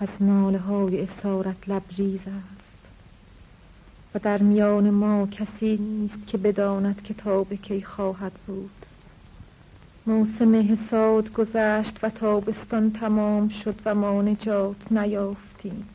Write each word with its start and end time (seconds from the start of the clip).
از 0.00 0.22
ناله 0.22 0.58
های 0.58 1.02
اسارت 1.02 1.68
لبریز 1.68 2.20
است. 2.20 2.78
و 4.14 4.18
در 4.18 4.42
میان 4.42 4.90
ما 4.90 5.26
کسی 5.26 5.76
نیست 5.76 6.26
که 6.26 6.38
بداند 6.38 7.02
کتاب 7.02 7.54
کی 7.54 7.82
خواهد 7.82 8.32
بود. 8.46 8.70
موسم 10.06 10.54
حساد 10.72 11.32
گذشت 11.32 11.98
و 12.04 12.10
تابستان 12.10 12.92
تمام 12.92 13.48
شد 13.48 13.80
و 13.84 13.94
ما 13.94 14.22
نجات 14.22 14.92
نیافتیم. 14.92 15.88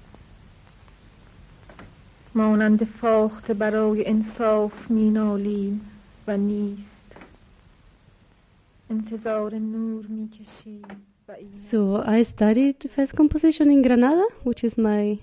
مانند 2.35 2.83
فاخته 2.83 3.53
برای 3.53 4.07
انصاف 4.07 4.91
مینالیم 4.91 5.81
و 6.27 6.37
نیست. 6.37 7.15
انتظار 8.89 9.55
نور 9.55 10.05
می‌کشیم. 10.05 10.81
So 11.51 12.03
I 12.05 12.23
studied 12.23 12.89
first 12.89 13.15
composition 13.15 13.71
in 13.71 13.81
Granada, 13.81 14.25
which 14.43 14.63
is 14.63 14.77
my 14.77 15.17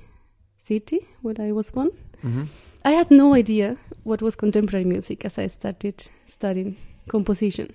city 0.56 1.06
where 1.22 1.36
I 1.38 1.52
was 1.52 1.70
born. 1.70 1.90
Mm-hmm. 2.24 2.44
I 2.84 2.90
had 2.92 3.10
no 3.10 3.34
idea 3.34 3.76
what 4.02 4.22
was 4.22 4.34
contemporary 4.34 4.84
music 4.84 5.24
as 5.24 5.38
I 5.38 5.46
started 5.46 6.08
studying 6.26 6.76
composition. 7.08 7.72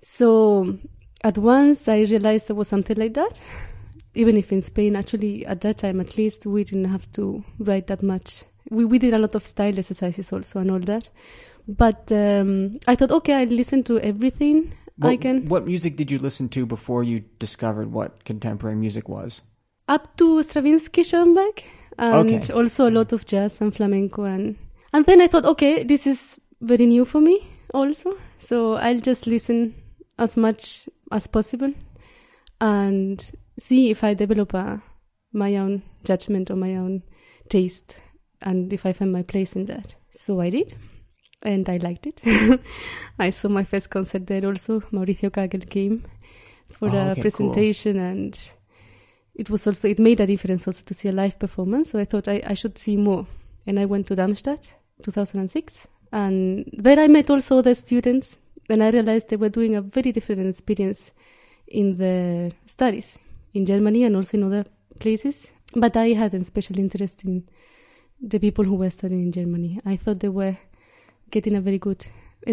So 0.00 0.78
at 1.22 1.38
once 1.38 1.88
I 1.88 2.02
realized 2.02 2.48
there 2.48 2.56
was 2.56 2.68
something 2.68 2.96
like 2.96 3.14
that. 3.14 3.40
Even 4.14 4.36
if 4.36 4.52
in 4.52 4.60
Spain, 4.60 4.94
actually 4.94 5.46
at 5.46 5.62
that 5.62 5.78
time 5.78 6.00
at 6.00 6.18
least, 6.18 6.46
we 6.46 6.64
didn't 6.64 6.84
have 6.84 7.10
to 7.12 7.42
write 7.58 7.86
that 7.86 8.02
much. 8.02 8.44
We, 8.70 8.84
we 8.84 8.98
did 8.98 9.14
a 9.14 9.18
lot 9.18 9.34
of 9.34 9.46
style 9.46 9.78
exercises 9.78 10.32
also 10.32 10.60
and 10.60 10.70
all 10.70 10.80
that. 10.80 11.08
But 11.66 12.12
um, 12.12 12.78
I 12.86 12.94
thought, 12.94 13.10
okay, 13.10 13.34
I 13.34 13.44
listen 13.44 13.82
to 13.84 13.98
everything 14.00 14.74
What, 14.96 15.10
I 15.10 15.16
can. 15.16 15.46
what 15.48 15.66
music 15.66 15.96
did 15.96 16.10
you 16.10 16.18
listen 16.18 16.48
to 16.50 16.66
before 16.66 17.02
you 17.02 17.24
discovered 17.38 17.92
what 17.92 18.24
contemporary 18.24 18.76
music 18.76 19.08
was? 19.08 19.42
up 19.86 20.16
to 20.16 20.42
Stravinsky, 20.42 21.02
Schoenberg, 21.02 21.62
and 21.98 22.30
Okay. 22.32 22.52
also 22.54 22.88
a 22.88 22.90
lot 22.90 23.12
of 23.12 23.26
jazz 23.26 23.60
and 23.60 23.74
flamenco, 23.74 24.24
and 24.24 24.56
and 24.94 25.04
then 25.04 25.20
I 25.20 25.26
thought, 25.26 25.44
okay, 25.44 25.84
this 25.84 26.06
is 26.06 26.40
very 26.62 26.86
new 26.86 27.04
for 27.04 27.20
me 27.20 27.40
also, 27.74 28.16
so 28.38 28.74
I'll 28.74 29.00
just 29.00 29.26
listen 29.26 29.74
as 30.18 30.36
much 30.36 30.88
as 31.12 31.26
possible 31.26 31.74
and 32.60 33.30
see 33.58 33.90
if 33.90 34.02
I 34.04 34.14
develop 34.14 34.54
a, 34.54 34.82
my 35.32 35.56
own 35.56 35.82
judgment 36.04 36.50
or 36.50 36.56
my 36.56 36.76
own 36.76 37.02
taste, 37.50 37.96
and 38.40 38.72
if 38.72 38.86
I 38.86 38.92
find 38.94 39.12
my 39.12 39.22
place 39.22 39.54
in 39.56 39.66
that. 39.66 39.94
So 40.10 40.40
I 40.40 40.50
did. 40.50 40.74
And 41.44 41.68
I 41.68 41.76
liked 41.76 42.06
it. 42.06 42.22
I 43.18 43.30
saw 43.30 43.48
my 43.48 43.64
first 43.64 43.90
concert 43.90 44.26
there 44.26 44.44
also. 44.46 44.80
Mauricio 44.92 45.30
Kagel 45.30 45.68
came 45.68 46.02
for 46.70 46.88
Oh, 46.88 46.90
the 46.90 46.98
okay, 46.98 47.14
cool. 47.14 47.20
presentation 47.22 47.98
and 47.98 48.38
it 49.34 49.50
was 49.50 49.66
also 49.66 49.88
it 49.88 49.98
made 49.98 50.20
a 50.20 50.26
difference 50.26 50.66
also 50.66 50.82
to 50.86 50.94
see 50.94 51.08
a 51.08 51.12
live 51.12 51.38
performance 51.38 51.90
so 51.90 51.98
i 51.98 52.04
thought 52.04 52.26
i, 52.26 52.40
I 52.46 52.54
should 52.54 52.78
see 52.78 52.96
more 52.96 53.26
and 53.66 53.78
i 53.78 53.84
went 53.84 54.06
to 54.08 54.14
darmstadt 54.16 54.72
2006 55.02 55.88
and 56.12 56.64
there 56.72 56.98
i 56.98 57.06
met 57.06 57.28
also 57.30 57.60
the 57.62 57.74
students 57.74 58.38
and 58.70 58.82
i 58.82 58.90
realized 58.90 59.28
they 59.28 59.36
were 59.36 59.50
doing 59.50 59.76
a 59.76 59.82
very 59.82 60.10
different 60.12 60.46
experience 60.48 61.12
in 61.68 61.98
the 61.98 62.52
studies 62.66 63.18
in 63.52 63.66
germany 63.66 64.04
and 64.04 64.16
also 64.16 64.36
in 64.38 64.44
other 64.44 64.64
places 64.98 65.52
but 65.76 65.96
i 65.96 66.08
had 66.08 66.32
a 66.34 66.42
special 66.44 66.78
interest 66.78 67.24
in 67.24 67.44
the 68.20 68.38
people 68.40 68.64
who 68.64 68.74
were 68.74 68.90
studying 68.90 69.22
in 69.24 69.32
germany 69.32 69.80
i 69.84 69.96
thought 69.96 70.20
they 70.20 70.28
were 70.30 70.56
getting 71.36 71.56
a 71.56 71.60
very 71.68 71.80
good 71.88 72.02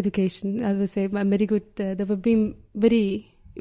education 0.00 0.48
i 0.68 0.72
would 0.78 0.90
say 0.96 1.04
a 1.04 1.24
very 1.34 1.46
good 1.52 1.66
uh, 1.84 1.94
they 1.98 2.06
were 2.10 2.20
being 2.28 2.44
very 2.86 3.04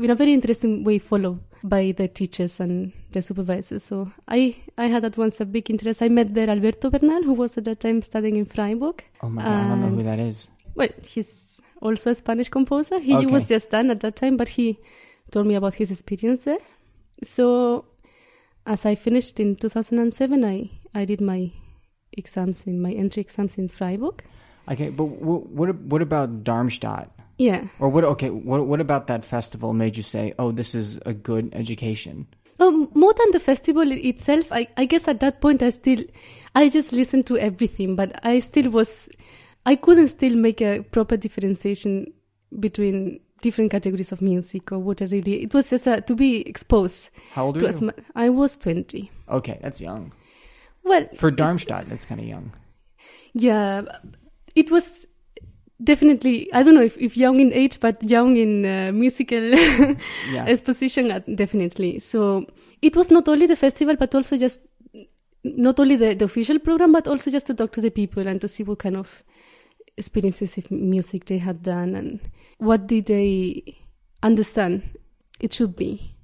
in 0.06 0.10
a 0.10 0.16
very 0.22 0.34
interesting 0.40 0.74
way 0.88 0.98
followed 1.00 1.40
by 1.64 1.84
the 1.98 2.08
teachers 2.08 2.60
and 2.64 2.92
the 3.12 3.22
supervisors. 3.22 3.84
So 3.84 3.98
I, 4.28 4.56
I 4.78 4.86
had 4.94 5.04
at 5.06 5.18
once 5.18 5.42
a 5.42 5.46
big 5.46 5.70
interest. 5.70 6.02
I 6.02 6.08
met 6.10 6.34
there 6.34 6.50
Alberto 6.50 6.90
Bernal, 6.90 7.24
who 7.24 7.34
was 7.34 7.58
at 7.58 7.66
that 7.66 7.82
time 7.82 8.02
studying 8.02 8.38
in 8.38 8.46
Freiburg. 8.46 9.04
Oh 9.22 9.30
my 9.30 9.44
god, 9.44 9.52
I 9.52 9.68
don't 9.68 9.82
know 9.82 9.90
who 9.98 10.04
that 10.04 10.18
is. 10.20 10.48
Well, 10.76 10.88
he's 11.04 11.60
also 11.82 12.12
a 12.12 12.16
Spanish 12.16 12.50
composer. 12.50 13.00
He 13.00 13.16
Okay. 13.18 13.26
was 13.36 13.48
just 13.50 13.70
done 13.70 13.92
at 13.92 14.00
that 14.00 14.16
time, 14.16 14.38
but 14.38 14.48
he 14.58 14.80
told 15.30 15.46
me 15.46 15.56
about 15.56 15.76
his 15.76 15.92
experience 15.92 16.46
there. 16.46 16.64
So 17.22 17.86
as 18.66 18.86
I 18.86 18.96
finished 18.96 19.40
in 19.40 19.56
2007, 19.58 20.44
I, 20.46 20.70
I 20.96 21.06
did 21.06 21.22
my 21.22 21.52
exams 22.18 22.66
in 22.66 22.82
my 22.82 22.94
entry 22.94 23.22
exams 23.22 23.58
in 23.58 23.68
Freiburg. 23.68 24.24
Okay, 24.72 24.90
but 24.90 25.06
what 25.06 25.50
what, 25.50 25.76
what 25.76 26.02
about 26.02 26.44
Darmstadt? 26.44 27.12
Yeah. 27.38 27.68
Or 27.80 27.90
what? 27.90 28.04
Okay, 28.04 28.30
what 28.30 28.66
what 28.68 28.80
about 28.80 29.08
that 29.08 29.26
festival 29.26 29.74
made 29.74 29.98
you 29.98 30.04
say, 30.04 30.34
"Oh, 30.40 30.52
this 30.52 30.74
is 30.74 31.00
a 31.06 31.14
good 31.14 31.50
education"? 31.54 32.28
Um, 32.60 32.90
more 32.94 33.14
than 33.14 33.32
the 33.32 33.40
festival 33.40 33.92
itself, 33.92 34.52
I, 34.52 34.68
I 34.78 34.86
guess 34.86 35.08
at 35.08 35.20
that 35.22 35.42
point 35.42 35.64
I 35.64 35.72
still, 35.72 36.04
I 36.54 36.70
just 36.70 36.94
listened 36.94 37.26
to 37.28 37.38
everything, 37.40 37.96
but 37.96 38.24
I 38.24 38.40
still 38.40 38.70
was, 38.70 39.10
I 39.66 39.76
couldn't 39.76 40.10
still 40.10 40.36
make 40.36 40.62
a 40.62 40.82
proper 40.84 41.18
differentiation 41.18 42.14
between 42.60 43.20
different 43.42 43.72
categories 43.72 44.12
of 44.12 44.22
music 44.22 44.72
or 44.72 44.78
what 44.78 45.02
I 45.02 45.06
really, 45.06 45.42
it 45.42 45.56
was 45.56 45.72
just 45.72 45.88
a, 45.88 46.02
to 46.02 46.14
be 46.14 46.48
exposed 46.48 47.10
How 47.32 47.46
old 47.48 47.58
are 47.58 47.68
you? 47.68 47.92
I 48.14 48.30
was 48.30 48.60
20. 48.60 49.10
Okay, 49.28 49.58
that's 49.60 49.82
young 49.82 50.14
Well, 50.84 51.08
for 51.16 51.32
Darmstadt. 51.32 51.90
That's 51.90 52.06
kind 52.06 52.22
of 52.22 52.28
young. 52.28 52.54
Yeah, 53.34 53.82
it 54.56 54.72
was 54.72 55.08
definitely, 55.84 56.52
I 56.54 56.64
don't 56.64 56.76
know 56.76 56.82
if, 56.84 56.98
if 56.98 57.18
young 57.18 57.40
in 57.40 57.54
age, 57.54 57.80
but 57.80 58.02
young 58.04 58.38
in 58.38 58.66
uh, 58.66 58.92
musical 58.94 59.40
Yeah. 60.32 60.46
exposition, 60.48 61.12
uh, 61.12 61.20
definitely. 61.20 62.00
So 62.00 62.46
it 62.82 62.96
was 62.96 63.10
not 63.12 63.28
only 63.28 63.48
the 63.48 63.56
festival, 63.56 63.96
but 63.96 64.14
also 64.14 64.38
just 64.38 64.62
not 65.44 65.80
only 65.80 65.96
the, 65.96 66.14
the 66.14 66.26
official 66.26 66.60
program, 66.60 66.92
but 66.92 67.08
also 67.08 67.32
just 67.32 67.48
to 67.48 67.54
talk 67.54 67.72
to 67.74 67.82
the 67.82 67.90
people 67.90 68.28
and 68.28 68.40
to 68.42 68.48
see 68.48 68.64
what 68.64 68.80
kind 68.80 68.96
of 68.98 69.24
experiences 69.98 70.58
of 70.58 70.70
music 70.72 71.26
they 71.26 71.38
had 71.38 71.64
done 71.64 71.96
and 71.96 72.20
what 72.60 72.88
did 72.88 73.06
they 73.08 73.76
understand 74.24 74.84
it 75.40 75.52
should 75.54 75.76
be 75.76 76.16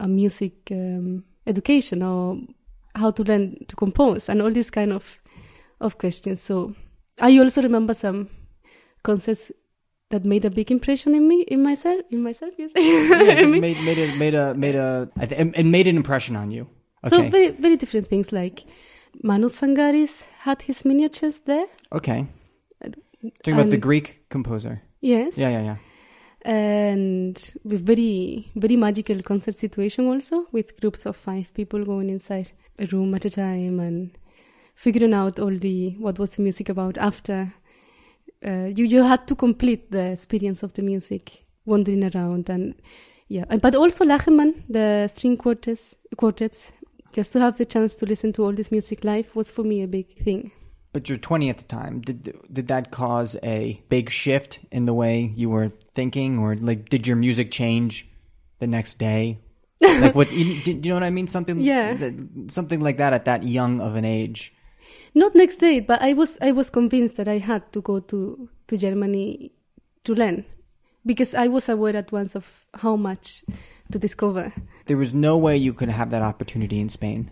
a 0.00 0.08
music 0.08 0.54
um, 0.70 1.22
education 1.46 2.02
or 2.02 2.38
how 2.94 3.10
to 3.10 3.22
learn 3.22 3.56
to 3.68 3.76
compose 3.76 4.28
and 4.28 4.40
all 4.42 4.50
these 4.50 4.70
kind 4.70 4.92
of 4.92 5.20
of 5.80 5.98
questions. 5.98 6.40
So 6.40 6.74
I 7.20 7.38
also 7.38 7.62
remember 7.62 7.94
some 7.94 8.28
concerts 9.02 9.52
that 10.10 10.24
made 10.24 10.44
a 10.44 10.50
big 10.50 10.70
impression 10.70 11.14
in 11.14 11.26
me, 11.26 11.42
in 11.42 11.62
myself, 11.62 12.00
in 12.10 12.22
myself. 12.22 12.52
You 12.58 12.68
say? 12.68 12.80
yeah, 12.80 13.46
made 13.60 13.80
made 13.84 13.98
a 13.98 14.16
made 14.16 14.34
a 14.34 14.54
made 14.54 14.74
a 14.74 15.08
it 15.20 15.66
made 15.66 15.86
an 15.86 15.96
impression 15.96 16.36
on 16.36 16.50
you. 16.50 16.68
So 17.08 17.28
very 17.28 17.50
very 17.50 17.76
different 17.76 18.06
things 18.06 18.30
like 18.32 18.64
Manos 19.22 19.60
Tsangaris 19.60 20.24
had 20.38 20.62
his 20.62 20.84
miniatures 20.84 21.40
there. 21.40 21.66
okay. 21.92 22.26
Talking 23.44 23.54
about 23.54 23.70
the 23.70 23.76
Greek 23.76 24.28
composer. 24.30 24.82
Yes. 25.00 25.38
Yeah, 25.38 25.50
yeah, 25.50 25.62
yeah. 25.62 25.76
And 26.44 27.52
with 27.64 27.86
very 27.86 28.50
very 28.56 28.76
magical 28.76 29.22
concert 29.22 29.54
situation 29.54 30.08
also 30.08 30.46
with 30.50 30.80
groups 30.80 31.06
of 31.06 31.16
five 31.16 31.54
people 31.54 31.84
going 31.84 32.10
inside 32.10 32.50
a 32.80 32.86
room 32.86 33.14
at 33.14 33.24
a 33.24 33.30
time 33.30 33.78
and 33.78 34.18
figuring 34.74 35.14
out 35.14 35.38
all 35.38 35.54
the 35.54 35.90
what 35.98 36.18
was 36.18 36.36
the 36.36 36.42
music 36.42 36.68
about 36.68 36.98
after 36.98 37.52
uh, 38.44 38.68
you 38.74 38.84
you 38.84 39.02
had 39.02 39.26
to 39.26 39.34
complete 39.34 39.90
the 39.90 40.12
experience 40.12 40.62
of 40.62 40.72
the 40.74 40.82
music 40.82 41.44
wandering 41.64 42.04
around 42.14 42.48
and 42.48 42.74
yeah 43.28 43.44
and, 43.48 43.60
but 43.60 43.74
also 43.74 44.04
Lachenmann 44.04 44.54
the 44.68 45.08
string 45.08 45.36
quartets 45.36 45.96
quartets 46.16 46.72
just 47.12 47.32
to 47.32 47.40
have 47.40 47.58
the 47.58 47.64
chance 47.64 47.96
to 47.96 48.06
listen 48.06 48.32
to 48.32 48.44
all 48.44 48.52
this 48.52 48.72
music 48.72 49.04
live 49.04 49.34
was 49.36 49.50
for 49.50 49.62
me 49.62 49.82
a 49.82 49.86
big 49.86 50.16
thing 50.16 50.50
But 50.92 51.08
you're 51.08 51.18
20 51.18 51.48
at 51.48 51.58
the 51.58 51.64
time. 51.64 52.00
Did 52.02 52.38
did 52.52 52.68
that 52.68 52.90
cause 52.90 53.36
a 53.42 53.80
big 53.88 54.10
shift 54.10 54.60
in 54.70 54.84
the 54.84 54.92
way 54.92 55.32
you 55.34 55.48
were 55.48 55.72
thinking, 55.94 56.38
or 56.38 56.54
like 56.54 56.90
did 56.90 57.06
your 57.06 57.16
music 57.16 57.50
change 57.50 58.08
the 58.58 58.66
next 58.66 58.98
day? 58.98 59.38
like 59.80 60.14
what? 60.14 60.30
You, 60.32 60.44
you 60.44 60.88
know 60.90 60.94
what 60.94 61.02
I 61.02 61.10
mean? 61.10 61.28
Something. 61.28 61.60
Yeah. 61.60 61.96
something 62.48 62.80
like 62.80 62.98
that 62.98 63.14
at 63.14 63.24
that 63.24 63.42
young 63.42 63.80
of 63.80 63.96
an 63.96 64.04
age. 64.04 64.52
Not 65.14 65.34
next 65.34 65.58
day 65.58 65.80
but 65.80 66.00
i 66.02 66.12
was 66.12 66.38
i 66.40 66.52
was 66.52 66.70
convinced 66.70 67.16
that 67.16 67.28
i 67.28 67.38
had 67.38 67.62
to 67.72 67.80
go 67.80 68.00
to 68.00 68.48
to 68.66 68.76
germany 68.76 69.52
to 70.04 70.14
learn 70.14 70.44
because 71.06 71.34
i 71.34 71.48
was 71.48 71.68
aware 71.68 71.96
at 71.96 72.12
once 72.12 72.34
of 72.34 72.64
how 72.74 72.96
much 72.96 73.44
to 73.92 73.98
discover 73.98 74.52
There 74.86 74.96
was 74.96 75.12
no 75.14 75.36
way 75.36 75.56
you 75.56 75.72
could 75.74 75.90
have 75.90 76.10
that 76.10 76.22
opportunity 76.22 76.80
in 76.80 76.88
Spain. 76.88 77.30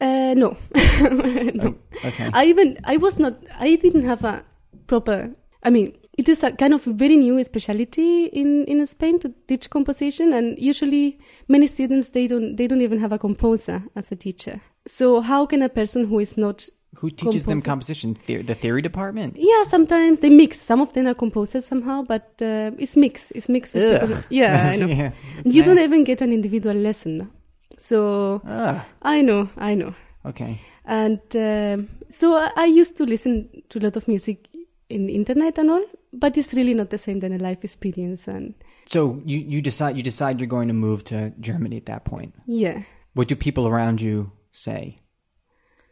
uh 0.00 0.34
no 0.36 0.56
no 1.54 1.74
Okay. 2.04 2.30
i 2.34 2.44
even 2.46 2.78
i 2.84 2.96
was 2.96 3.18
not 3.18 3.34
i 3.58 3.76
didn't 3.76 4.04
have 4.04 4.24
a 4.24 4.44
proper 4.86 5.30
i 5.62 5.70
mean 5.70 5.92
it 6.18 6.28
is 6.28 6.42
a 6.44 6.50
kind 6.52 6.74
of 6.74 6.84
very 6.84 7.16
new 7.16 7.42
specialty 7.44 8.26
in 8.26 8.64
in 8.66 8.84
spain 8.86 9.18
to 9.18 9.32
teach 9.48 9.70
composition 9.70 10.32
and 10.32 10.58
usually 10.58 11.18
many 11.48 11.66
students 11.66 12.10
they 12.10 12.26
don't 12.26 12.56
they 12.56 12.66
don't 12.66 12.82
even 12.82 12.98
have 13.00 13.12
a 13.14 13.18
composer 13.18 13.82
as 13.96 14.12
a 14.12 14.16
teacher 14.16 14.60
so 14.86 15.20
how 15.20 15.46
can 15.46 15.62
a 15.62 15.68
person 15.68 16.06
who 16.06 16.18
is 16.20 16.36
not 16.36 16.68
Who 17.00 17.10
teaches 17.10 17.44
them 17.44 17.60
composition? 17.60 18.16
The- 18.26 18.42
the 18.42 18.54
theory 18.54 18.80
department. 18.82 19.34
Yeah, 19.36 19.64
sometimes 19.64 20.20
they 20.20 20.30
mix. 20.30 20.60
Some 20.60 20.80
of 20.82 20.92
them 20.92 21.06
are 21.06 21.14
composers 21.14 21.66
somehow, 21.66 22.04
but 22.06 22.40
uh, 22.40 22.70
it's 22.78 22.96
mixed. 22.96 23.32
It's 23.34 23.48
mixed 23.48 23.74
with 23.74 23.82
Ugh. 23.82 24.00
people. 24.08 24.22
Yeah, 24.30 24.70
I 24.72 24.76
know. 24.80 24.86
yeah. 24.86 25.10
You 25.44 25.62
don't 25.64 25.80
even 25.80 26.04
get 26.04 26.20
an 26.22 26.32
individual 26.32 26.76
lesson. 26.76 27.30
So 27.78 28.40
Ah, 28.46 28.84
I 29.02 29.22
know, 29.22 29.48
I 29.56 29.74
know. 29.74 29.94
okay. 30.24 30.60
And 30.86 31.20
um, 31.34 31.88
so 32.08 32.34
I, 32.36 32.50
I 32.56 32.66
used 32.66 32.96
to 32.98 33.04
listen 33.04 33.48
to 33.70 33.78
a 33.78 33.82
lot 33.82 33.96
of 33.96 34.06
music 34.06 34.46
in 34.88 35.08
internet 35.08 35.58
and 35.58 35.70
all, 35.70 35.84
but 36.12 36.36
it's 36.36 36.54
really 36.54 36.74
not 36.74 36.90
the 36.90 36.98
same 36.98 37.18
than 37.20 37.32
a 37.32 37.38
life 37.38 37.64
experience. 37.64 38.28
And 38.28 38.54
So 38.86 39.20
you 39.26 39.38
you 39.38 39.60
decide 39.62 39.96
you 39.96 40.02
decide 40.04 40.38
you're 40.40 40.46
going 40.58 40.68
to 40.68 40.74
move 40.74 41.02
to 41.04 41.32
Germany 41.40 41.76
at 41.78 41.86
that 41.86 42.04
point. 42.04 42.34
yeah, 42.46 42.82
What 43.14 43.28
do 43.28 43.34
people 43.36 43.66
around 43.66 44.00
you 44.00 44.30
say? 44.54 45.00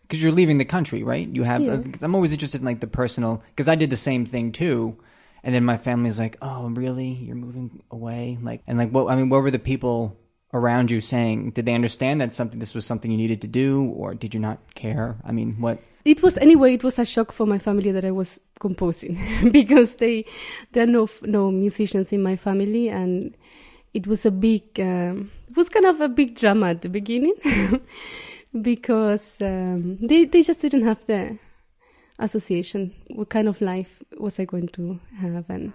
Because 0.03 0.23
you're 0.23 0.33
leaving 0.33 0.59
the 0.59 0.65
country, 0.65 1.03
right? 1.03 1.27
You 1.29 1.43
have. 1.43 1.63
Yeah. 1.63 1.83
I'm 2.03 2.15
always 2.15 2.33
interested 2.33 2.61
in 2.61 2.67
like 2.67 2.81
the 2.81 2.87
personal. 2.87 3.43
Because 3.51 3.69
I 3.69 3.75
did 3.75 3.91
the 3.91 3.97
same 3.97 4.27
thing 4.27 4.53
too, 4.53 4.99
and 5.43 5.55
then 5.55 5.65
my 5.65 5.77
family's 5.77 6.19
like, 6.19 6.37
"Oh, 6.43 6.69
really? 6.71 7.13
You're 7.13 7.37
moving 7.37 7.83
away?" 7.91 8.39
Like, 8.41 8.63
and 8.67 8.79
like, 8.79 8.91
what? 8.91 9.11
I 9.11 9.17
mean, 9.17 9.31
what 9.31 9.43
were 9.43 9.51
the 9.51 9.59
people 9.59 10.19
around 10.53 10.91
you 10.91 11.01
saying? 11.01 11.53
Did 11.53 11.67
they 11.67 11.75
understand 11.75 12.21
that 12.21 12.33
something 12.33 12.59
this 12.59 12.75
was 12.75 12.85
something 12.85 13.11
you 13.11 13.17
needed 13.17 13.41
to 13.41 13.49
do, 13.49 13.85
or 13.97 14.15
did 14.15 14.35
you 14.35 14.41
not 14.41 14.75
care? 14.75 15.17
I 15.25 15.33
mean, 15.33 15.57
what? 15.61 15.79
it 16.05 16.23
was 16.23 16.37
anyway. 16.39 16.75
It 16.75 16.85
was 16.85 16.99
a 16.99 17.05
shock 17.05 17.33
for 17.33 17.47
my 17.47 17.59
family 17.59 17.91
that 17.93 18.05
I 18.05 18.11
was 18.11 18.41
composing 18.61 19.19
because 19.51 19.97
they 19.97 20.25
there 20.73 20.85
are 20.85 20.91
no 20.91 21.09
no 21.23 21.51
musicians 21.51 22.13
in 22.13 22.23
my 22.23 22.37
family, 22.37 22.89
and 22.89 23.37
it 23.95 24.07
was 24.07 24.27
a 24.27 24.31
big. 24.31 24.79
Um, 24.79 25.31
it 25.49 25.57
was 25.57 25.69
kind 25.69 25.87
of 25.87 26.01
a 26.01 26.09
big 26.09 26.39
drama 26.39 26.69
at 26.69 26.83
the 26.83 26.89
beginning 26.89 27.35
because 28.61 29.41
um, 29.41 29.99
they 30.01 30.25
they 30.25 30.43
just 30.43 30.61
didn't 30.61 30.85
have 30.85 31.05
the 31.07 31.39
association. 32.19 32.93
What 33.09 33.29
kind 33.31 33.49
of 33.49 33.61
life 33.61 34.03
was 34.19 34.39
I 34.39 34.45
going 34.45 34.69
to 34.69 35.01
have? 35.17 35.49
And 35.49 35.73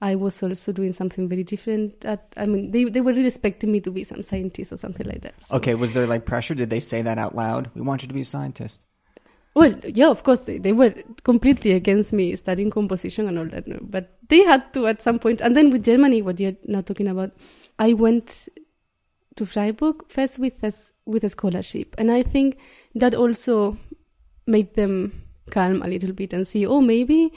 I 0.00 0.14
was 0.14 0.42
also 0.42 0.72
doing 0.72 0.92
something 0.92 1.28
very 1.28 1.44
different. 1.44 2.04
At 2.04 2.32
I 2.36 2.46
mean, 2.46 2.70
they 2.70 2.84
they 2.84 3.00
were 3.00 3.12
really 3.12 3.26
expecting 3.26 3.72
me 3.72 3.80
to 3.80 3.90
be 3.90 4.04
some 4.04 4.22
scientist 4.22 4.72
or 4.72 4.76
something 4.76 5.06
like 5.06 5.22
that. 5.22 5.42
So- 5.42 5.56
Okay, 5.56 5.74
was 5.74 5.92
there 5.92 6.06
like 6.06 6.24
pressure? 6.24 6.54
Did 6.54 6.70
they 6.70 6.80
say 6.80 7.02
that 7.02 7.18
out 7.18 7.34
loud? 7.34 7.70
We 7.74 7.80
want 7.80 8.02
you 8.02 8.08
to 8.08 8.14
be 8.14 8.20
a 8.22 8.24
scientist. 8.24 8.80
Well, 9.56 9.78
yeah, 9.84 10.08
of 10.08 10.24
course, 10.24 10.46
they, 10.46 10.58
they 10.58 10.72
were 10.72 10.92
completely 11.22 11.72
against 11.72 12.12
me 12.12 12.34
studying 12.34 12.70
composition 12.72 13.28
and 13.28 13.38
all 13.38 13.46
that, 13.46 13.64
but 13.88 14.18
they 14.28 14.42
had 14.42 14.72
to 14.74 14.88
at 14.88 15.00
some 15.00 15.20
point. 15.20 15.40
And 15.40 15.56
then 15.56 15.70
with 15.70 15.84
Germany, 15.84 16.22
what 16.22 16.40
you're 16.40 16.56
now 16.64 16.80
talking 16.80 17.06
about, 17.06 17.30
I 17.78 17.92
went 17.92 18.48
to 19.36 19.46
Freiburg 19.46 20.04
first 20.08 20.38
with 20.38 20.62
a, 20.62 20.72
with 21.06 21.24
a 21.24 21.28
scholarship, 21.28 21.94
and 21.98 22.10
I 22.10 22.22
think 22.22 22.58
that 22.94 23.14
also 23.14 23.76
made 24.46 24.74
them 24.74 25.22
calm 25.50 25.82
a 25.82 25.86
little 25.88 26.12
bit 26.12 26.32
and 26.32 26.46
see, 26.46 26.66
oh, 26.66 26.80
maybe 26.80 27.32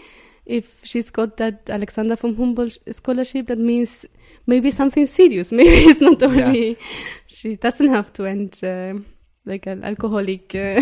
if 0.46 0.82
she's 0.86 1.10
got 1.10 1.38
that 1.38 1.70
Alexander 1.70 2.16
von 2.16 2.36
Humboldt 2.36 2.78
scholarship, 2.92 3.48
that 3.48 3.58
means 3.60 4.06
maybe 4.46 4.72
something 4.72 5.06
serious. 5.06 5.52
Maybe 5.60 5.70
it's 5.90 6.00
not 6.00 6.24
only 6.24 6.78
she 7.26 7.56
doesn't 7.58 7.90
have 7.90 8.14
to 8.14 8.26
end. 8.26 8.64
Uh, 8.64 9.00
like 9.46 9.66
an 9.66 9.82
alcoholic 9.86 10.54
uh, 10.56 10.76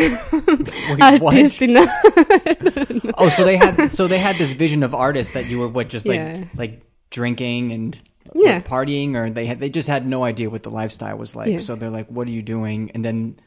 Wait, 0.89 1.01
artist 1.21 1.62
in 1.62 1.77
a 1.77 1.81
Oh, 3.19 3.29
so 3.29 3.44
they 3.44 3.57
had 3.57 3.88
so 3.91 4.07
they 4.07 4.17
had 4.17 4.38
this 4.38 4.53
vision 4.53 4.81
of 4.81 4.95
artists 4.95 5.33
that 5.33 5.45
you 5.45 5.59
were 5.59 5.67
what 5.67 5.88
just 5.88 6.07
like 6.07 6.17
Yeah. 6.17 6.45
like 6.57 6.81
drinking 7.12 7.71
and 7.71 8.00
Yeah. 8.33 8.60
partying, 8.62 9.16
or 9.16 9.30
they 9.30 9.45
had 9.45 9.60
they 9.60 9.69
just 9.69 9.88
had 9.88 10.07
no 10.07 10.24
idea 10.24 10.50
what 10.50 10.63
the 10.63 10.72
lifestyle 10.72 11.18
was 11.18 11.36
like. 11.36 11.50
Yeah. 11.50 11.57
So 11.60 11.75
they're 11.75 11.89
like, 11.89 12.07
"What 12.10 12.27
are 12.27 12.31
you 12.31 12.42
doing?" 12.42 12.92
And 12.94 13.04
then 13.06 13.38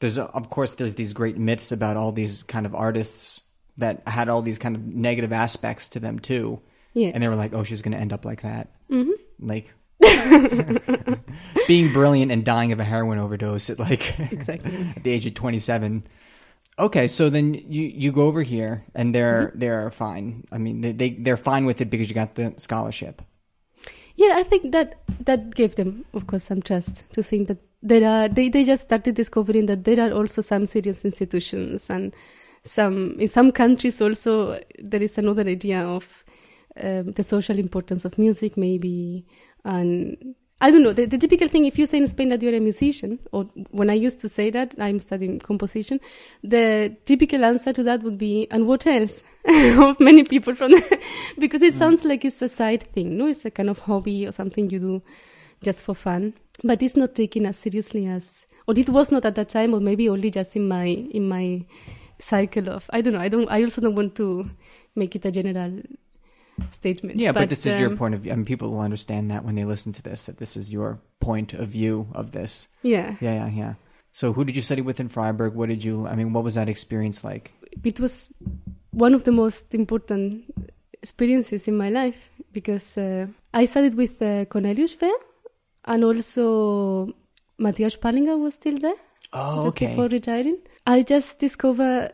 there's 0.00 0.18
of 0.18 0.50
course 0.50 0.74
there's 0.76 0.94
these 0.96 1.12
great 1.12 1.36
myths 1.38 1.72
about 1.72 1.96
all 1.96 2.12
these 2.12 2.42
kind 2.42 2.66
of 2.66 2.74
artists 2.74 3.40
that 3.76 4.02
had 4.08 4.28
all 4.28 4.42
these 4.42 4.58
kind 4.58 4.74
of 4.76 4.84
negative 4.84 5.32
aspects 5.32 5.88
to 5.88 6.00
them 6.00 6.18
too, 6.18 6.60
yes. 6.94 7.12
and 7.14 7.22
they 7.22 7.28
were 7.28 7.36
like, 7.36 7.52
"Oh, 7.54 7.62
she's 7.64 7.82
going 7.82 7.92
to 7.92 7.98
end 7.98 8.12
up 8.12 8.24
like 8.24 8.42
that." 8.42 8.68
Mhm. 8.90 9.12
Like 9.40 9.72
being 11.66 11.92
brilliant 11.92 12.32
and 12.32 12.44
dying 12.44 12.72
of 12.72 12.80
a 12.80 12.84
heroin 12.84 13.18
overdose 13.18 13.70
at 13.70 13.78
like 13.78 14.18
exactly. 14.32 14.92
at 14.96 15.02
the 15.04 15.10
age 15.10 15.26
of 15.26 15.34
27 15.34 16.06
okay 16.78 17.06
so 17.08 17.28
then 17.28 17.54
you 17.54 17.82
you 17.82 18.12
go 18.12 18.22
over 18.26 18.42
here 18.42 18.84
and 18.94 19.14
they're 19.14 19.48
Mm-hmm. 19.48 19.58
they're 19.58 19.90
fine 19.90 20.44
i 20.52 20.58
mean 20.58 20.80
they, 20.80 20.92
they 20.92 21.10
they're 21.10 21.36
fine 21.36 21.64
with 21.66 21.80
it 21.80 21.90
because 21.90 22.08
you 22.08 22.14
got 22.14 22.34
the 22.36 22.54
scholarship 22.56 23.22
Yeah, 24.18 24.34
I 24.34 24.42
think 24.42 24.72
that 24.72 24.98
that 25.26 25.54
gave 25.54 25.76
them, 25.76 26.04
of 26.12 26.26
course, 26.26 26.42
some 26.42 26.60
trust 26.60 27.04
to 27.12 27.22
think 27.22 27.46
that 27.46 27.58
there 27.84 28.04
are. 28.04 28.28
They 28.28 28.48
they 28.48 28.64
just 28.64 28.82
started 28.82 29.14
discovering 29.14 29.66
that 29.66 29.84
there 29.84 30.00
are 30.00 30.12
also 30.12 30.42
some 30.42 30.66
serious 30.66 31.04
institutions 31.04 31.88
and 31.88 32.16
some 32.64 33.16
in 33.20 33.28
some 33.28 33.52
countries 33.52 34.02
also 34.02 34.58
there 34.80 35.00
is 35.00 35.18
another 35.18 35.42
idea 35.42 35.82
of 35.82 36.24
um, 36.82 37.12
the 37.12 37.22
social 37.22 37.60
importance 37.60 38.04
of 38.04 38.18
music, 38.18 38.56
maybe, 38.56 39.24
and 39.64 40.34
I 40.60 40.72
don't 40.72 40.82
know. 40.82 40.92
The, 40.92 41.04
the 41.04 41.18
typical 41.18 41.46
thing, 41.46 41.66
if 41.66 41.78
you 41.78 41.86
say 41.86 41.98
in 41.98 42.06
Spain 42.08 42.30
that 42.30 42.42
you're 42.42 42.54
a 42.54 42.58
musician, 42.60 43.20
or 43.30 43.44
when 43.70 43.90
I 43.90 43.94
used 43.94 44.18
to 44.20 44.28
say 44.28 44.50
that 44.50 44.74
I'm 44.78 44.98
studying 44.98 45.38
composition, 45.38 46.00
the 46.42 46.96
typical 47.04 47.44
answer 47.44 47.72
to 47.72 47.82
that 47.84 48.02
would 48.02 48.18
be, 48.18 48.48
and 48.50 48.66
what 48.66 48.84
else? 48.86 49.22
of 49.46 50.00
many 50.00 50.24
people 50.24 50.54
from 50.54 50.72
the, 50.72 51.00
because 51.38 51.62
it 51.62 51.74
mm. 51.74 51.78
sounds 51.78 52.04
like 52.04 52.24
it's 52.24 52.42
a 52.42 52.48
side 52.48 52.82
thing, 52.82 53.16
no? 53.16 53.26
It's 53.26 53.44
a 53.44 53.52
kind 53.52 53.70
of 53.70 53.78
hobby 53.78 54.26
or 54.26 54.32
something 54.32 54.68
you 54.68 54.80
do 54.80 55.02
just 55.62 55.80
for 55.80 55.94
fun, 55.94 56.34
but 56.64 56.82
it's 56.82 56.96
not 56.96 57.14
taken 57.14 57.46
as 57.46 57.58
seriously 57.58 58.06
as, 58.06 58.46
or 58.66 58.74
it 58.76 58.88
was 58.88 59.12
not 59.12 59.24
at 59.24 59.36
that 59.36 59.50
time, 59.50 59.74
or 59.74 59.80
maybe 59.80 60.08
only 60.08 60.30
just 60.30 60.56
in 60.56 60.66
my 60.66 60.86
in 60.86 61.28
my 61.28 61.64
cycle 62.18 62.68
of. 62.68 62.90
I 62.92 63.00
don't 63.00 63.12
know. 63.12 63.20
I 63.20 63.28
don't. 63.28 63.48
I 63.48 63.62
also 63.62 63.80
don't 63.80 63.94
want 63.94 64.16
to 64.16 64.50
make 64.96 65.14
it 65.14 65.24
a 65.24 65.30
general 65.30 65.80
statement. 66.70 67.18
yeah 67.18 67.32
but, 67.32 67.48
this 67.48 67.66
is 67.66 67.80
your 67.80 67.90
um, 67.90 67.96
point 67.96 68.14
of 68.14 68.20
view 68.20 68.32
i 68.32 68.34
mean 68.34 68.44
people 68.44 68.70
will 68.70 68.80
understand 68.80 69.30
that 69.30 69.44
when 69.44 69.54
they 69.54 69.64
listen 69.64 69.92
to 69.92 70.02
this 70.02 70.26
that 70.26 70.38
this 70.38 70.56
is 70.56 70.72
your 70.72 70.98
point 71.20 71.52
of 71.54 71.68
view 71.68 72.08
of 72.14 72.32
this 72.32 72.68
Yeah. 72.82 73.16
yeah 73.20 73.34
yeah 73.34 73.48
yeah 73.48 73.74
so 74.12 74.32
who 74.32 74.44
did 74.44 74.56
you 74.56 74.62
study 74.62 74.82
with 74.82 75.00
in 75.00 75.08
freiburg 75.08 75.54
what 75.54 75.68
did 75.68 75.84
you 75.84 76.06
i 76.06 76.14
mean 76.14 76.32
what 76.32 76.44
was 76.44 76.54
that 76.54 76.68
experience 76.68 77.24
like 77.24 77.52
it 77.84 78.00
was 78.00 78.28
one 78.90 79.14
of 79.14 79.22
the 79.24 79.32
most 79.32 79.74
important 79.74 80.44
experiences 81.02 81.68
in 81.68 81.76
my 81.76 81.90
life 81.90 82.30
because 82.52 82.98
uh, 82.98 83.26
I 83.54 83.64
studied 83.66 83.94
with 83.94 84.20
uh, 84.20 84.44
Cornelius 84.46 84.94
Schwehr 84.96 85.16
and 85.84 86.04
also 86.04 87.14
Mathias 87.58 87.96
Spahlinger 87.96 88.38
was 88.38 88.54
still 88.54 88.78
there 88.78 89.00
oh 89.32 89.62
just 89.64 89.76
okay 89.76 89.88
before 89.88 90.08
retiring. 90.08 90.58
I 90.86 91.02
just 91.02 91.38
discovered 91.38 92.12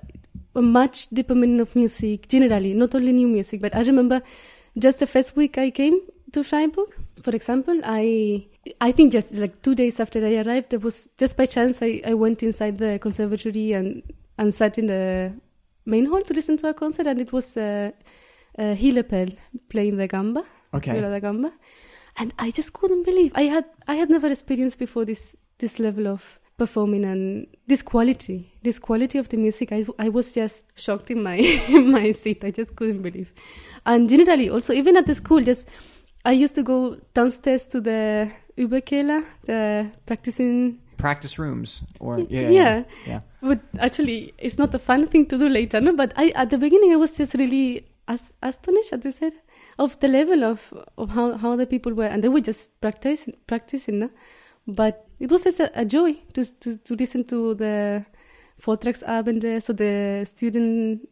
much 0.62 1.08
deeper 1.08 1.34
meaning 1.34 1.60
of 1.60 1.74
music 1.74 2.28
generally, 2.28 2.74
not 2.74 2.94
only 2.94 3.12
new 3.12 3.28
music, 3.28 3.60
but 3.60 3.74
I 3.74 3.82
remember 3.82 4.22
just 4.78 4.98
the 4.98 5.06
first 5.06 5.36
week 5.36 5.58
I 5.58 5.70
came 5.70 6.00
to 6.32 6.42
Freiburg, 6.42 6.88
for 7.22 7.30
example, 7.30 7.80
I 7.84 8.46
I 8.80 8.92
think 8.92 9.12
just 9.12 9.36
like 9.36 9.62
two 9.62 9.74
days 9.74 10.00
after 10.00 10.24
I 10.26 10.36
arrived, 10.36 10.70
there 10.70 10.80
was 10.80 11.08
just 11.18 11.36
by 11.36 11.46
chance 11.46 11.80
I, 11.82 12.00
I 12.04 12.14
went 12.14 12.42
inside 12.42 12.78
the 12.78 12.98
conservatory 12.98 13.72
and, 13.72 14.02
and 14.38 14.52
sat 14.52 14.78
in 14.78 14.86
the 14.86 15.32
main 15.86 16.06
hall 16.06 16.22
to 16.22 16.34
listen 16.34 16.56
to 16.58 16.68
a 16.68 16.74
concert, 16.74 17.06
and 17.06 17.20
it 17.20 17.32
was 17.32 17.56
uh, 17.56 17.90
uh, 18.58 18.74
Hille 18.74 19.02
Perl 19.02 19.30
playing 19.68 19.96
the 19.96 20.08
gamba, 20.08 20.44
okay. 20.72 21.00
Da 21.00 21.18
gamba, 21.20 21.52
and 22.16 22.32
I 22.38 22.50
just 22.50 22.72
couldn't 22.72 23.04
believe 23.04 23.32
I 23.34 23.42
had 23.42 23.66
I 23.86 23.94
had 23.94 24.10
never 24.10 24.30
experienced 24.30 24.78
before 24.78 25.04
this 25.04 25.36
this 25.58 25.78
level 25.78 26.08
of 26.08 26.40
performing 26.56 27.04
and 27.04 27.46
this 27.66 27.82
quality, 27.82 28.52
this 28.62 28.78
quality 28.78 29.18
of 29.18 29.28
the 29.28 29.36
music. 29.36 29.72
I 29.72 29.84
I 29.98 30.08
was 30.08 30.32
just 30.34 30.64
shocked 30.76 31.10
in 31.10 31.22
my 31.22 31.36
in 31.68 31.90
my 31.90 32.12
seat. 32.12 32.44
I 32.44 32.50
just 32.50 32.76
couldn't 32.76 33.02
believe, 33.02 33.32
and 33.86 34.08
generally 34.08 34.50
also 34.50 34.72
even 34.72 34.96
at 34.96 35.06
the 35.06 35.14
school, 35.14 35.42
just 35.42 35.68
I 36.24 36.32
used 36.32 36.54
to 36.54 36.62
go 36.62 36.96
downstairs 37.14 37.66
to 37.66 37.80
the 37.80 38.30
Übekeller, 38.56 39.24
the 39.44 39.90
practicing. 40.06 40.78
practice 40.96 41.38
rooms 41.38 41.82
or 42.00 42.18
yeah 42.20 42.40
Yeah. 42.40 42.50
yeah, 42.50 42.82
yeah. 43.06 43.20
But 43.42 43.60
actually, 43.78 44.32
it's 44.38 44.56
not 44.58 44.74
a 44.74 44.78
fun 44.78 45.06
thing 45.06 45.26
to 45.26 45.36
do 45.36 45.48
later, 45.48 45.80
no. 45.80 45.92
But 45.96 46.12
I 46.16 46.30
at 46.34 46.48
the 46.50 46.56
beginning 46.58 46.92
I 46.92 46.96
was 46.96 47.16
just 47.16 47.34
really 47.34 47.84
as, 48.08 48.32
astonished, 48.40 48.92
as 48.92 49.00
they 49.00 49.10
said, 49.10 49.32
of 49.78 49.98
the 50.00 50.08
level 50.08 50.44
of 50.44 50.72
of 50.96 51.10
how 51.10 51.36
how 51.36 51.56
the 51.56 51.66
people 51.66 51.92
were, 51.92 52.06
and 52.08 52.22
they 52.22 52.28
were 52.30 52.40
just 52.40 52.70
practicing 52.80 53.34
practicing, 53.46 53.98
no. 53.98 54.10
But 54.66 55.03
it 55.20 55.30
was 55.30 55.44
just 55.44 55.60
a, 55.60 55.70
a 55.80 55.84
joy 55.84 56.14
to, 56.34 56.44
to 56.60 56.76
to 56.78 56.94
listen 56.94 57.24
to 57.24 57.54
the 57.54 58.04
Vortragsabende, 58.62 59.60
so 59.62 59.72
the 59.72 60.24
student 60.24 61.08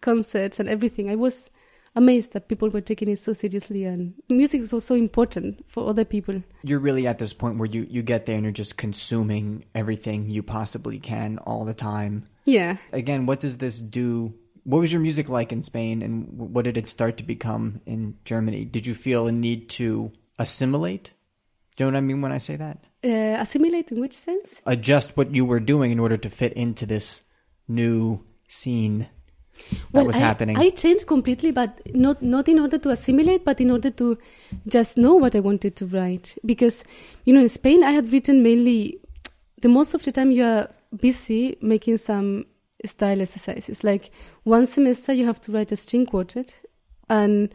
concerts 0.00 0.58
and 0.60 0.68
everything. 0.68 1.10
I 1.10 1.14
was 1.16 1.50
amazed 1.94 2.32
that 2.32 2.48
people 2.48 2.68
were 2.70 2.80
taking 2.80 3.08
it 3.08 3.18
so 3.18 3.32
seriously, 3.32 3.84
and 3.84 4.14
music 4.28 4.60
is 4.62 4.72
also 4.72 4.94
important 4.94 5.64
for 5.68 5.88
other 5.88 6.04
people. 6.04 6.42
you're 6.62 6.78
really 6.78 7.06
at 7.06 7.18
this 7.18 7.32
point 7.32 7.58
where 7.58 7.68
you 7.68 7.86
you 7.90 8.02
get 8.02 8.26
there 8.26 8.36
and 8.36 8.44
you're 8.44 8.52
just 8.64 8.76
consuming 8.76 9.64
everything 9.74 10.28
you 10.30 10.42
possibly 10.42 10.98
can 10.98 11.38
all 11.38 11.64
the 11.64 11.74
time 11.74 12.26
Yeah. 12.44 12.76
again 12.92 13.26
what 13.26 13.40
does 13.40 13.56
this 13.58 13.80
do 13.80 14.34
what 14.64 14.78
was 14.80 14.92
your 14.92 15.00
music 15.02 15.28
like 15.28 15.52
in 15.52 15.62
spain 15.62 16.02
and 16.02 16.14
what 16.54 16.64
did 16.64 16.76
it 16.76 16.86
start 16.88 17.16
to 17.16 17.24
become 17.24 17.80
in 17.86 18.16
germany 18.24 18.64
did 18.64 18.86
you 18.86 18.94
feel 18.94 19.26
a 19.26 19.32
need 19.32 19.68
to 19.80 20.12
assimilate 20.38 21.10
do 21.76 21.84
you 21.84 21.90
know 21.90 21.96
what 21.96 21.98
i 22.04 22.06
mean 22.08 22.20
when 22.20 22.32
i 22.32 22.38
say 22.38 22.56
that 22.56 22.84
Uh, 23.02 23.36
assimilate 23.40 23.90
in 23.90 24.00
which 24.00 24.12
sense? 24.12 24.60
adjust 24.66 25.16
what 25.16 25.34
you 25.34 25.44
were 25.44 25.60
doing 25.60 25.90
in 25.90 25.98
order 25.98 26.18
to 26.18 26.28
fit 26.28 26.52
into 26.52 26.84
this 26.84 27.22
new 27.66 28.22
scene 28.46 29.08
that 29.92 30.06
was 30.06 30.16
I, 30.16 30.20
happening 30.20 30.56
I 30.56 30.70
changed 30.70 31.06
completely, 31.06 31.50
but 31.50 31.80
not 31.94 32.22
not 32.22 32.48
in 32.48 32.58
order 32.58 32.78
to 32.78 32.90
assimilate, 32.90 33.44
but 33.44 33.60
in 33.60 33.70
order 33.70 33.90
to 33.90 34.18
just 34.66 34.98
know 34.98 35.14
what 35.14 35.34
I 35.34 35.40
wanted 35.40 35.76
to 35.76 35.86
write. 35.86 36.36
Because 36.44 36.84
you 37.24 37.34
know, 37.34 37.40
in 37.40 37.48
Spain, 37.48 37.84
I 37.84 37.92
had 37.92 38.12
written 38.12 38.42
mainly 38.42 39.00
the 39.60 39.68
most 39.68 39.94
of 39.94 40.02
the 40.02 40.12
time 40.12 40.30
you 40.30 40.44
are 40.44 40.70
busy 40.96 41.56
making 41.60 41.98
some 41.98 42.46
style 42.84 43.20
exercises. 43.20 43.84
Like 43.84 44.10
one 44.44 44.66
semester 44.66 45.12
you 45.12 45.26
have 45.26 45.40
to 45.42 45.52
write 45.52 45.72
a 45.72 45.76
string 45.76 46.06
quartet, 46.06 46.54
and 47.08 47.52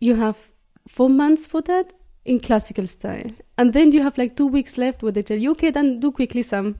you 0.00 0.14
have 0.14 0.50
four 0.88 1.08
months 1.08 1.46
for 1.46 1.62
that 1.62 1.92
in 2.24 2.38
classical 2.40 2.86
style, 2.86 3.30
and 3.58 3.72
then 3.72 3.92
you 3.92 4.02
have 4.02 4.16
like 4.18 4.36
two 4.36 4.46
weeks 4.46 4.78
left 4.78 5.02
where 5.02 5.12
they 5.12 5.22
tell 5.22 5.38
you, 5.38 5.50
okay, 5.52 5.70
then 5.70 5.98
do 6.00 6.12
quickly 6.12 6.42
some 6.42 6.76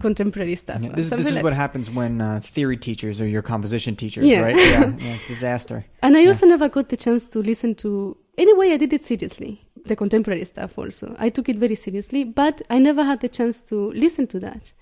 contemporary 0.00 0.54
stuff. 0.54 0.82
Yeah, 0.82 0.90
this, 0.90 1.10
this 1.10 1.26
is 1.28 1.34
like 1.34 1.44
what 1.44 1.52
happens 1.52 1.90
when 1.90 2.20
uh, 2.20 2.40
theory 2.42 2.76
teachers 2.76 3.20
or 3.20 3.26
your 3.26 3.42
composition 3.42 3.96
teachers, 3.96 4.24
Yeah. 4.24 4.40
right? 4.40 4.56
Yeah, 4.56 4.92
yeah, 4.98 5.16
disaster. 5.26 5.84
And 6.02 6.16
I 6.16 6.26
also 6.26 6.46
never 6.46 6.68
got 6.68 6.88
the 6.88 6.96
chance 6.96 7.26
to 7.28 7.38
listen 7.40 7.74
to. 7.76 8.16
Anyway, 8.38 8.72
I 8.72 8.76
did 8.76 8.92
it 8.92 9.02
seriously, 9.02 9.60
the 9.86 9.96
contemporary 9.96 10.44
stuff 10.44 10.78
also. 10.78 11.14
I 11.18 11.28
took 11.30 11.48
it 11.48 11.56
very 11.56 11.74
seriously, 11.74 12.24
but 12.24 12.62
I 12.70 12.78
never 12.78 13.02
had 13.02 13.20
the 13.20 13.28
chance 13.28 13.62
to 13.62 13.90
listen 13.92 14.26
to 14.28 14.40
that 14.40 14.72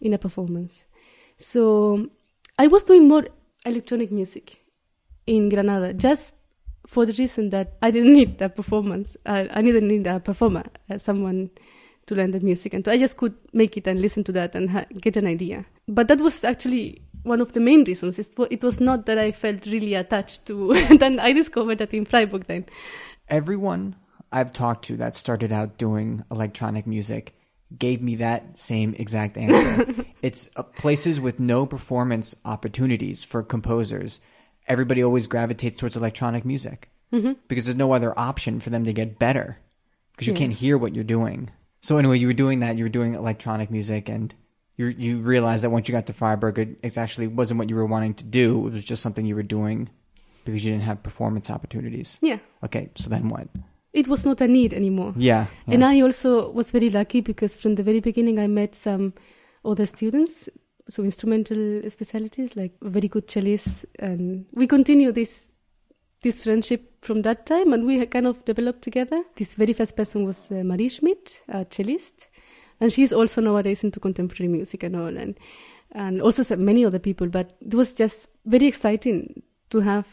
in 0.00 0.12
a 0.14 0.18
performance. 0.18 0.86
So 1.36 2.10
I 2.58 2.66
was 2.66 2.84
doing 2.84 3.08
more 3.08 3.26
electronic 3.64 4.10
music 4.12 4.58
in 5.26 5.48
Granada, 5.48 5.92
just 5.94 6.34
for 6.88 7.04
the 7.04 7.12
reason 7.12 7.50
that 7.50 7.74
I 7.82 7.90
didn't 7.90 8.14
need 8.14 8.40
a 8.40 8.48
performance. 8.48 9.16
I, 9.26 9.48
I 9.52 9.60
didn't 9.60 9.88
need 9.88 10.06
a 10.06 10.20
performer, 10.20 10.64
uh, 10.90 10.96
someone 10.96 11.50
to 12.06 12.14
learn 12.14 12.30
the 12.30 12.40
music, 12.40 12.72
and 12.72 12.88
I 12.88 12.96
just 12.96 13.18
could 13.18 13.34
make 13.52 13.76
it 13.76 13.86
and 13.86 14.00
listen 14.00 14.24
to 14.24 14.32
that 14.32 14.54
and 14.54 14.70
ha- 14.70 14.86
get 14.98 15.18
an 15.18 15.26
idea. 15.26 15.66
But 15.86 16.08
that 16.08 16.22
was 16.22 16.44
actually 16.44 17.02
one 17.24 17.42
of 17.42 17.52
the 17.52 17.60
main 17.60 17.84
reasons. 17.84 18.18
It, 18.18 18.34
it 18.50 18.64
was 18.64 18.80
not 18.80 19.04
that 19.04 19.18
I 19.18 19.32
felt 19.32 19.66
really 19.66 19.92
attached 19.92 20.46
to. 20.46 20.72
then 20.98 21.20
I 21.20 21.34
discovered 21.34 21.76
that 21.78 21.92
in 21.92 22.06
Freiburg. 22.06 22.46
Then 22.46 22.64
Everyone 23.28 23.96
I've 24.32 24.54
talked 24.54 24.86
to 24.86 24.96
that 24.96 25.14
started 25.14 25.52
out 25.52 25.76
doing 25.76 26.24
electronic 26.30 26.86
music 26.86 27.34
gave 27.76 28.00
me 28.00 28.16
that 28.16 28.56
same 28.56 28.94
exact 28.94 29.36
answer. 29.36 30.06
it's 30.22 30.48
uh, 30.56 30.62
places 30.62 31.20
with 31.20 31.38
no 31.38 31.66
performance 31.66 32.34
opportunities 32.46 33.24
for 33.24 33.42
composers. 33.42 34.20
Everybody 34.68 35.02
always 35.02 35.26
gravitates 35.26 35.76
towards 35.76 35.96
electronic 35.96 36.44
music 36.44 36.90
mm-hmm. 37.12 37.32
because 37.48 37.66
there's 37.66 37.76
no 37.76 37.92
other 37.92 38.16
option 38.18 38.60
for 38.60 38.70
them 38.70 38.84
to 38.84 38.92
get 38.92 39.18
better 39.18 39.58
because 40.12 40.26
you 40.28 40.34
Yeah. 40.34 40.38
can't 40.40 40.52
hear 40.52 40.76
what 40.78 40.94
you're 40.94 41.04
doing. 41.04 41.50
So 41.80 41.96
anyway, 41.98 42.18
you 42.18 42.26
were 42.26 42.32
doing 42.44 42.60
that. 42.60 42.76
You 42.76 42.84
were 42.84 42.88
doing 42.90 43.14
electronic 43.14 43.70
music, 43.70 44.08
and 44.08 44.34
you 44.76 44.86
you 44.88 45.18
realized 45.18 45.62
that 45.64 45.70
once 45.70 45.88
you 45.88 45.92
got 45.92 46.06
to 46.06 46.12
Freiburg, 46.12 46.58
it, 46.58 46.68
it 46.82 46.98
actually 46.98 47.26
wasn't 47.28 47.58
what 47.58 47.68
you 47.70 47.76
were 47.76 47.86
wanting 47.86 48.14
to 48.14 48.24
do. 48.24 48.66
It 48.66 48.72
was 48.72 48.84
just 48.84 49.02
something 49.02 49.24
you 49.26 49.36
were 49.36 49.42
doing 49.58 49.88
because 50.44 50.64
you 50.64 50.72
didn't 50.72 50.84
have 50.84 51.02
performance 51.02 51.50
opportunities. 51.50 52.18
yeah, 52.20 52.38
Okay, 52.64 52.90
so 52.94 53.08
then 53.10 53.28
what? 53.28 53.48
it 53.92 54.08
was 54.08 54.24
not 54.24 54.40
a 54.40 54.48
need 54.48 54.72
anymore. 54.72 55.12
Yeah, 55.16 55.46
yeah. 55.66 55.74
And 55.74 55.84
I 55.84 56.00
also 56.00 56.50
was 56.52 56.70
very 56.72 56.90
lucky 56.90 57.20
because 57.20 57.56
from 57.56 57.74
the 57.76 57.82
very 57.82 58.00
beginning 58.00 58.38
I 58.38 58.46
met 58.48 58.74
some 58.74 59.12
other 59.64 59.86
students, 59.86 60.48
so 60.88 61.02
instrumental 61.02 61.82
specialties 61.90 62.56
like 62.56 62.72
very 62.82 63.08
good 63.08 63.26
cellists, 63.28 63.84
and 63.98 64.46
we 64.52 64.66
continue 64.66 65.12
this 65.12 65.52
this 66.22 66.42
friendship 66.42 67.04
from 67.04 67.22
that 67.22 67.46
time, 67.46 67.72
and 67.72 67.86
we 67.86 68.04
kind 68.06 68.26
of 68.26 68.44
developed 68.44 68.82
together. 68.82 69.22
This 69.36 69.54
very 69.54 69.72
first 69.72 69.96
person 69.96 70.24
was 70.24 70.50
uh, 70.50 70.64
Marie 70.64 70.88
Schmidt, 70.88 71.42
a 71.48 71.64
cellist, 71.64 72.28
and 72.80 72.92
she's 72.92 73.12
also 73.12 73.40
nowadays 73.40 73.84
into 73.84 74.00
contemporary 74.00 74.48
music 74.48 74.82
and 74.82 74.96
all, 74.96 75.16
and 75.16 75.38
and 75.92 76.20
also 76.20 76.56
many 76.56 76.84
other 76.84 76.98
people. 76.98 77.28
But 77.28 77.56
it 77.60 77.74
was 77.74 77.92
just 77.92 78.30
very 78.46 78.66
exciting 78.66 79.42
to 79.70 79.80
have 79.80 80.08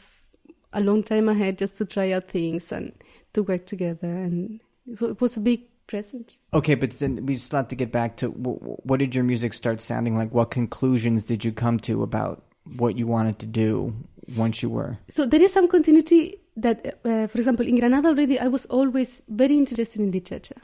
a 0.74 0.82
long 0.82 1.04
time 1.04 1.30
ahead 1.30 1.58
just 1.58 1.78
to 1.78 1.86
try 1.86 2.12
out 2.12 2.28
things 2.28 2.72
and 2.72 2.92
to 3.34 3.44
work 3.44 3.66
together, 3.66 4.08
and 4.08 4.60
it 4.88 5.22
was 5.22 5.38
a 5.38 5.42
big 5.42 5.62
present. 5.88 6.38
Okay, 6.54 6.76
but 6.76 6.92
then 6.92 7.26
we 7.26 7.38
still 7.38 7.58
have 7.58 7.68
to 7.70 7.76
get 7.76 7.92
back 7.92 8.18
to 8.18 8.30
wh- 8.30 8.86
what 8.86 9.00
did 9.00 9.16
your 9.16 9.24
music 9.24 9.54
start 9.54 9.82
sounding 9.82 10.18
like? 10.18 10.34
What 10.34 10.52
conclusions 10.52 11.26
did 11.26 11.46
you 11.46 11.52
come 11.52 11.80
to 11.82 12.04
about 12.04 12.44
what 12.78 12.98
you 12.98 13.08
wanted 13.08 13.40
to 13.40 13.46
do 13.46 13.94
once 14.36 14.64
you 14.64 14.70
were? 14.70 14.98
So 15.10 15.26
there 15.26 15.42
is 15.42 15.54
some 15.54 15.68
continuity 15.68 16.40
that, 16.58 17.00
uh, 17.06 17.28
for 17.28 17.38
example, 17.38 17.68
in 17.68 17.80
Granada 17.80 18.10
already, 18.10 18.40
I 18.40 18.48
was 18.48 18.66
always 18.66 19.24
very 19.28 19.58
interested 19.58 20.02
in 20.02 20.12
literature. 20.12 20.62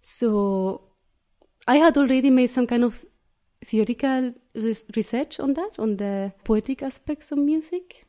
So 0.00 0.82
I 1.66 1.76
had 1.76 1.96
already 1.96 2.30
made 2.30 2.50
some 2.50 2.66
kind 2.66 2.84
of 2.84 3.04
theoretical 3.64 4.34
research 4.96 5.38
on 5.38 5.54
that, 5.54 5.78
on 5.78 5.96
the 5.96 6.32
poetic 6.44 6.82
aspects 6.82 7.32
of 7.32 7.38
music, 7.38 8.04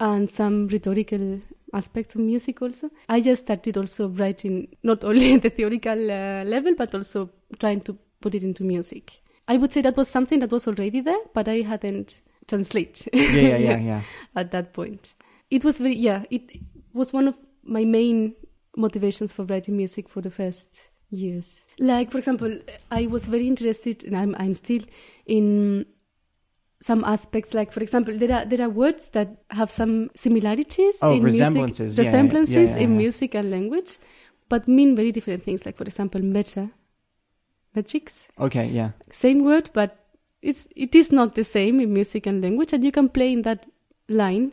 and 0.00 0.28
some 0.28 0.68
rhetorical 0.68 1.40
aspects 1.76 2.14
of 2.14 2.20
music 2.22 2.62
also. 2.62 2.90
I 3.08 3.20
just 3.20 3.44
started 3.44 3.76
also 3.76 4.08
writing 4.08 4.68
not 4.82 5.04
only 5.04 5.34
at 5.34 5.42
the 5.46 5.50
theoretical 5.50 6.10
uh, 6.10 6.44
level, 6.44 6.74
but 6.76 6.94
also 6.94 7.30
trying 7.58 7.80
to 7.82 7.96
put 8.20 8.34
it 8.34 8.42
into 8.42 8.64
music. 8.64 9.20
I 9.48 9.56
would 9.58 9.72
say 9.72 9.82
that 9.82 9.96
was 9.96 10.08
something 10.08 10.40
that 10.40 10.50
was 10.50 10.66
already 10.66 11.00
there, 11.00 11.20
but 11.34 11.48
I 11.48 11.60
hadn't 11.60 12.22
translate 12.48 13.08
Yeah, 13.12 13.22
yeah, 13.22 13.56
yeah, 13.56 13.78
yeah. 13.90 14.00
at 14.34 14.50
that 14.50 14.72
point. 14.72 15.14
It 15.50 15.64
was 15.64 15.78
very 15.78 15.94
yeah, 15.94 16.24
it 16.30 16.42
was 16.92 17.12
one 17.12 17.28
of 17.28 17.34
my 17.62 17.84
main 17.84 18.34
motivations 18.76 19.32
for 19.32 19.44
writing 19.44 19.76
music 19.76 20.08
for 20.08 20.20
the 20.20 20.30
first 20.30 20.90
years. 21.10 21.64
Like 21.78 22.10
for 22.10 22.18
example, 22.18 22.58
I 22.90 23.06
was 23.06 23.26
very 23.26 23.46
interested 23.46 24.04
and 24.04 24.16
I'm 24.16 24.34
I'm 24.38 24.54
still 24.54 24.82
in 25.26 25.86
some 26.80 27.04
aspects 27.04 27.54
like 27.54 27.72
for 27.72 27.80
example 27.80 28.16
there 28.18 28.32
are 28.36 28.44
there 28.44 28.60
are 28.66 28.68
words 28.68 29.10
that 29.10 29.28
have 29.50 29.70
some 29.70 30.10
similarities 30.14 30.98
Oh, 31.02 31.12
in 31.14 31.22
resemblances. 31.22 31.80
music 31.80 31.96
Yeah, 31.96 32.02
yeah, 32.04 32.10
yeah, 32.10 32.22
resemblances 32.22 32.76
yeah, 32.76 32.82
in 32.82 32.96
music 32.98 33.34
and 33.34 33.50
language 33.50 33.98
but 34.48 34.68
mean 34.68 34.94
very 34.94 35.10
different 35.12 35.42
things 35.42 35.64
like 35.64 35.76
for 35.76 35.84
example 35.84 36.20
meta 36.20 36.70
metrics 37.74 38.28
Okay, 38.38 38.66
yeah. 38.68 38.90
same 39.10 39.44
word, 39.44 39.70
but 39.72 39.98
it's 40.42 40.68
it 40.76 40.94
is 40.94 41.10
not 41.12 41.34
the 41.34 41.44
same 41.44 41.80
in 41.80 41.92
music 41.92 42.26
and 42.26 42.42
language, 42.42 42.72
and 42.72 42.84
you 42.84 42.92
can 42.92 43.08
play 43.08 43.32
in 43.32 43.42
that 43.42 43.66
line 44.08 44.52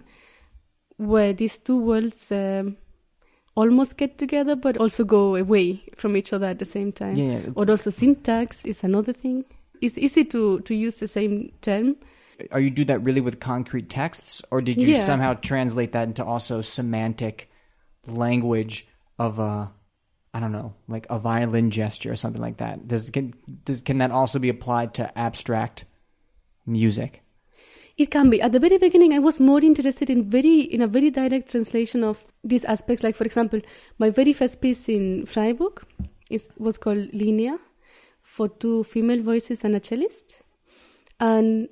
where 0.98 1.34
these 1.34 1.58
two 1.58 1.78
worlds 1.78 2.32
um, 2.32 2.78
almost 3.56 3.98
get 3.98 4.18
together, 4.18 4.56
but 4.56 4.78
also 4.78 5.04
go 5.04 5.36
away 5.36 5.82
from 5.96 6.18
each 6.18 6.34
other 6.34 6.48
at 6.48 6.60
the 6.60 6.66
same 6.66 6.92
time. 6.92 7.16
Yeah. 7.16 7.40
Or 7.56 7.70
also 7.70 7.90
syntax 7.92 8.66
is 8.66 8.84
another 8.84 9.14
thing. 9.14 9.46
It's 9.82 9.98
easy 9.98 10.24
to 10.26 10.60
to 10.62 10.74
use 10.76 10.98
the 11.00 11.08
same 11.08 11.52
term. 11.62 11.96
Are 12.52 12.60
you 12.60 12.70
do 12.70 12.86
that 12.86 13.00
really 13.04 13.22
with 13.22 13.40
concrete 13.40 13.90
texts, 13.90 14.42
or 14.52 14.62
did 14.62 14.82
you 14.82 14.90
Yeah. 14.90 15.00
somehow 15.02 15.34
translate 15.36 15.92
that 15.94 16.08
into 16.08 16.24
also 16.26 16.62
semantic 16.62 17.50
language 18.08 18.88
of 19.18 19.40
a, 19.40 19.72
I 20.34 20.40
don't 20.40 20.52
know, 20.52 20.74
like 20.88 21.06
a 21.10 21.20
violin 21.20 21.72
gesture 21.72 22.12
or 22.12 22.16
something 22.16 22.42
like 22.42 22.58
that? 22.58 22.88
Does 22.88 23.10
can 23.10 23.34
does 23.66 23.82
can 23.82 23.98
that 24.00 24.12
also 24.12 24.40
be 24.40 24.50
applied 24.50 24.94
to 24.96 25.18
abstract 25.18 25.86
music? 26.66 27.22
It 27.96 28.10
can 28.10 28.30
be. 28.32 28.42
At 28.42 28.52
the 28.52 28.60
very 28.60 28.80
beginning, 28.80 29.14
I 29.14 29.20
was 29.20 29.40
more 29.40 29.62
interested 29.62 30.10
in 30.10 30.30
very 30.30 30.62
in 30.62 30.82
a 30.82 30.88
very 30.88 31.12
direct 31.12 31.52
translation 31.52 32.04
of 32.04 32.26
these 32.44 32.64
aspects. 32.66 33.04
Like, 33.04 33.16
for 33.16 33.24
example, 33.24 33.62
my 34.00 34.10
very 34.10 34.34
first 34.34 34.62
piece 34.62 34.90
in 34.90 35.28
Freiburg 35.28 35.84
is 36.30 36.50
was 36.58 36.80
called 36.80 37.14
Linea, 37.14 37.60
for 38.22 38.50
two 38.50 38.84
female 38.84 39.22
voices 39.22 39.64
and 39.64 39.76
a 39.76 39.80
cellist, 39.80 40.42
and 41.20 41.70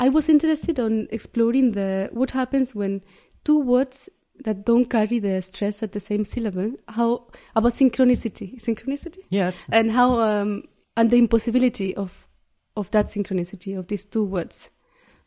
I 0.00 0.08
was 0.08 0.28
interested 0.28 0.78
on 0.78 1.08
exploring 1.10 1.72
the 1.72 2.08
what 2.12 2.30
happens 2.30 2.74
when 2.74 3.02
two 3.44 3.58
words 3.58 4.08
that 4.44 4.64
don't 4.64 4.88
carry 4.88 5.18
the 5.18 5.42
stress 5.42 5.82
at 5.82 5.92
the 5.92 6.00
same 6.00 6.24
syllable. 6.24 6.72
How 6.88 7.26
about 7.56 7.72
synchronicity? 7.72 8.60
Synchronicity 8.62 9.20
Yeah, 9.30 9.52
and 9.70 9.90
how 9.90 10.20
um, 10.20 10.64
and 10.96 11.10
the 11.10 11.16
impossibility 11.16 11.96
of 11.96 12.28
of 12.76 12.90
that 12.92 13.06
synchronicity 13.06 13.76
of 13.76 13.88
these 13.88 14.04
two 14.04 14.24
words. 14.24 14.70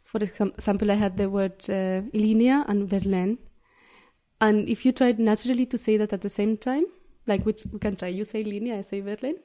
For 0.04 0.20
example, 0.20 0.92
I 0.92 0.96
had 0.96 1.18
the 1.18 1.30
word 1.30 1.70
uh, 1.70 2.02
linea 2.14 2.66
and 2.68 2.90
Verlaine, 2.90 3.38
and 4.40 4.68
if 4.70 4.86
you 4.86 4.92
tried 4.92 5.20
naturally 5.20 5.66
to 5.68 5.78
say 5.78 5.98
that 5.98 6.14
at 6.14 6.22
the 6.22 6.30
same 6.30 6.58
time, 6.58 6.86
like 7.28 7.46
which 7.46 7.64
we 7.72 7.80
can 7.80 7.96
try. 7.96 8.10
You 8.10 8.24
say 8.24 8.44
linea, 8.44 8.78
I 8.78 8.82
say 8.82 9.02
Verlaine. 9.02 9.40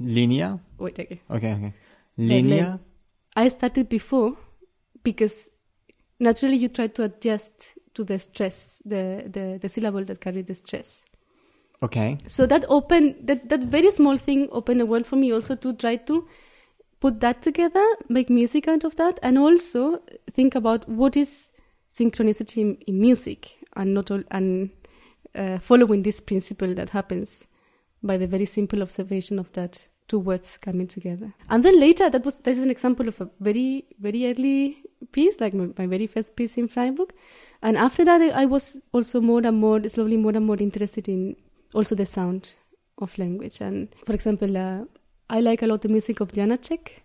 linea. 0.00 0.60
Wait, 0.78 0.98
okay. 0.98 1.20
Okay, 1.30 1.52
okay. 1.52 1.74
Linea. 2.16 2.80
I 3.38 3.46
started 3.48 3.88
before 3.88 4.36
because 5.04 5.50
naturally 6.18 6.56
you 6.56 6.68
try 6.68 6.88
to 6.88 7.04
adjust 7.04 7.78
to 7.94 8.02
the 8.02 8.18
stress, 8.18 8.82
the 8.84 9.02
the, 9.30 9.58
the 9.62 9.68
syllable 9.68 10.04
that 10.06 10.20
carried 10.20 10.46
the 10.48 10.54
stress. 10.54 11.04
Okay. 11.80 12.18
so 12.26 12.44
that 12.46 12.64
opened 12.68 13.14
that 13.22 13.48
that 13.50 13.60
very 13.60 13.92
small 13.92 14.16
thing 14.16 14.48
opened 14.50 14.80
a 14.80 14.86
world 14.86 15.06
for 15.06 15.14
me 15.14 15.30
also 15.32 15.54
to 15.54 15.72
try 15.72 15.94
to 15.94 16.26
put 16.98 17.20
that 17.20 17.40
together 17.40 17.84
make 18.08 18.28
music 18.28 18.66
out 18.66 18.82
of 18.82 18.96
that 18.96 19.20
and 19.22 19.38
also 19.38 20.02
think 20.32 20.56
about 20.56 20.88
what 20.88 21.16
is 21.16 21.50
synchronicity 21.94 22.56
in, 22.62 22.74
in 22.88 23.00
music 23.00 23.58
and 23.76 23.94
not 23.94 24.10
all 24.10 24.24
and 24.32 24.70
uh, 25.36 25.58
following 25.60 26.02
this 26.02 26.20
principle 26.20 26.74
that 26.74 26.90
happens 26.90 27.46
by 28.02 28.16
the 28.16 28.26
very 28.26 28.44
simple 28.44 28.82
observation 28.82 29.38
of 29.38 29.52
that 29.52 29.86
two 30.08 30.18
words 30.18 30.58
coming 30.58 30.86
together 30.86 31.28
and 31.50 31.64
then 31.64 31.78
later 31.80 32.06
that 32.10 32.24
was 32.24 32.38
this 32.38 32.56
is 32.58 32.64
an 32.64 32.70
example 32.70 33.06
of 33.08 33.20
a 33.20 33.28
very 33.40 33.84
very 34.00 34.26
early 34.30 34.78
piece 35.12 35.40
like 35.40 35.54
my, 35.54 35.66
my 35.78 35.86
very 35.86 36.06
first 36.06 36.34
piece 36.36 36.56
in 36.60 36.66
freiburg 36.68 37.10
and 37.62 37.76
after 37.76 38.04
that 38.04 38.20
I, 38.20 38.30
I 38.42 38.46
was 38.46 38.80
also 38.92 39.20
more 39.20 39.42
and 39.46 39.58
more 39.58 39.86
slowly 39.88 40.16
more 40.16 40.34
and 40.34 40.46
more 40.46 40.56
interested 40.68 41.08
in 41.08 41.36
also 41.74 41.94
the 41.94 42.06
sound 42.06 42.54
of 43.00 43.16
language. 43.18 43.60
And 43.60 43.88
for 44.06 44.12
example, 44.14 44.56
uh, 44.56 44.84
I 45.30 45.40
like 45.40 45.62
a 45.62 45.66
lot 45.66 45.82
the 45.82 45.88
music 45.88 46.20
of 46.20 46.32
Janacek, 46.32 47.02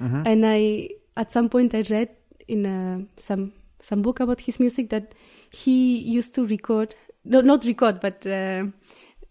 Mhm. 0.00 0.22
and 0.26 0.46
I 0.46 0.90
at 1.16 1.30
some 1.32 1.48
point 1.48 1.74
I 1.74 1.82
read 1.90 2.10
in 2.48 2.64
uh, 2.66 3.00
some 3.16 3.52
some 3.80 4.02
book 4.02 4.20
about 4.20 4.40
his 4.40 4.60
music 4.60 4.88
that 4.90 5.14
he 5.50 5.98
used 5.98 6.34
to 6.36 6.46
record, 6.46 6.94
no, 7.24 7.40
not 7.40 7.64
record, 7.64 8.00
but 8.00 8.24
uh, 8.26 8.66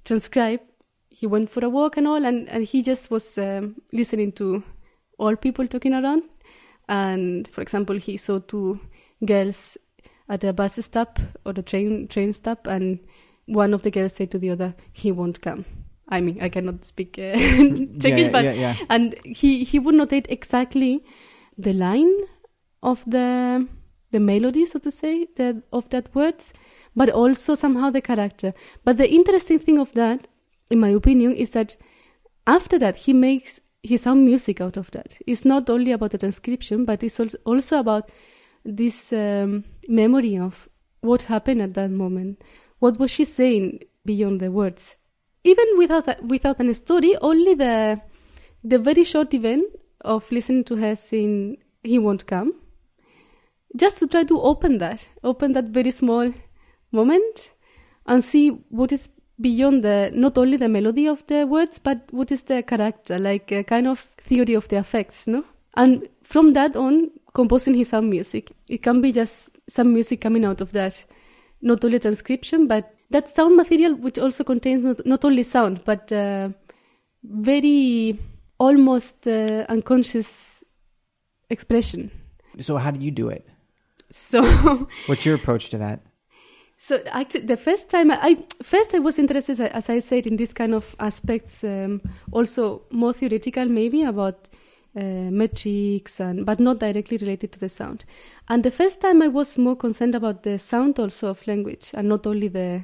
transcribe. 0.05 0.59
He 1.13 1.27
went 1.27 1.49
for 1.49 1.63
a 1.63 1.69
walk 1.69 1.97
and 1.97 2.07
all, 2.07 2.25
and, 2.25 2.49
and 2.49 2.63
he 2.63 2.81
just 2.81 3.11
was 3.11 3.37
um, 3.37 3.75
listening 3.91 4.31
to 4.33 4.63
all 5.19 5.35
people 5.35 5.67
talking 5.67 5.93
around. 5.93 6.23
And 6.89 7.47
for 7.47 7.61
example, 7.61 7.97
he 7.97 8.17
saw 8.17 8.39
two 8.39 8.79
girls 9.23 9.77
at 10.27 10.43
a 10.43 10.53
bus 10.53 10.83
stop 10.83 11.19
or 11.45 11.53
the 11.53 11.61
train 11.61 12.07
train 12.07 12.33
stop, 12.33 12.67
and 12.67 12.99
one 13.45 13.73
of 13.73 13.83
the 13.83 13.91
girls 13.91 14.13
said 14.13 14.31
to 14.31 14.39
the 14.39 14.49
other, 14.49 14.75
"He 14.91 15.11
won't 15.11 15.41
come." 15.41 15.65
I 16.09 16.19
mean, 16.19 16.39
I 16.41 16.49
cannot 16.49 16.83
speak 16.83 17.17
uh, 17.19 17.37
Czech, 17.99 18.17
yeah, 18.17 18.29
but 18.29 18.43
yeah, 18.45 18.53
yeah. 18.53 18.75
and 18.89 19.15
he 19.23 19.63
he 19.63 19.79
would 19.79 19.95
notate 19.95 20.25
exactly 20.29 21.03
the 21.57 21.73
line 21.73 22.13
of 22.81 23.03
the 23.05 23.67
the 24.13 24.19
melody, 24.19 24.65
so 24.65 24.79
to 24.79 24.91
say, 24.91 25.27
the, 25.35 25.61
of 25.73 25.89
that 25.89 26.13
words, 26.15 26.53
but 26.95 27.09
also 27.09 27.55
somehow 27.55 27.89
the 27.89 28.01
character. 28.01 28.53
But 28.85 28.97
the 28.97 29.11
interesting 29.11 29.59
thing 29.59 29.79
of 29.79 29.91
that, 29.93 30.27
in 30.73 30.79
my 30.79 30.89
opinion, 30.89 31.33
is 31.35 31.51
that 31.51 31.77
after 32.47 32.79
that 32.79 32.95
he 33.05 33.13
makes 33.13 33.61
his 33.83 34.07
own 34.07 34.25
music 34.25 34.59
out 34.59 34.75
of 34.75 34.89
that. 34.91 35.15
It's 35.27 35.45
not 35.45 35.69
only 35.69 35.91
about 35.91 36.11
the 36.11 36.17
transcription, 36.17 36.85
but 36.85 37.03
it's 37.03 37.19
also 37.45 37.79
about 37.79 38.09
this 38.65 39.13
um, 39.13 39.65
memory 39.87 40.37
of 40.37 40.67
what 41.01 41.23
happened 41.23 41.61
at 41.61 41.73
that 41.75 41.91
moment. 41.91 42.41
What 42.79 42.97
was 42.97 43.11
she 43.11 43.25
saying 43.25 43.83
beyond 44.03 44.39
the 44.39 44.51
words? 44.51 44.97
Even 45.43 45.65
without 45.77 46.07
a, 46.07 46.17
without 46.23 46.59
a 46.59 46.73
story, 46.73 47.15
only 47.21 47.53
the 47.53 48.01
the 48.63 48.79
very 48.79 49.03
short 49.03 49.33
event 49.33 49.65
of 50.01 50.31
listening 50.31 50.63
to 50.63 50.75
her 50.77 50.95
saying 50.95 51.57
he 51.83 51.99
won't 51.99 52.25
come, 52.25 52.53
just 53.75 53.99
to 53.99 54.07
try 54.07 54.23
to 54.23 54.41
open 54.41 54.77
that, 54.77 55.07
open 55.23 55.51
that 55.53 55.65
very 55.65 55.91
small 55.91 56.33
moment, 56.91 57.51
and 58.05 58.23
see 58.23 58.49
what 58.69 58.91
is 58.93 59.09
beyond 59.43 59.83
the 59.83 60.11
not 60.15 60.37
only 60.37 60.57
the 60.57 60.69
melody 60.69 61.07
of 61.07 61.25
the 61.27 61.45
words, 61.45 61.77
but 61.77 61.99
what 62.11 62.31
is 62.31 62.43
the 62.43 62.63
character, 62.63 63.19
like 63.19 63.51
a 63.51 63.63
kind 63.63 63.87
of 63.87 63.99
theory 63.99 64.55
of 64.55 64.67
the 64.69 64.77
effects, 64.77 65.27
no? 65.27 65.43
And 65.75 66.07
from 66.23 66.53
that 66.53 66.75
on, 66.75 67.11
composing 67.33 67.73
his 67.73 67.93
own 67.93 68.09
music. 68.09 68.51
It 68.69 68.81
can 68.81 69.01
be 69.01 69.11
just 69.11 69.57
some 69.67 69.93
music 69.93 70.21
coming 70.21 70.45
out 70.45 70.61
of 70.61 70.71
that, 70.71 71.05
not 71.61 71.83
only 71.83 71.99
transcription, 71.99 72.67
but 72.67 72.95
that 73.09 73.27
sound 73.27 73.57
material, 73.57 73.95
which 73.95 74.17
also 74.17 74.43
contains 74.43 74.83
not, 74.83 75.05
not 75.05 75.25
only 75.25 75.43
sound, 75.43 75.83
but 75.83 76.11
uh, 76.11 76.49
very 77.23 78.19
almost 78.59 79.27
uh, 79.27 79.65
unconscious 79.69 80.63
expression. 81.49 82.11
So 82.59 82.77
how 82.77 82.91
do 82.91 83.03
you 83.03 83.11
do 83.11 83.29
it? 83.29 83.47
So, 84.11 84.43
What's 85.07 85.25
your 85.25 85.35
approach 85.35 85.69
to 85.69 85.77
that? 85.79 86.01
So 86.83 87.01
actually, 87.05 87.45
the 87.45 87.55
first 87.55 87.89
time 87.89 88.11
I, 88.11 88.43
first 88.61 88.93
I 88.93 88.99
was 88.99 89.17
interested, 89.17 89.57
as 89.61 89.89
I 89.89 89.99
said, 89.99 90.27
in 90.27 90.35
this 90.35 90.51
kind 90.51 90.73
of 90.73 90.97
aspects, 90.99 91.63
um, 91.63 92.01
also 92.29 92.81
more 92.91 93.13
theoretical, 93.13 93.65
maybe 93.69 94.03
about 94.03 94.49
uh, 94.97 95.01
metrics, 95.01 96.19
and 96.19 96.45
but 96.45 96.59
not 96.59 96.79
directly 96.79 97.15
related 97.15 97.53
to 97.53 97.59
the 97.61 97.69
sound. 97.69 98.03
And 98.49 98.63
the 98.63 98.69
first 98.69 98.99
time 98.99 99.21
I 99.21 99.29
was 99.29 99.57
more 99.57 99.77
concerned 99.77 100.13
about 100.13 100.43
the 100.43 100.59
sound 100.59 100.99
also 100.99 101.29
of 101.29 101.47
language, 101.47 101.91
and 101.93 102.09
not 102.09 102.27
only 102.27 102.49
the 102.49 102.83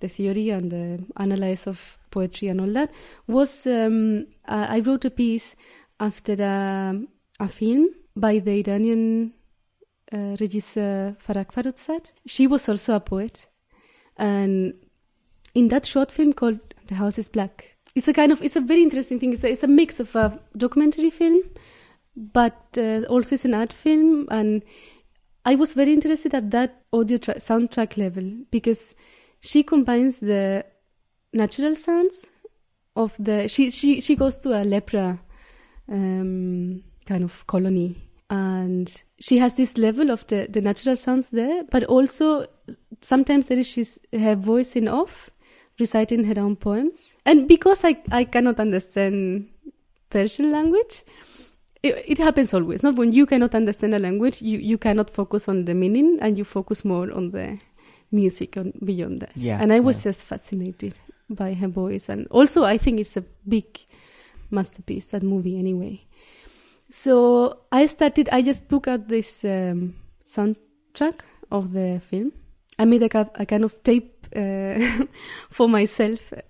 the 0.00 0.08
theory 0.08 0.48
and 0.48 0.70
the 0.70 1.04
analysis 1.18 1.66
of 1.66 1.98
poetry 2.10 2.48
and 2.48 2.58
all 2.58 2.72
that 2.72 2.90
was 3.26 3.66
um, 3.66 4.28
I 4.46 4.80
wrote 4.80 5.04
a 5.04 5.10
piece 5.10 5.56
after 6.00 6.32
a, 6.42 6.98
a 7.38 7.48
film 7.48 7.90
by 8.16 8.38
the 8.38 8.60
Iranian 8.66 9.34
uh, 10.12 10.36
regisseur. 10.38 11.16
She 12.26 12.46
was 12.46 12.68
also 12.68 12.94
a 12.94 13.00
poet, 13.00 13.48
and 14.16 14.74
in 15.54 15.68
that 15.68 15.86
short 15.86 16.12
film 16.12 16.32
called 16.32 16.60
"The 16.86 16.96
House 16.96 17.18
Is 17.18 17.28
Black," 17.28 17.76
it's 17.94 18.08
a 18.08 18.12
kind 18.12 18.32
of 18.32 18.42
it's 18.42 18.56
a 18.56 18.60
very 18.60 18.82
interesting 18.82 19.18
thing. 19.18 19.32
It's 19.32 19.44
a, 19.44 19.50
it's 19.50 19.62
a 19.62 19.68
mix 19.68 20.00
of 20.00 20.14
a 20.16 20.40
documentary 20.56 21.10
film, 21.10 21.42
but 22.16 22.76
uh, 22.76 23.02
also 23.08 23.34
it's 23.34 23.44
an 23.44 23.54
art 23.54 23.72
film, 23.72 24.26
and 24.30 24.62
I 25.44 25.54
was 25.54 25.72
very 25.72 25.92
interested 25.92 26.34
at 26.34 26.50
that 26.50 26.82
audio 26.92 27.18
tra- 27.18 27.36
soundtrack 27.36 27.96
level 27.96 28.44
because 28.50 28.94
she 29.40 29.62
combines 29.62 30.20
the 30.20 30.64
natural 31.32 31.74
sounds 31.74 32.30
of 32.96 33.14
the 33.18 33.48
she 33.48 33.70
she 33.70 34.00
she 34.00 34.16
goes 34.16 34.38
to 34.38 34.50
a 34.50 34.64
lepra 34.64 35.18
um, 35.88 36.82
kind 37.06 37.24
of 37.24 37.46
colony 37.46 38.09
and 38.30 39.02
she 39.18 39.38
has 39.38 39.54
this 39.54 39.76
level 39.76 40.10
of 40.10 40.26
the, 40.28 40.46
the 40.48 40.60
natural 40.60 40.96
sounds 40.96 41.30
there 41.30 41.64
but 41.64 41.82
also 41.84 42.46
sometimes 43.02 43.48
there 43.48 43.58
is 43.58 43.68
she's 43.68 43.98
her 44.12 44.36
voice 44.36 44.76
in 44.76 44.86
off 44.88 45.30
reciting 45.80 46.24
her 46.24 46.40
own 46.40 46.56
poems. 46.56 47.16
And 47.26 47.48
because 47.48 47.84
i 47.84 47.96
i 48.12 48.24
cannot 48.24 48.60
understand 48.60 49.48
persian 50.10 50.50
language 50.52 51.02
it, 51.82 52.04
it 52.06 52.18
happens 52.18 52.52
always. 52.52 52.82
Not 52.82 52.96
when 52.96 53.12
you 53.12 53.24
cannot 53.24 53.54
understand 53.54 53.94
a 53.94 53.98
language 53.98 54.40
you 54.42 54.58
you 54.58 54.78
cannot 54.78 55.10
focus 55.10 55.48
on 55.48 55.64
the 55.64 55.74
meaning 55.74 56.18
and 56.20 56.38
you 56.38 56.44
focus 56.44 56.84
more 56.84 57.10
on 57.12 57.30
the 57.32 57.58
music 58.12 58.56
and 58.56 58.72
beyond 58.84 59.20
that. 59.20 59.32
Yeah, 59.36 59.60
and 59.60 59.72
i 59.72 59.80
was 59.80 59.98
yeah. 59.98 60.10
just 60.10 60.26
fascinated 60.26 60.98
by 61.28 61.54
her 61.54 61.68
voice. 61.68 62.08
And 62.08 62.26
also 62.28 62.64
i 62.64 62.78
think 62.78 63.00
it's 63.00 63.16
a 63.16 63.24
big 63.48 63.66
masterpiece 64.50 65.06
that 65.06 65.22
movie 65.22 65.58
anyway 65.58 66.00
so 66.90 67.56
i 67.72 67.86
started 67.86 68.28
i 68.32 68.42
just 68.42 68.68
took 68.68 68.88
out 68.88 69.08
this 69.08 69.44
um, 69.44 69.94
soundtrack 70.26 71.20
of 71.50 71.72
the 71.72 72.00
film 72.00 72.32
i 72.78 72.84
made 72.84 73.02
a, 73.02 73.30
a 73.40 73.46
kind 73.46 73.64
of 73.64 73.82
tape 73.82 74.26
uh, 74.36 74.78
for 75.50 75.68
myself 75.68 76.32
uh, 76.32 76.40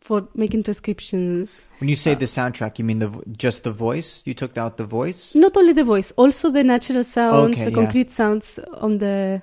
for 0.00 0.28
making 0.34 0.62
transcriptions 0.62 1.64
When 1.78 1.88
you 1.88 1.96
say 1.96 2.14
the 2.14 2.26
soundtrack, 2.26 2.78
you 2.78 2.84
mean 2.84 2.98
the 2.98 3.08
just 3.38 3.64
the 3.64 3.70
voice? 3.70 4.22
You 4.26 4.34
took 4.34 4.58
out 4.58 4.76
the 4.76 4.84
voice? 4.84 5.34
not 5.34 5.56
only 5.56 5.72
the 5.72 5.82
voice 5.84 6.12
also 6.18 6.50
the 6.50 6.62
natural 6.62 7.04
sounds 7.04 7.54
Okay, 7.54 7.64
the 7.64 7.70
yeah. 7.70 7.76
concrete 7.76 8.10
sounds 8.10 8.58
on 8.74 8.98
the 8.98 9.42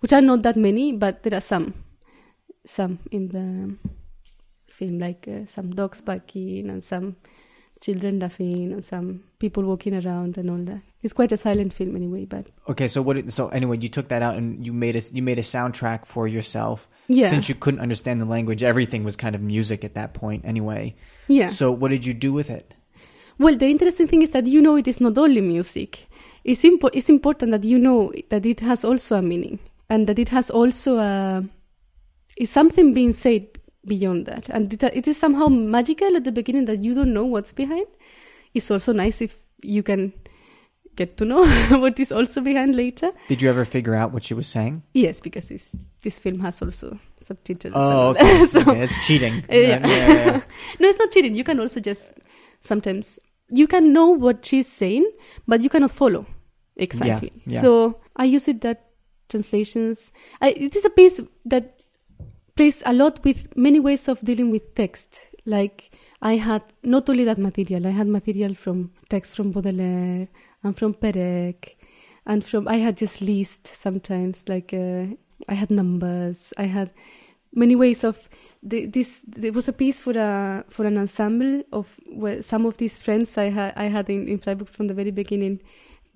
which 0.00 0.12
are 0.12 0.20
not 0.20 0.42
that 0.42 0.56
many 0.56 0.92
but 0.92 1.22
there 1.22 1.34
are 1.34 1.40
some 1.40 1.72
some 2.66 2.98
in 3.10 3.28
the 3.28 3.74
film 4.68 4.98
like 4.98 5.26
uh, 5.28 5.46
some 5.46 5.70
dogs 5.70 6.02
barking 6.02 6.68
and 6.68 6.84
some 6.84 7.16
children 7.82 8.18
laughing 8.20 8.72
and 8.72 8.82
some 8.84 9.06
people 9.38 9.62
walking 9.64 9.94
around 9.94 10.38
and 10.38 10.48
all 10.48 10.64
that 10.70 10.80
it's 11.02 11.12
quite 11.12 11.32
a 11.32 11.36
silent 11.36 11.72
film 11.72 11.96
anyway 11.96 12.24
but 12.24 12.46
Okay, 12.68 12.86
so 12.88 13.02
what? 13.02 13.16
It, 13.16 13.32
so 13.32 13.48
anyway, 13.48 13.76
you 13.80 13.88
took 13.88 14.06
that 14.08 14.22
out 14.22 14.36
and 14.36 14.64
you 14.64 14.72
made 14.72 14.94
a 14.94 15.02
you 15.12 15.20
made 15.30 15.38
a 15.40 15.42
soundtrack 15.42 16.06
for 16.06 16.28
yourself. 16.28 16.88
yeah 17.08 17.28
Since 17.28 17.48
you 17.48 17.56
couldn't 17.56 17.80
understand 17.80 18.20
the 18.22 18.30
language, 18.36 18.62
everything 18.62 19.02
was 19.04 19.16
kind 19.16 19.34
of 19.34 19.42
music 19.42 19.82
at 19.84 19.94
that 19.94 20.14
point 20.14 20.44
anyway. 20.52 20.94
yeah 21.26 21.48
So 21.48 21.72
what 21.72 21.90
did 21.90 22.06
you 22.06 22.14
do 22.14 22.32
with 22.32 22.50
it? 22.50 22.74
Well, 23.38 23.56
the 23.56 23.66
interesting 23.66 24.06
thing 24.06 24.22
is 24.22 24.30
that 24.30 24.46
you 24.46 24.60
know 24.62 24.76
it 24.76 24.86
is 24.86 25.00
not 25.00 25.18
only 25.18 25.40
music. 25.40 26.06
It's, 26.44 26.62
impo- 26.62 26.90
it's 26.94 27.08
important 27.08 27.50
that 27.52 27.64
you 27.64 27.78
know 27.78 28.12
that 28.28 28.46
it 28.46 28.60
has 28.60 28.84
also 28.84 29.16
a 29.16 29.22
meaning 29.22 29.58
and 29.90 30.06
that 30.06 30.18
it 30.18 30.28
has 30.28 30.50
also 30.50 30.98
a 30.98 31.44
is 32.38 32.50
something 32.50 32.94
being 32.94 33.12
said 33.12 33.46
beyond 33.86 34.26
that, 34.26 34.48
and 34.48 34.72
it, 34.72 34.82
it 34.82 35.08
is 35.08 35.16
somehow 35.16 35.48
magical 35.48 36.16
at 36.16 36.24
the 36.24 36.32
beginning 36.32 36.66
that 36.66 36.82
you 36.82 36.94
don't 36.94 37.12
know 37.12 37.24
what's 37.24 37.52
behind. 37.52 37.86
It's 38.54 38.70
also 38.70 38.92
nice 38.92 39.20
if 39.20 39.38
you 39.62 39.82
can 39.82 40.12
get 40.96 41.16
to 41.16 41.24
know 41.24 41.46
what 41.80 41.98
is 41.98 42.12
also 42.12 42.40
behind 42.40 42.76
later. 42.76 43.12
Did 43.28 43.42
you 43.42 43.48
ever 43.48 43.64
figure 43.64 43.94
out 43.94 44.12
what 44.12 44.24
she 44.24 44.34
was 44.34 44.46
saying? 44.46 44.82
Yes, 44.92 45.20
because 45.20 45.48
this 45.48 45.76
this 46.02 46.18
film 46.18 46.40
has 46.40 46.60
also 46.62 46.98
subtitles. 47.18 47.74
Oh, 47.76 48.08
okay. 48.16 48.44
so 48.44 48.60
okay. 48.60 48.82
It's 48.82 49.06
cheating. 49.06 49.34
Uh, 49.34 49.44
yeah. 49.50 49.86
yeah, 49.86 50.14
yeah. 50.14 50.40
no, 50.80 50.88
it's 50.88 50.98
not 50.98 51.10
cheating. 51.10 51.34
You 51.34 51.44
can 51.44 51.60
also 51.60 51.80
just 51.80 52.14
sometimes 52.60 53.18
you 53.48 53.66
can 53.66 53.92
know 53.92 54.08
what 54.08 54.44
she's 54.44 54.68
saying, 54.68 55.10
but 55.46 55.60
you 55.62 55.68
cannot 55.68 55.90
follow 55.90 56.26
exactly. 56.76 57.32
So 57.48 58.00
I 58.16 58.24
use 58.24 58.48
it 58.48 58.60
that 58.62 58.86
translations. 59.28 60.12
I, 60.40 60.50
it 60.50 60.76
is 60.76 60.84
a 60.84 60.90
piece 60.90 61.20
that 61.46 61.81
plays 62.54 62.82
a 62.86 62.92
lot 62.92 63.24
with 63.24 63.56
many 63.56 63.80
ways 63.80 64.08
of 64.08 64.20
dealing 64.20 64.50
with 64.50 64.74
text. 64.74 65.26
Like 65.44 65.90
I 66.20 66.36
had 66.36 66.62
not 66.82 67.08
only 67.08 67.24
that 67.24 67.38
material, 67.38 67.86
I 67.86 67.90
had 67.90 68.06
material 68.06 68.54
from 68.54 68.92
text 69.08 69.36
from 69.36 69.50
Baudelaire 69.50 70.28
and 70.62 70.76
from 70.76 70.94
Perec, 70.94 71.76
and 72.26 72.44
from 72.44 72.68
I 72.68 72.76
had 72.76 72.96
just 72.96 73.20
list 73.20 73.66
sometimes. 73.66 74.48
Like 74.48 74.72
uh, 74.72 75.06
I 75.48 75.54
had 75.54 75.70
numbers. 75.70 76.52
I 76.56 76.64
had 76.64 76.92
many 77.54 77.76
ways 77.76 78.04
of 78.04 78.28
the, 78.62 78.86
this 78.86 79.24
there 79.26 79.52
was 79.52 79.68
a 79.68 79.72
piece 79.72 80.00
for 80.00 80.12
a 80.12 80.64
for 80.68 80.86
an 80.86 80.96
ensemble 80.96 81.64
of 81.72 81.98
where 82.12 82.42
some 82.42 82.64
of 82.64 82.76
these 82.76 82.98
friends 82.98 83.36
I 83.36 83.50
had 83.50 83.72
I 83.76 83.84
had 83.84 84.08
in, 84.08 84.28
in 84.28 84.38
Freiburg 84.38 84.68
from 84.68 84.86
the 84.86 84.94
very 84.94 85.10
beginning 85.10 85.60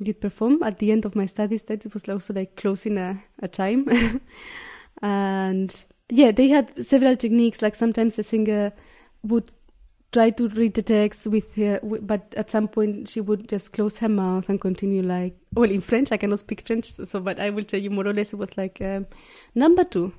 did 0.00 0.20
perform 0.20 0.62
at 0.62 0.78
the 0.78 0.92
end 0.92 1.04
of 1.04 1.16
my 1.16 1.26
studies 1.26 1.64
that 1.64 1.84
it 1.84 1.94
was 1.94 2.08
also 2.08 2.34
like 2.34 2.54
closing 2.56 2.98
a, 2.98 3.18
a 3.42 3.48
time 3.48 3.88
and 5.02 5.84
yeah 6.10 6.30
they 6.30 6.48
had 6.48 6.86
several 6.86 7.16
techniques 7.16 7.62
like 7.62 7.74
sometimes 7.74 8.16
the 8.16 8.22
singer 8.22 8.72
would 9.22 9.50
try 10.12 10.30
to 10.30 10.48
read 10.48 10.72
the 10.72 10.82
text 10.82 11.26
with 11.26 11.54
her, 11.56 11.80
but 11.82 12.34
at 12.36 12.48
some 12.48 12.68
point 12.68 13.08
she 13.08 13.20
would 13.20 13.48
just 13.48 13.72
close 13.72 13.98
her 13.98 14.08
mouth 14.08 14.48
and 14.48 14.60
continue 14.60 15.02
like, 15.02 15.36
well, 15.52 15.70
in 15.70 15.80
French, 15.80 16.12
I 16.12 16.16
cannot 16.16 16.38
speak 16.38 16.62
French, 16.66 16.86
so, 16.86 17.20
but 17.20 17.38
I 17.40 17.50
will 17.50 17.64
tell 17.64 17.80
you 17.80 17.90
more 17.90 18.06
or 18.06 18.14
less 18.14 18.32
it 18.32 18.36
was 18.36 18.56
like, 18.56 18.80
um, 18.80 19.06
number 19.54 19.84
two, 19.84 20.14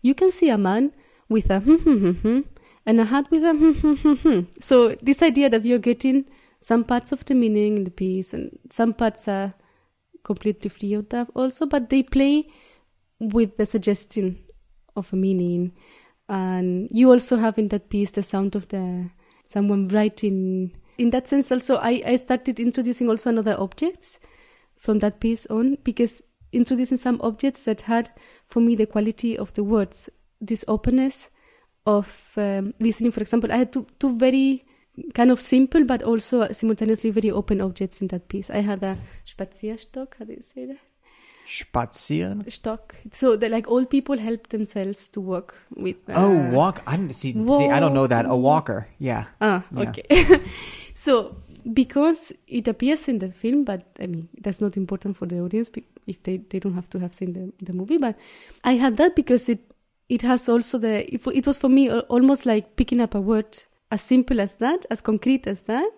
you 0.00 0.14
can 0.14 0.30
see 0.30 0.48
a 0.48 0.56
man 0.56 0.92
with 1.28 1.50
a 1.50 1.60
hmm, 1.60 1.74
hmm, 1.74 1.98
hmm, 1.98 2.10
hmm, 2.12 2.40
and 2.86 3.00
a 3.00 3.04
hat 3.04 3.30
with 3.30 3.44
a 3.44 3.52
hmm, 3.52 3.72
hmm, 3.72 3.94
hmm, 3.94 4.14
hmm. 4.14 4.40
So 4.60 4.94
this 5.02 5.22
idea 5.22 5.50
that 5.50 5.64
you're 5.64 5.78
getting 5.78 6.30
some 6.60 6.84
parts 6.84 7.12
of 7.12 7.24
the 7.24 7.34
meaning 7.34 7.76
in 7.76 7.84
the 7.84 7.90
piece 7.90 8.32
and 8.32 8.58
some 8.70 8.94
parts 8.94 9.28
are 9.28 9.54
completely 10.24 10.70
free 10.70 10.94
of 10.94 11.08
that 11.10 11.28
also, 11.34 11.66
but 11.66 11.90
they 11.90 12.02
play 12.02 12.48
with 13.18 13.56
the 13.56 13.66
suggestion 13.66 14.38
of 14.96 15.12
a 15.12 15.16
meaning. 15.16 15.72
And 16.28 16.88
you 16.90 17.10
also 17.10 17.36
have 17.36 17.58
in 17.58 17.68
that 17.68 17.90
piece 17.90 18.12
the 18.12 18.22
sound 18.22 18.54
of 18.54 18.68
the 18.68 19.10
someone 19.46 19.88
writing. 19.88 20.72
In 20.98 21.10
that 21.10 21.28
sense, 21.28 21.50
also 21.50 21.76
I, 21.76 22.02
I 22.06 22.16
started 22.16 22.60
introducing 22.60 23.08
also 23.08 23.30
another 23.30 23.56
objects 23.58 24.18
from 24.76 24.98
that 25.00 25.20
piece 25.20 25.46
on 25.46 25.78
because 25.84 26.22
introducing 26.52 26.96
some 26.96 27.20
objects 27.22 27.62
that 27.64 27.82
had 27.82 28.10
for 28.46 28.60
me 28.60 28.74
the 28.74 28.86
quality 28.86 29.36
of 29.38 29.52
the 29.54 29.64
words, 29.64 30.08
this 30.40 30.64
openness 30.68 31.30
of 31.86 32.32
um, 32.36 32.74
listening. 32.78 33.12
For 33.12 33.20
example, 33.20 33.52
I 33.52 33.58
had 33.58 33.72
two 33.72 33.86
two 33.98 34.16
very 34.16 34.64
kind 35.14 35.30
of 35.30 35.40
simple 35.40 35.84
but 35.84 36.02
also 36.02 36.46
simultaneously 36.52 37.10
very 37.10 37.30
open 37.30 37.60
objects 37.60 38.00
in 38.00 38.08
that 38.08 38.28
piece. 38.28 38.50
I 38.50 38.58
had 38.58 38.82
a 38.82 38.98
Spazierstock, 39.24 40.14
how 40.18 40.24
do 40.26 40.32
you 40.32 40.42
say 40.42 40.66
that? 40.66 40.78
Spazieren? 41.46 42.44
Stock. 42.50 42.94
So 43.10 43.36
that 43.36 43.50
like 43.50 43.68
old 43.68 43.88
people 43.90 44.18
help 44.18 44.48
themselves 44.48 45.08
to 45.08 45.20
walk 45.20 45.54
with. 45.76 45.96
Uh, 46.08 46.14
Oh, 46.16 46.50
walk. 46.52 46.82
I 46.86 46.96
didn't 46.96 47.14
see. 47.14 47.32
See, 47.32 47.68
I 47.70 47.80
don't 47.80 47.94
know 47.94 48.06
that. 48.06 48.26
A 48.26 48.36
walker. 48.36 48.88
Yeah. 48.98 49.24
Ah, 49.40 49.62
Yeah. 49.72 49.90
okay. 49.90 50.40
so 50.94 51.36
because 51.72 52.32
it 52.48 52.66
appears 52.68 53.08
in 53.08 53.18
the 53.18 53.30
film, 53.30 53.64
but 53.64 53.82
I 54.00 54.06
mean 54.06 54.28
that's 54.40 54.60
not 54.60 54.76
important 54.76 55.16
for 55.16 55.26
the 55.26 55.40
audience 55.40 55.70
if 56.06 56.22
they, 56.24 56.38
they 56.38 56.58
don't 56.58 56.74
have 56.74 56.90
to 56.90 56.98
have 56.98 57.12
seen 57.14 57.32
the, 57.32 57.52
the 57.64 57.72
movie. 57.72 57.98
But 57.98 58.18
I 58.64 58.72
had 58.74 58.96
that 58.96 59.14
because 59.14 59.48
it 59.48 59.72
it 60.08 60.22
has 60.22 60.48
also 60.48 60.78
the 60.78 61.12
it, 61.14 61.26
it 61.26 61.46
was 61.46 61.58
for 61.58 61.68
me 61.68 61.90
almost 61.90 62.46
like 62.46 62.76
picking 62.76 63.00
up 63.00 63.14
a 63.14 63.20
word 63.20 63.58
as 63.90 64.00
simple 64.00 64.40
as 64.40 64.56
that, 64.56 64.86
as 64.90 65.00
concrete 65.00 65.46
as 65.46 65.64
that, 65.64 65.90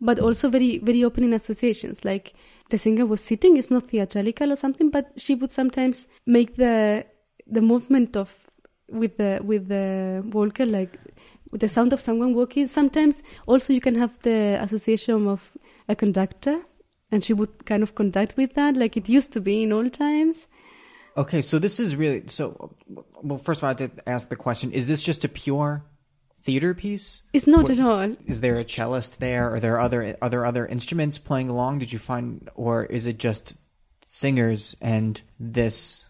but 0.00 0.18
also 0.18 0.48
very 0.48 0.78
very 0.78 1.04
open 1.04 1.24
in 1.24 1.32
associations. 1.32 2.04
Like 2.04 2.34
the 2.70 2.78
singer 2.78 3.06
was 3.06 3.20
sitting, 3.20 3.56
it's 3.56 3.70
not 3.70 3.88
theatrical 3.88 4.52
or 4.52 4.56
something, 4.56 4.90
but 4.90 5.12
she 5.16 5.34
would 5.34 5.50
sometimes 5.50 6.08
make 6.26 6.56
the 6.56 7.06
the 7.46 7.62
movement 7.62 8.16
of 8.16 8.46
with 8.88 9.16
the 9.16 9.40
with 9.42 9.68
the 9.68 10.22
walker 10.32 10.66
like 10.66 10.98
with 11.50 11.60
the 11.60 11.68
sound 11.68 11.92
of 11.92 12.00
someone 12.00 12.34
walking. 12.34 12.66
Sometimes 12.66 13.22
also 13.46 13.72
you 13.72 13.80
can 13.80 13.94
have 13.94 14.18
the 14.22 14.58
association 14.60 15.26
of 15.26 15.52
a 15.88 15.96
conductor, 15.96 16.60
and 17.10 17.22
she 17.22 17.32
would 17.32 17.64
kind 17.64 17.82
of 17.82 17.94
conduct 17.94 18.36
with 18.36 18.54
that, 18.54 18.76
like 18.76 18.96
it 18.96 19.08
used 19.08 19.32
to 19.32 19.40
be 19.40 19.62
in 19.62 19.72
old 19.72 19.92
times. 19.92 20.48
Okay, 21.16 21.40
so 21.40 21.58
this 21.58 21.80
is 21.80 21.96
really 21.96 22.24
so. 22.26 22.74
Well, 23.22 23.38
first 23.38 23.60
of 23.60 23.64
all, 23.64 23.74
I 23.74 23.80
have 23.80 23.96
to 23.96 24.08
ask 24.08 24.28
the 24.28 24.36
question: 24.36 24.72
Is 24.72 24.86
this 24.86 25.02
just 25.02 25.24
a 25.24 25.28
pure 25.28 25.82
theater 26.46 26.72
piece? 26.74 27.22
It's 27.36 27.46
not 27.54 27.64
What- 27.68 27.78
at 27.78 27.80
all. 27.88 28.16
Is 28.32 28.40
there 28.40 28.58
a 28.58 28.64
cellist 28.64 29.18
there? 29.26 29.44
Are 29.54 29.60
there 29.64 29.78
other 29.86 30.00
are 30.22 30.30
there 30.34 30.44
other 30.50 30.64
instruments 30.76 31.16
playing 31.28 31.48
along? 31.54 31.72
Did 31.82 31.90
you 31.94 31.98
find, 32.10 32.26
or 32.54 32.74
is 32.98 33.04
it 33.06 33.18
just 33.28 33.44
singers 34.06 34.76
and 34.80 35.20
this? 35.40 36.04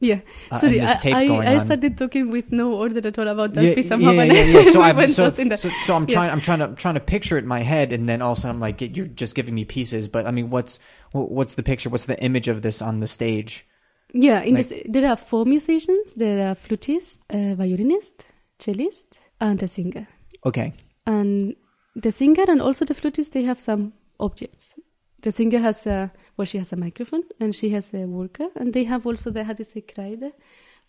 Yeah, 0.00 0.20
Uh, 0.52 0.58
sorry, 0.58 0.78
this 0.78 0.94
I, 0.94 0.98
tape 1.04 1.14
I, 1.14 1.54
I 1.54 1.58
started 1.58 1.98
talking 1.98 2.30
with 2.30 2.52
no 2.52 2.66
order 2.82 3.00
at 3.08 3.18
all 3.18 3.26
about 3.26 3.54
that 3.54 3.64
yeah, 3.64 3.74
piece 3.74 3.86
yeah, 3.86 3.88
somehow. 3.88 4.12
yeah, 4.12 4.22
yeah, 4.30 4.44
yeah. 4.62 4.70
So 4.70 4.80
I'm 4.86 5.10
so, 5.10 5.24
lost 5.24 5.38
in 5.40 5.48
that. 5.48 5.58
so, 5.58 5.68
so 5.86 5.96
I'm 5.96 6.06
Yeah. 6.06 6.14
trying 6.14 6.30
I'm 6.34 6.40
trying 6.40 6.60
to 6.60 6.68
trying 6.82 6.94
to 6.94 7.00
picture 7.14 7.36
it 7.36 7.42
in 7.42 7.48
my 7.48 7.62
head, 7.72 7.92
and 7.92 8.08
then 8.08 8.22
also 8.22 8.48
I'm 8.48 8.60
like, 8.60 8.80
you're 8.96 9.10
just 9.22 9.34
giving 9.34 9.54
me 9.60 9.64
pieces. 9.64 10.06
But 10.06 10.22
I 10.26 10.30
mean, 10.30 10.50
what's 10.54 10.78
what's 11.12 11.54
the 11.58 11.64
picture? 11.64 11.90
What's 11.90 12.06
the 12.06 12.18
image 12.28 12.46
of 12.46 12.62
this 12.62 12.80
on 12.80 13.00
the 13.00 13.08
stage? 13.18 13.66
Yeah, 14.14 14.40
in 14.48 14.54
Like- 14.54 14.68
this, 14.68 14.82
there 14.94 15.06
are 15.10 15.16
four 15.16 15.44
musicians. 15.44 16.14
There 16.14 16.38
are 16.48 16.54
flutist, 16.54 17.20
a 17.30 17.54
violinist, 17.56 18.24
cellist, 18.58 19.18
and 19.40 19.62
a 19.62 19.68
singer. 19.68 20.06
Okay, 20.44 20.72
And 21.06 21.56
the 21.96 22.12
singer 22.12 22.44
and 22.48 22.60
also 22.62 22.84
the 22.84 22.94
flutist, 22.94 23.32
they 23.32 23.42
have 23.42 23.58
some 23.58 23.92
objects. 24.20 24.78
The 25.22 25.32
singer 25.32 25.58
has 25.58 25.86
a 25.86 26.12
well, 26.36 26.44
she 26.46 26.58
has 26.58 26.72
a 26.72 26.76
microphone 26.76 27.24
and 27.40 27.54
she 27.54 27.70
has 27.70 27.92
a 27.92 28.06
worker, 28.06 28.48
and 28.54 28.72
they 28.72 28.84
have 28.84 29.04
also 29.06 29.30
the 29.30 29.42
how 29.44 29.52
do 29.52 29.60
you 29.60 29.64
say 29.64 29.80
kreide 29.80 30.32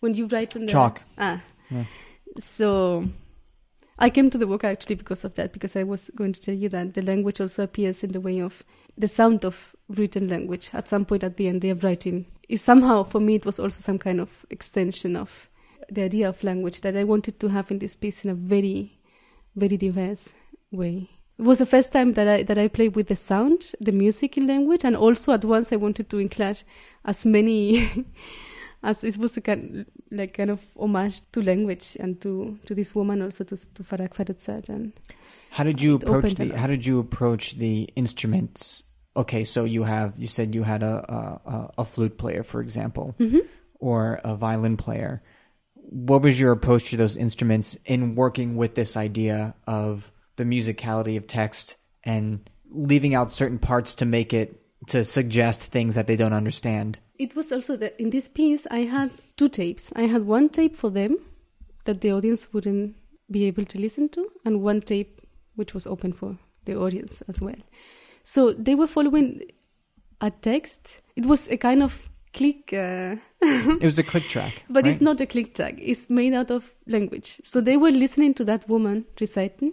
when 0.00 0.14
you 0.14 0.26
write 0.28 0.54
on 0.56 0.66
the 0.66 0.72
Chalk. 0.72 1.02
Ah, 1.18 1.42
Yeah. 1.70 1.84
so 2.38 3.08
I 3.98 4.08
came 4.08 4.30
to 4.30 4.38
the 4.38 4.46
work 4.46 4.62
actually 4.64 4.94
because 4.96 5.24
of 5.24 5.34
that, 5.34 5.52
because 5.52 5.74
I 5.74 5.82
was 5.82 6.10
going 6.14 6.32
to 6.32 6.40
tell 6.40 6.54
you 6.54 6.68
that 6.68 6.94
the 6.94 7.02
language 7.02 7.40
also 7.40 7.64
appears 7.64 8.04
in 8.04 8.12
the 8.12 8.20
way 8.20 8.40
of 8.40 8.62
the 8.96 9.08
sound 9.08 9.44
of 9.44 9.74
written 9.88 10.28
language. 10.28 10.70
At 10.72 10.88
some 10.88 11.04
point 11.04 11.24
at 11.24 11.36
the 11.36 11.48
end, 11.48 11.62
they 11.62 11.70
are 11.70 11.74
writing. 11.82 12.26
Is 12.48 12.62
somehow 12.62 13.02
for 13.04 13.20
me 13.20 13.34
it 13.34 13.44
was 13.46 13.58
also 13.58 13.80
some 13.80 13.98
kind 13.98 14.20
of 14.20 14.46
extension 14.50 15.16
of 15.16 15.49
the 15.90 16.02
idea 16.02 16.28
of 16.28 16.42
language 16.44 16.80
that 16.82 16.96
I 16.96 17.04
wanted 17.04 17.38
to 17.40 17.48
have 17.48 17.70
in 17.70 17.78
this 17.78 17.96
piece 17.96 18.24
in 18.24 18.30
a 18.30 18.34
very, 18.34 18.98
very 19.56 19.76
diverse 19.76 20.32
way. 20.70 21.08
It 21.38 21.44
was 21.44 21.58
the 21.58 21.66
first 21.66 21.92
time 21.92 22.12
that 22.14 22.28
I 22.28 22.42
that 22.42 22.58
I 22.58 22.68
played 22.68 22.94
with 22.96 23.08
the 23.08 23.16
sound, 23.16 23.72
the 23.80 23.92
music 23.92 24.36
in 24.36 24.46
language, 24.46 24.84
and 24.84 24.94
also 24.96 25.32
at 25.32 25.44
once 25.44 25.72
I 25.72 25.76
wanted 25.76 26.10
to 26.10 26.18
include 26.18 26.62
as 27.04 27.24
many 27.24 27.88
as 28.82 29.04
it 29.04 29.16
was 29.18 29.36
a 29.36 29.40
kind 29.40 29.86
like 30.10 30.34
kind 30.34 30.50
of 30.50 30.60
homage 30.78 31.20
to 31.32 31.42
language 31.42 31.96
and 32.00 32.20
to 32.20 32.58
to 32.66 32.74
this 32.74 32.94
woman 32.94 33.22
also 33.22 33.44
to 33.44 33.56
to 33.74 33.82
Forough 33.82 34.08
Farrokhzad 34.08 34.68
and 34.68 34.92
How 35.50 35.64
did 35.64 35.80
you 35.82 35.94
approach 35.96 36.34
the? 36.34 36.56
How 36.56 36.66
did 36.66 36.84
you 36.86 36.98
approach 37.00 37.56
the 37.56 37.88
instruments? 37.96 38.84
Okay, 39.16 39.42
so 39.44 39.64
you 39.64 39.84
have 39.84 40.12
you 40.18 40.26
said 40.28 40.54
you 40.54 40.62
had 40.64 40.82
a 40.82 40.94
a, 41.08 41.82
a- 41.82 41.84
flute 41.84 42.16
player, 42.18 42.42
for 42.44 42.60
example, 42.60 43.14
Mhm. 43.18 43.40
or 43.80 44.20
a 44.24 44.36
violin 44.36 44.76
player. 44.76 45.22
What 45.90 46.22
was 46.22 46.38
your 46.38 46.52
approach 46.52 46.90
to 46.90 46.96
those 46.96 47.16
instruments 47.16 47.76
in 47.84 48.14
working 48.14 48.56
with 48.56 48.74
this 48.74 48.96
idea 48.96 49.54
of 49.66 50.12
the 50.36 50.44
musicality 50.44 51.16
of 51.16 51.26
text 51.26 51.76
and 52.04 52.48
leaving 52.70 53.14
out 53.14 53.32
certain 53.32 53.58
parts 53.58 53.96
to 53.96 54.06
make 54.06 54.32
it 54.32 54.62
to 54.86 55.04
suggest 55.04 55.64
things 55.64 55.96
that 55.96 56.06
they 56.06 56.16
don't 56.16 56.32
understand? 56.32 56.98
it 57.20 57.36
was 57.36 57.52
also 57.52 57.76
that 57.76 58.00
in 58.00 58.08
this 58.08 58.28
piece 58.28 58.66
I 58.70 58.80
had 58.80 59.10
two 59.36 59.50
tapes. 59.50 59.92
I 59.94 60.06
had 60.06 60.24
one 60.24 60.48
tape 60.48 60.74
for 60.74 60.88
them 60.88 61.18
that 61.84 62.00
the 62.00 62.12
audience 62.12 62.50
wouldn't 62.52 62.96
be 63.30 63.44
able 63.44 63.66
to 63.66 63.78
listen 63.78 64.08
to, 64.10 64.26
and 64.44 64.62
one 64.62 64.80
tape 64.80 65.20
which 65.54 65.74
was 65.74 65.86
open 65.86 66.14
for 66.14 66.38
the 66.64 66.76
audience 66.76 67.22
as 67.28 67.40
well. 67.42 67.60
So 68.22 68.54
they 68.54 68.74
were 68.74 68.86
following 68.86 69.42
a 70.22 70.30
text. 70.30 71.02
It 71.14 71.26
was 71.26 71.48
a 71.48 71.58
kind 71.58 71.82
of 71.82 72.08
click, 72.32 72.72
uh, 72.72 73.16
It 73.80 73.82
was 73.82 73.98
a 73.98 74.02
click 74.02 74.24
track, 74.24 74.64
but 74.68 74.86
it's 74.86 75.00
not 75.00 75.20
a 75.20 75.26
click 75.26 75.54
track. 75.54 75.74
It's 75.78 76.10
made 76.10 76.34
out 76.34 76.50
of 76.50 76.74
language. 76.86 77.40
So 77.42 77.60
they 77.60 77.76
were 77.76 77.90
listening 77.90 78.34
to 78.34 78.44
that 78.44 78.68
woman 78.68 79.06
reciting. 79.18 79.72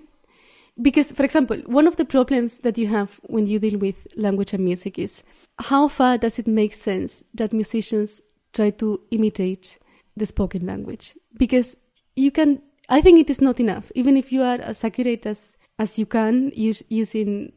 Because, 0.82 1.12
for 1.12 1.24
example, 1.24 1.58
one 1.66 1.88
of 1.88 1.98
the 1.98 2.06
problems 2.06 2.60
that 2.60 2.78
you 2.78 2.88
have 2.88 3.20
when 3.24 3.48
you 3.48 3.60
deal 3.60 3.80
with 3.80 4.08
language 4.16 4.54
and 4.54 4.64
music 4.64 5.00
is 5.00 5.24
how 5.60 5.88
far 5.88 6.18
does 6.18 6.38
it 6.38 6.48
make 6.48 6.74
sense 6.74 7.24
that 7.34 7.52
musicians 7.52 8.22
try 8.54 8.70
to 8.72 9.02
imitate 9.12 9.80
the 10.16 10.26
spoken 10.26 10.66
language? 10.66 11.16
Because 11.38 11.78
you 12.16 12.32
can, 12.32 12.62
I 12.90 13.02
think 13.02 13.20
it 13.20 13.30
is 13.30 13.42
not 13.42 13.60
enough, 13.60 13.92
even 13.96 14.16
if 14.16 14.32
you 14.32 14.44
are 14.44 14.60
as 14.60 14.84
accurate 14.84 15.26
as, 15.26 15.58
as 15.80 15.98
you 15.98 16.06
can 16.06 16.52
use, 16.56 16.84
using 16.90 17.54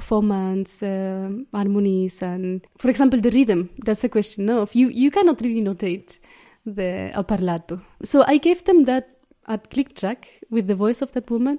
formants, 0.00 0.82
um, 0.82 1.46
harmonies, 1.52 2.22
and 2.22 2.66
for 2.78 2.90
example, 2.90 3.20
the 3.20 3.30
rhythm. 3.30 3.70
That's 3.84 4.04
a 4.04 4.08
question. 4.08 4.46
No, 4.46 4.62
if 4.62 4.74
you 4.74 4.88
you 4.88 5.10
cannot 5.10 5.40
really 5.40 5.62
notate 5.62 6.18
the 6.66 7.10
parlato. 7.28 7.80
So 8.02 8.24
I 8.26 8.38
gave 8.38 8.64
them 8.64 8.84
that 8.84 9.08
at 9.46 9.70
click 9.70 9.94
track 9.94 10.28
with 10.50 10.66
the 10.66 10.74
voice 10.74 11.02
of 11.02 11.12
that 11.12 11.30
woman, 11.30 11.58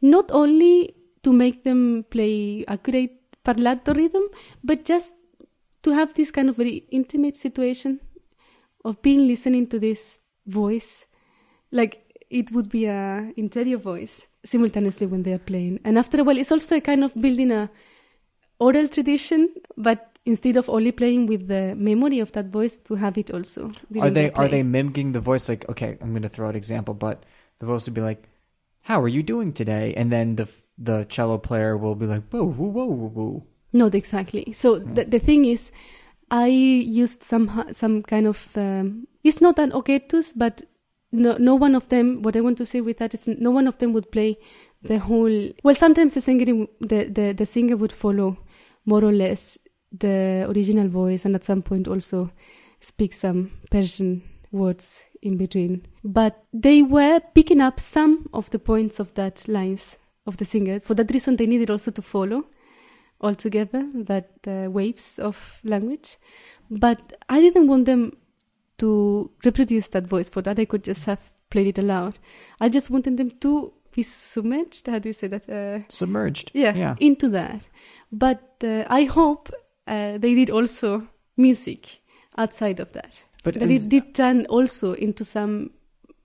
not 0.00 0.30
only 0.32 0.94
to 1.22 1.32
make 1.32 1.64
them 1.64 2.04
play 2.10 2.64
accurate 2.68 3.12
parlato 3.44 3.94
rhythm, 3.94 4.22
but 4.64 4.84
just 4.84 5.14
to 5.82 5.92
have 5.92 6.14
this 6.14 6.30
kind 6.30 6.48
of 6.48 6.56
very 6.56 6.84
intimate 6.90 7.36
situation 7.36 8.00
of 8.84 9.00
being 9.02 9.26
listening 9.26 9.66
to 9.66 9.78
this 9.78 10.20
voice, 10.46 11.06
like 11.70 12.09
it 12.30 12.52
would 12.52 12.68
be 12.68 12.86
a 12.86 13.32
interior 13.36 13.76
voice 13.76 14.28
simultaneously 14.44 15.06
when 15.06 15.24
they 15.24 15.32
are 15.32 15.38
playing. 15.38 15.80
And 15.84 15.98
after 15.98 16.20
a 16.20 16.24
while, 16.24 16.38
it's 16.38 16.52
also 16.52 16.76
a 16.76 16.80
kind 16.80 17.04
of 17.04 17.14
building 17.14 17.50
a 17.50 17.70
oral 18.60 18.88
tradition, 18.88 19.48
but 19.76 20.18
instead 20.24 20.56
of 20.56 20.68
only 20.70 20.92
playing 20.92 21.26
with 21.26 21.48
the 21.48 21.74
memory 21.76 22.20
of 22.20 22.30
that 22.32 22.46
voice, 22.46 22.78
to 22.78 22.94
have 22.94 23.18
it 23.18 23.30
also. 23.30 23.70
Are 23.98 24.10
they 24.10 24.28
the 24.28 24.36
are 24.36 24.48
they 24.48 24.62
mimicking 24.62 25.12
the 25.12 25.20
voice? 25.20 25.48
Like, 25.48 25.68
okay, 25.68 25.98
I'm 26.00 26.10
going 26.10 26.22
to 26.22 26.28
throw 26.28 26.46
out 26.46 26.50
an 26.50 26.56
example, 26.56 26.94
but 26.94 27.24
the 27.58 27.66
voice 27.66 27.86
would 27.86 27.94
be 27.94 28.00
like, 28.00 28.28
"How 28.82 29.00
are 29.00 29.08
you 29.08 29.22
doing 29.22 29.52
today?" 29.52 29.94
And 29.96 30.12
then 30.12 30.36
the 30.36 30.48
the 30.78 31.04
cello 31.08 31.38
player 31.38 31.76
will 31.76 31.96
be 31.96 32.06
like, 32.06 32.28
"Whoa, 32.30 32.44
whoa, 32.44 32.68
whoa, 32.68 32.86
whoa, 32.86 33.08
whoa." 33.08 33.46
Not 33.72 33.94
exactly. 33.94 34.52
So 34.52 34.78
the, 34.78 35.04
the 35.04 35.18
thing 35.18 35.44
is, 35.44 35.72
I 36.30 36.46
used 36.46 37.22
some 37.22 37.64
some 37.72 38.02
kind 38.02 38.26
of 38.26 38.56
um, 38.56 39.08
it's 39.24 39.40
not 39.40 39.58
an 39.58 39.72
oketus, 39.72 40.32
but 40.32 40.62
no, 41.12 41.36
no 41.38 41.54
one 41.54 41.74
of 41.74 41.88
them. 41.88 42.22
What 42.22 42.36
I 42.36 42.40
want 42.40 42.58
to 42.58 42.66
say 42.66 42.80
with 42.80 42.98
that 42.98 43.14
is, 43.14 43.26
no 43.26 43.50
one 43.50 43.66
of 43.66 43.78
them 43.78 43.92
would 43.92 44.10
play 44.10 44.38
the 44.82 44.98
whole. 44.98 45.50
Well, 45.62 45.74
sometimes 45.74 46.14
the 46.14 46.20
singer, 46.20 46.66
the 46.80 47.04
the, 47.04 47.32
the 47.32 47.46
singer 47.46 47.76
would 47.76 47.92
follow 47.92 48.38
more 48.84 49.04
or 49.04 49.12
less 49.12 49.58
the 49.92 50.46
original 50.48 50.88
voice, 50.88 51.24
and 51.24 51.34
at 51.34 51.44
some 51.44 51.62
point 51.62 51.88
also 51.88 52.30
speak 52.80 53.12
some 53.12 53.50
Persian 53.70 54.22
words 54.52 55.06
in 55.22 55.36
between. 55.36 55.86
But 56.02 56.44
they 56.52 56.82
were 56.82 57.20
picking 57.34 57.60
up 57.60 57.80
some 57.80 58.28
of 58.32 58.50
the 58.50 58.58
points 58.58 59.00
of 59.00 59.14
that 59.14 59.46
lines 59.48 59.98
of 60.26 60.36
the 60.36 60.44
singer. 60.44 60.80
For 60.80 60.94
that 60.94 61.12
reason, 61.12 61.36
they 61.36 61.46
needed 61.46 61.70
also 61.70 61.90
to 61.90 62.02
follow 62.02 62.46
altogether 63.20 63.86
that 63.94 64.30
uh, 64.46 64.70
waves 64.70 65.18
of 65.18 65.60
language. 65.64 66.16
But 66.70 67.12
I 67.28 67.40
didn't 67.40 67.66
want 67.66 67.84
them 67.84 68.12
to 68.80 69.30
reproduce 69.44 69.88
that 69.88 70.06
voice. 70.06 70.28
For 70.28 70.42
that, 70.42 70.58
I 70.58 70.64
could 70.66 70.84
just 70.84 71.04
have 71.06 71.20
played 71.50 71.68
it 71.68 71.78
aloud. 71.78 72.18
I 72.60 72.68
just 72.68 72.90
wanted 72.90 73.16
them 73.16 73.30
to 73.40 73.72
be 73.94 74.02
submerged. 74.02 74.86
How 74.86 74.98
do 74.98 75.08
you 75.08 75.12
say 75.12 75.28
that? 75.28 75.48
Uh, 75.48 75.80
Submerged. 75.88 76.50
yeah, 76.54 76.74
Yeah. 76.76 76.96
into 77.00 77.28
that. 77.30 77.68
But 78.12 78.42
uh, 78.64 78.84
I 78.88 79.04
hope 79.04 79.50
uh, 79.86 80.18
they 80.18 80.34
did 80.34 80.50
also 80.50 81.02
music 81.36 82.00
outside 82.36 82.80
of 82.80 82.92
that. 82.92 83.24
But 83.42 83.54
That 83.54 83.70
it 83.70 83.88
did 83.88 84.14
turn 84.14 84.46
also 84.46 84.92
into 84.92 85.24
some 85.24 85.70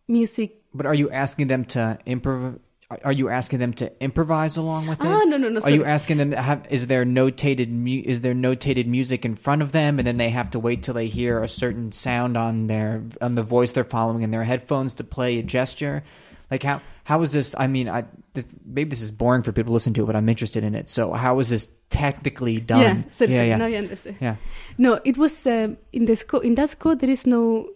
music. 0.08 0.62
But 0.74 0.86
are 0.86 0.94
you 0.96 1.10
asking 1.10 1.48
them 1.48 1.66
to 1.66 1.98
improv? 2.06 2.60
Are 3.04 3.12
you 3.12 3.30
asking 3.30 3.60
them 3.60 3.74
to 3.74 3.92
improvise 4.00 4.58
along 4.58 4.86
with 4.86 5.00
it? 5.02 5.08
Ah, 5.08 5.24
no, 5.26 5.38
no, 5.38 5.50
no. 5.50 5.60
Are 5.62 5.72
you 5.72 5.80
sorry. 5.80 5.92
asking 5.92 6.18
them 6.18 6.32
to 6.32 6.42
have? 6.42 6.68
Is 6.70 6.86
there 6.86 7.04
notated? 7.04 7.70
Mu- 7.70 8.04
is 8.06 8.22
there 8.22 8.36
notated 8.36 8.86
music 8.86 9.26
in 9.26 9.36
front 9.36 9.64
of 9.64 9.72
them, 9.72 9.98
and 9.98 10.08
then 10.08 10.18
they 10.18 10.30
have 10.30 10.52
to 10.52 10.60
wait 10.60 10.84
till 10.84 10.94
they 10.94 11.08
hear 11.08 11.42
a 11.42 11.48
certain 11.48 11.92
sound 11.92 12.38
on 12.38 12.68
their 12.68 13.04
on 13.22 13.34
the 13.34 13.42
voice 13.42 13.72
they're 13.72 13.84
following 13.84 14.22
in 14.22 14.30
their 14.30 14.44
headphones 14.44 14.94
to 14.96 15.04
play 15.04 15.40
a 15.40 15.44
gesture? 15.44 16.04
Like 16.52 16.62
how 16.62 16.80
how 17.06 17.24
is 17.24 17.32
this? 17.32 17.56
I 17.58 17.66
mean, 17.66 17.90
I 17.90 18.06
this, 18.34 18.46
maybe 18.64 18.92
this 18.92 19.02
is 19.02 19.12
boring 19.12 19.42
for 19.42 19.52
people 19.52 19.72
to 19.72 19.74
listen 19.74 19.94
to, 19.96 20.06
but 20.06 20.16
I'm 20.16 20.30
interested 20.30 20.64
in 20.64 20.76
it. 20.76 20.88
So 20.88 21.14
how 21.14 21.40
is 21.40 21.50
this 21.50 21.70
technically 21.90 22.60
done? 22.60 22.82
Yeah, 22.82 23.04
sorry, 23.10 23.34
yeah, 23.34 23.44
yeah. 23.44 23.58
now 23.58 23.66
you 23.66 23.78
understand. 23.78 24.18
Yeah. 24.22 24.36
No, 24.78 25.00
it 25.04 25.18
was 25.18 25.48
um, 25.48 25.78
in 25.92 26.06
the 26.06 26.16
score. 26.16 26.44
In 26.44 26.54
that 26.56 26.70
score, 26.70 26.96
there 26.96 27.10
is 27.10 27.26
no 27.26 27.68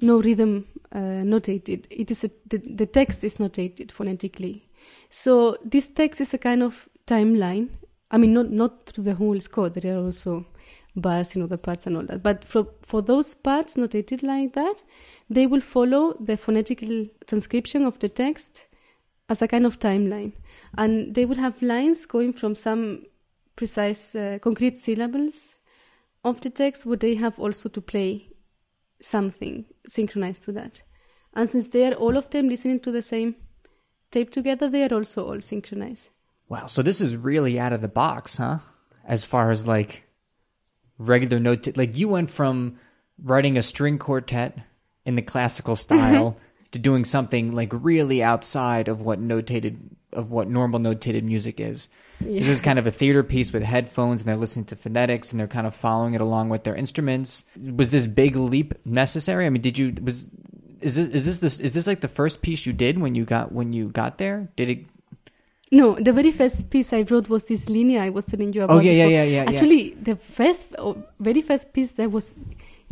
no 0.00 0.20
rhythm 0.20 0.66
uh, 0.92 1.22
notated. 1.24 1.86
It 1.90 2.10
is 2.10 2.24
a, 2.24 2.30
the 2.48 2.58
the 2.58 2.86
text 2.86 3.24
is 3.24 3.38
notated 3.38 3.92
phonetically. 3.92 4.66
So 5.08 5.56
this 5.64 5.88
text 5.88 6.20
is 6.20 6.34
a 6.34 6.38
kind 6.38 6.62
of 6.62 6.88
timeline. 7.06 7.68
I 8.10 8.18
mean, 8.18 8.32
not 8.32 8.50
not 8.50 8.86
through 8.86 9.04
the 9.04 9.14
whole 9.14 9.40
score. 9.40 9.68
There 9.68 9.96
are 9.96 10.04
also 10.04 10.46
bars 10.96 11.36
in 11.36 11.42
other 11.42 11.56
parts 11.56 11.86
and 11.86 11.96
all 11.96 12.04
that. 12.04 12.22
But 12.22 12.44
for 12.44 12.66
for 12.82 13.02
those 13.02 13.34
parts 13.34 13.76
notated 13.76 14.22
like 14.22 14.52
that, 14.54 14.82
they 15.28 15.46
will 15.46 15.60
follow 15.60 16.16
the 16.20 16.36
phonetical 16.36 17.06
transcription 17.26 17.84
of 17.84 17.98
the 17.98 18.08
text 18.08 18.68
as 19.28 19.42
a 19.42 19.48
kind 19.48 19.64
of 19.64 19.78
timeline, 19.78 20.32
and 20.76 21.14
they 21.14 21.24
will 21.24 21.36
have 21.36 21.62
lines 21.62 22.06
going 22.06 22.32
from 22.32 22.54
some 22.54 23.06
precise 23.54 24.14
uh, 24.14 24.38
concrete 24.42 24.76
syllables 24.76 25.58
of 26.24 26.40
the 26.40 26.50
text 26.50 26.86
would 26.86 27.00
they 27.00 27.14
have 27.14 27.38
also 27.38 27.68
to 27.68 27.80
play 27.80 28.28
something 29.00 29.64
synchronized 29.86 30.44
to 30.44 30.52
that 30.52 30.82
and 31.34 31.48
since 31.48 31.68
they 31.68 31.86
are 31.86 31.94
all 31.94 32.16
of 32.16 32.30
them 32.30 32.48
listening 32.48 32.80
to 32.80 32.90
the 32.90 33.02
same 33.02 33.34
tape 34.10 34.30
together 34.30 34.68
they 34.68 34.84
are 34.84 34.94
also 34.94 35.26
all 35.26 35.40
synchronized 35.40 36.10
Wow. 36.50 36.66
So 36.66 36.82
this 36.82 37.00
is 37.00 37.16
really 37.16 37.60
out 37.60 37.72
of 37.72 37.80
the 37.80 37.88
box, 37.88 38.36
huh? 38.36 38.58
As 39.04 39.24
far 39.24 39.52
as 39.52 39.66
like 39.68 40.02
regular 40.98 41.38
note, 41.38 41.76
like 41.76 41.96
you 41.96 42.08
went 42.08 42.28
from 42.28 42.76
writing 43.22 43.56
a 43.56 43.62
string 43.62 43.98
quartet 43.98 44.58
in 45.06 45.14
the 45.14 45.22
classical 45.22 45.74
mm-hmm. 45.74 45.80
style 45.80 46.36
to 46.72 46.78
doing 46.78 47.04
something 47.04 47.52
like 47.52 47.70
really 47.72 48.20
outside 48.22 48.88
of 48.88 49.00
what 49.00 49.20
notated 49.20 49.78
of 50.12 50.30
what 50.30 50.48
normal 50.48 50.80
notated 50.80 51.22
music 51.22 51.60
is. 51.60 51.88
This 52.20 52.48
is 52.48 52.60
kind 52.60 52.78
of 52.78 52.86
a 52.86 52.90
theater 52.90 53.22
piece 53.22 53.52
with 53.52 53.62
headphones 53.62 54.20
and 54.20 54.28
they're 54.28 54.36
listening 54.36 54.66
to 54.66 54.76
phonetics 54.76 55.32
and 55.32 55.40
they're 55.40 55.48
kind 55.48 55.66
of 55.66 55.74
following 55.74 56.12
it 56.12 56.20
along 56.20 56.50
with 56.50 56.64
their 56.64 56.74
instruments. 56.74 57.44
Was 57.58 57.90
this 57.90 58.06
big 58.06 58.36
leap 58.36 58.74
necessary? 58.84 59.46
I 59.46 59.50
mean, 59.50 59.62
did 59.62 59.78
you 59.78 59.94
was 60.02 60.26
is 60.80 60.96
this 60.96 61.08
is 61.08 61.24
this 61.24 61.38
this 61.38 61.60
is 61.60 61.74
this 61.74 61.86
like 61.86 62.00
the 62.00 62.08
first 62.08 62.42
piece 62.42 62.66
you 62.66 62.72
did 62.72 62.98
when 63.00 63.14
you 63.14 63.24
got 63.24 63.52
when 63.52 63.72
you 63.72 63.88
got 63.88 64.18
there? 64.18 64.50
Did 64.56 64.70
it 64.70 64.86
no 65.72 65.94
the 65.94 66.12
very 66.12 66.30
first 66.32 66.68
piece 66.70 66.92
i 66.92 67.02
wrote 67.02 67.28
was 67.28 67.44
this 67.44 67.68
Linea 67.68 68.02
i 68.02 68.10
was 68.10 68.26
telling 68.26 68.52
you 68.52 68.62
oh, 68.62 68.64
about 68.64 68.78
Oh 68.78 68.80
yeah, 68.80 68.90
yeah, 68.90 69.04
before. 69.04 69.12
yeah, 69.12 69.22
yeah, 69.22 69.42
yeah. 69.44 69.50
actually 69.50 69.90
the 70.02 70.16
first 70.16 70.74
oh, 70.78 71.02
very 71.20 71.42
first 71.42 71.72
piece 71.72 71.92
that 71.92 72.10
was 72.10 72.36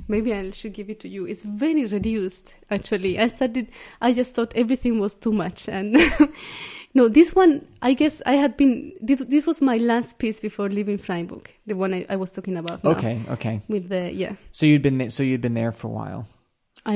maybe 0.06 0.32
i 0.32 0.50
should 0.52 0.74
give 0.74 0.88
it 0.88 1.00
to 1.00 1.08
you 1.08 1.26
it's 1.26 1.42
very 1.42 1.86
reduced 1.86 2.54
actually 2.70 3.18
i 3.18 3.26
started 3.26 3.68
i 4.00 4.12
just 4.12 4.34
thought 4.34 4.52
everything 4.54 5.00
was 5.00 5.14
too 5.14 5.32
much 5.32 5.68
and 5.68 5.96
no 6.98 7.04
this 7.18 7.30
one 7.42 7.52
i 7.90 7.92
guess 8.00 8.14
i 8.32 8.34
had 8.42 8.52
been 8.60 8.72
this, 9.08 9.20
this 9.34 9.44
was 9.50 9.58
my 9.70 9.76
last 9.90 10.10
piece 10.22 10.38
before 10.48 10.68
leaving 10.78 10.98
freiburg 11.06 11.44
the 11.70 11.76
one 11.84 11.90
i, 11.98 12.00
I 12.14 12.16
was 12.22 12.30
talking 12.36 12.56
about 12.62 12.78
now. 12.84 12.90
Okay, 12.94 13.16
okay. 13.36 13.56
with 13.74 13.84
the 13.94 14.02
yeah 14.22 14.34
So 14.58 14.66
you'd 14.66 14.82
been 14.88 14.98
there, 15.00 15.10
so 15.16 15.22
you'd 15.22 15.44
been 15.48 15.54
there 15.62 15.72
for 15.80 15.86
a 15.92 15.96
while. 16.02 16.22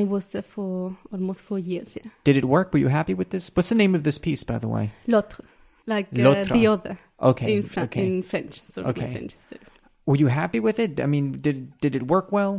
i 0.01 0.03
was 0.15 0.25
there 0.33 0.47
for 0.55 0.97
almost 1.17 1.41
four 1.49 1.59
years 1.73 1.88
yeah 1.99 2.11
Did 2.29 2.37
it 2.41 2.45
work? 2.57 2.67
Were 2.73 2.83
you 2.87 2.88
happy 3.01 3.15
with 3.21 3.29
this? 3.35 3.45
What's 3.55 3.69
the 3.75 3.81
name 3.83 3.95
of 3.99 4.03
this 4.09 4.19
piece, 4.27 4.43
by 4.53 4.59
the 4.65 4.69
way? 4.77 4.85
l'autre 5.12 5.45
like 5.93 6.07
uh, 6.19 6.45
the 6.59 6.67
other 6.75 6.95
Okay, 7.31 7.49
in, 7.57 7.62
Fran- 7.73 7.87
okay. 7.87 8.05
in 8.07 8.23
french 8.31 8.55
sorry 8.73 8.87
Okay. 8.91 9.09
french. 9.15 9.35
Were 10.07 10.19
you 10.23 10.29
happy 10.43 10.61
with 10.67 10.79
it? 10.85 11.01
I 11.01 11.07
mean, 11.15 11.27
did 11.47 11.59
did 11.85 11.93
it 11.99 12.05
work 12.15 12.33
well? 12.38 12.53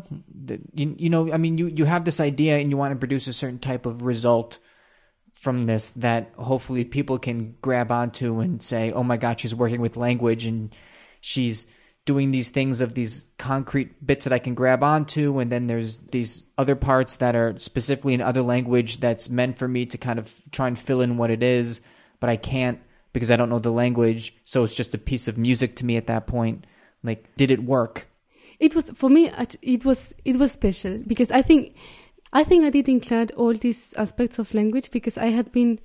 Did, 0.49 0.62
you, 0.79 0.95
you 1.03 1.10
know, 1.13 1.23
I 1.36 1.38
mean, 1.43 1.58
you 1.62 1.67
you 1.79 1.86
have 1.93 2.03
this 2.10 2.19
idea 2.32 2.53
and 2.60 2.67
you 2.71 2.77
want 2.82 2.91
to 2.95 2.99
produce 3.06 3.25
a 3.27 3.36
certain 3.41 3.60
type 3.60 3.86
of 3.91 3.95
result 4.12 4.60
from 5.43 5.63
this 5.63 5.89
that 5.91 6.32
hopefully 6.38 6.86
people 6.86 7.19
can 7.19 7.56
grab 7.62 7.91
onto 7.91 8.39
and 8.39 8.63
say, 8.63 8.93
"Oh 8.93 9.03
my 9.03 9.17
God, 9.17 9.41
she's 9.41 9.53
working 9.53 9.82
with 9.82 9.97
language 9.97 10.45
and 10.45 10.73
she's 11.19 11.67
doing 12.06 12.32
these 12.32 12.49
things 12.49 12.79
of 12.82 12.93
these 12.93 13.27
concrete 13.38 14.06
bits 14.06 14.23
that 14.23 14.32
I 14.32 14.39
can 14.39 14.53
grab 14.56 14.84
onto." 14.84 15.39
And 15.39 15.51
then 15.51 15.67
there's 15.67 15.97
these 16.15 16.43
other 16.58 16.75
parts 16.75 17.17
that 17.17 17.36
are 17.36 17.60
specifically 17.60 18.13
in 18.13 18.21
other 18.21 18.41
language 18.41 19.01
that's 19.01 19.29
meant 19.29 19.58
for 19.58 19.67
me 19.67 19.86
to 19.88 19.97
kind 19.97 20.17
of 20.17 20.34
try 20.51 20.67
and 20.69 20.79
fill 20.79 21.01
in 21.01 21.17
what 21.17 21.29
it 21.29 21.43
is, 21.43 21.82
but 22.21 22.29
I 22.29 22.38
can't 22.38 22.79
because 23.12 23.29
I 23.29 23.36
don't 23.36 23.49
know 23.49 23.60
the 23.60 23.69
language. 23.84 24.34
So 24.45 24.63
it's 24.63 24.73
just 24.73 24.95
a 24.95 24.97
piece 24.97 25.27
of 25.27 25.38
music 25.38 25.75
to 25.75 25.86
me 25.86 25.97
at 25.97 26.08
that 26.08 26.25
point. 26.25 26.65
Like, 27.03 27.27
did 27.36 27.51
it 27.51 27.63
work? 27.63 28.08
it 28.60 28.75
was 28.75 28.91
for 28.91 29.10
me 29.10 29.29
it- 29.62 29.84
was 29.84 30.13
it 30.23 30.38
was 30.38 30.51
special 30.51 30.99
because 31.08 31.32
i 31.32 31.41
think 31.41 31.75
i 32.34 32.43
think 32.43 32.63
i 32.63 32.69
did 32.69 32.89
include 32.89 33.32
all 33.32 33.54
these 33.54 33.93
aspects 33.93 34.39
of 34.39 34.54
language 34.54 34.91
because 34.91 35.17
i 35.17 35.28
had 35.28 35.52
been 35.52 35.80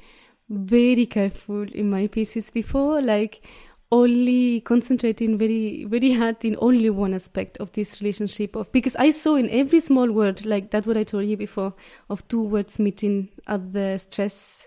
very 0.48 1.06
careful 1.06 1.62
in 1.72 1.88
my 1.90 2.06
pieces 2.06 2.50
before 2.50 3.00
like 3.00 3.44
only 3.90 4.60
concentrating 4.62 5.38
very 5.38 5.84
very 5.84 6.12
hard 6.12 6.44
in 6.44 6.56
only 6.60 6.90
one 6.90 7.14
aspect 7.14 7.56
of 7.58 7.72
this 7.72 8.00
relationship 8.02 8.54
of 8.56 8.70
because 8.72 8.96
i 8.96 9.10
saw 9.10 9.34
in 9.36 9.48
every 9.50 9.80
small 9.80 10.10
word 10.10 10.44
like 10.44 10.70
that's 10.70 10.86
what 10.86 10.96
i 10.96 11.04
told 11.04 11.24
you 11.24 11.36
before 11.36 11.72
of 12.10 12.26
two 12.28 12.42
words 12.42 12.78
meeting 12.78 13.28
at 13.46 13.72
the 13.72 13.96
stress 13.96 14.66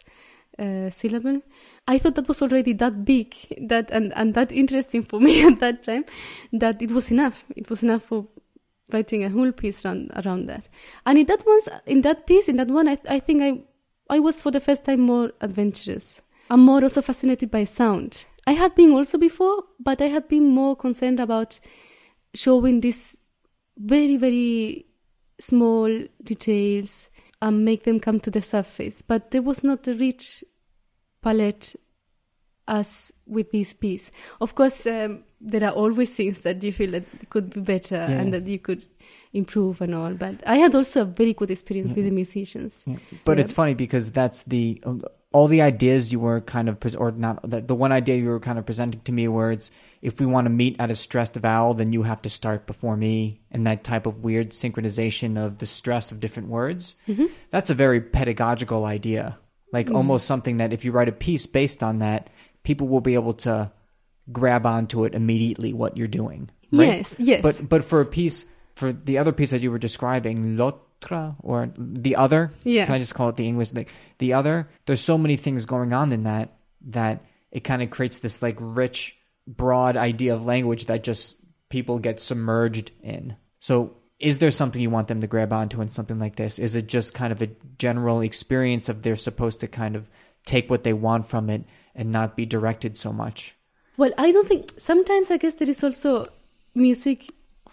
uh, 0.59 0.89
syllable. 0.89 1.41
I 1.87 1.97
thought 1.97 2.15
that 2.15 2.27
was 2.27 2.41
already 2.41 2.73
that 2.73 3.03
big 3.03 3.33
that 3.67 3.89
and, 3.91 4.13
and 4.15 4.33
that 4.35 4.51
interesting 4.51 5.03
for 5.03 5.19
me 5.27 5.43
at 5.45 5.59
that 5.59 5.83
time 5.83 6.05
that 6.53 6.81
it 6.81 6.91
was 6.91 7.11
enough. 7.11 7.45
It 7.55 7.69
was 7.69 7.83
enough 7.83 8.03
for 8.03 8.27
writing 8.93 9.23
a 9.23 9.29
whole 9.29 9.51
piece 9.51 9.85
around, 9.85 10.11
around 10.25 10.47
that. 10.47 10.69
And 11.05 11.17
in 11.17 11.25
that 11.27 11.43
one 11.43 11.59
in 11.85 12.01
that 12.01 12.27
piece 12.27 12.47
in 12.47 12.57
that 12.57 12.67
one 12.67 12.87
I, 12.87 12.97
I 13.09 13.19
think 13.19 13.41
i 13.41 14.15
i 14.15 14.19
was 14.19 14.41
for 14.41 14.51
the 14.51 14.59
first 14.59 14.85
time 14.85 15.01
more 15.01 15.31
adventurous. 15.41 16.21
I'm 16.49 16.61
more 16.61 16.83
also 16.83 17.01
fascinated 17.01 17.49
by 17.49 17.63
sound. 17.63 18.25
I 18.45 18.53
had 18.53 18.75
been 18.75 18.91
also 18.91 19.17
before 19.17 19.63
but 19.79 20.01
i 20.01 20.07
had 20.07 20.27
been 20.27 20.47
more 20.47 20.75
concerned 20.75 21.19
about 21.19 21.59
showing 22.33 22.81
these 22.81 23.19
very 23.77 24.17
very 24.17 24.85
small 25.39 25.89
details 26.23 27.09
and 27.41 27.65
make 27.65 27.83
them 27.83 27.99
come 27.99 28.19
to 28.19 28.31
the 28.31 28.41
surface. 28.41 29.01
But 29.01 29.31
there 29.31 29.41
was 29.41 29.63
not 29.63 29.87
a 29.87 29.93
rich 29.93 30.43
palette 31.21 31.75
as 32.67 33.11
with 33.25 33.51
this 33.51 33.73
piece. 33.73 34.11
Of 34.39 34.55
course 34.55 34.85
um, 34.85 35.23
there 35.43 35.63
are 35.63 35.71
always 35.71 36.11
things 36.13 36.41
that 36.41 36.63
you 36.63 36.71
feel 36.71 36.91
that 36.91 37.29
could 37.29 37.49
be 37.53 37.61
better 37.61 37.95
and 37.95 38.33
that 38.33 38.45
you 38.47 38.59
could 38.59 38.85
improve 39.33 39.81
and 39.81 39.95
all 39.95 40.13
but 40.13 40.35
i 40.45 40.57
had 40.57 40.75
also 40.75 41.01
a 41.01 41.05
very 41.05 41.33
good 41.33 41.49
experience 41.49 41.93
with 41.93 42.05
the 42.05 42.11
musicians. 42.11 42.83
Yeah. 42.85 42.97
But 43.23 43.37
Yeah. 43.37 43.43
it's 43.43 43.53
funny 43.53 43.73
because 43.73 44.11
that's 44.11 44.43
the 44.43 44.81
all 45.33 45.47
the 45.47 45.61
ideas 45.61 46.11
you 46.11 46.19
were 46.19 46.41
kind 46.41 46.67
of 46.67 46.79
pres- 46.79 46.95
or 46.95 47.11
not 47.11 47.49
the, 47.49 47.61
the 47.61 47.75
one 47.75 47.91
idea 47.91 48.17
you 48.17 48.29
were 48.29 48.39
kind 48.39 48.59
of 48.59 48.65
presenting 48.65 49.01
to 49.01 49.11
me 49.11 49.27
where 49.27 49.51
it's 49.51 49.71
if 50.01 50.19
we 50.19 50.25
want 50.25 50.45
to 50.45 50.49
meet 50.49 50.75
at 50.77 50.91
a 50.91 50.95
stressed 50.95 51.35
vowel 51.35 51.73
then 51.73 51.93
you 51.93 52.03
have 52.03 52.21
to 52.21 52.29
start 52.29 52.67
before 52.67 52.97
me 52.97 53.39
and 53.49 53.65
that 53.65 53.83
type 53.83 54.05
of 54.05 54.23
weird 54.23 54.49
synchronization 54.49 55.37
of 55.43 55.57
the 55.59 55.65
stress 55.65 56.11
of 56.11 56.19
different 56.19 56.49
words. 56.49 56.95
Mm-hmm. 57.07 57.27
That's 57.49 57.69
a 57.69 57.75
very 57.75 58.01
pedagogical 58.01 58.85
idea. 58.85 59.37
Like 59.71 59.87
mm. 59.87 59.95
almost 59.95 60.27
something 60.27 60.57
that 60.57 60.73
if 60.73 60.83
you 60.83 60.91
write 60.91 61.07
a 61.09 61.13
piece 61.13 61.45
based 61.45 61.81
on 61.81 61.99
that 61.99 62.29
people 62.63 62.87
will 62.87 63.01
be 63.01 63.13
able 63.13 63.33
to 63.33 63.71
grab 64.31 64.65
onto 64.65 65.03
it 65.03 65.13
immediately 65.13 65.73
what 65.73 65.97
you're 65.97 66.07
doing 66.07 66.49
right? 66.71 66.87
yes 66.87 67.15
yes 67.19 67.41
But 67.41 67.67
but 67.67 67.83
for 67.83 68.01
a 68.01 68.05
piece 68.05 68.45
for 68.75 68.93
the 68.93 69.17
other 69.17 69.31
piece 69.31 69.51
that 69.51 69.61
you 69.61 69.69
were 69.69 69.77
describing, 69.77 70.57
l'autre, 70.57 71.35
or 71.43 71.71
the 71.77 72.15
other. 72.15 72.51
Yeah. 72.63 72.85
Can 72.85 72.95
I 72.95 72.99
just 72.99 73.13
call 73.13 73.29
it 73.29 73.35
the 73.35 73.47
English? 73.47 73.73
Like 73.73 73.89
the 74.17 74.33
other. 74.33 74.69
There's 74.85 75.01
so 75.01 75.17
many 75.17 75.35
things 75.35 75.65
going 75.65 75.93
on 75.93 76.11
in 76.11 76.23
that 76.23 76.53
that 76.87 77.23
it 77.51 77.63
kind 77.63 77.81
of 77.81 77.89
creates 77.89 78.19
this 78.19 78.41
like 78.41 78.57
rich, 78.59 79.17
broad 79.45 79.97
idea 79.97 80.33
of 80.33 80.45
language 80.45 80.85
that 80.85 81.03
just 81.03 81.37
people 81.69 81.99
get 81.99 82.19
submerged 82.19 82.91
in. 83.03 83.35
So 83.59 83.97
is 84.19 84.39
there 84.39 84.51
something 84.51 84.81
you 84.81 84.89
want 84.89 85.09
them 85.09 85.21
to 85.21 85.27
grab 85.27 85.51
onto 85.51 85.81
in 85.81 85.89
something 85.89 86.17
like 86.17 86.37
this? 86.37 86.57
Is 86.57 86.75
it 86.75 86.87
just 86.87 87.13
kind 87.13 87.31
of 87.33 87.41
a 87.41 87.49
general 87.77 88.21
experience 88.21 88.87
of 88.89 89.03
they're 89.03 89.15
supposed 89.15 89.59
to 89.59 89.67
kind 89.67 89.95
of 89.95 90.09
take 90.45 90.69
what 90.69 90.83
they 90.83 90.93
want 90.93 91.27
from 91.27 91.49
it 91.49 91.65
and 91.93 92.11
not 92.11 92.35
be 92.35 92.45
directed 92.45 92.97
so 92.97 93.11
much? 93.11 93.55
Well, 94.01 94.13
I 94.17 94.31
don't 94.31 94.47
think. 94.47 94.71
Sometimes 94.77 95.29
I 95.29 95.37
guess 95.37 95.53
there 95.53 95.69
is 95.69 95.83
also 95.83 96.25
music 96.73 97.31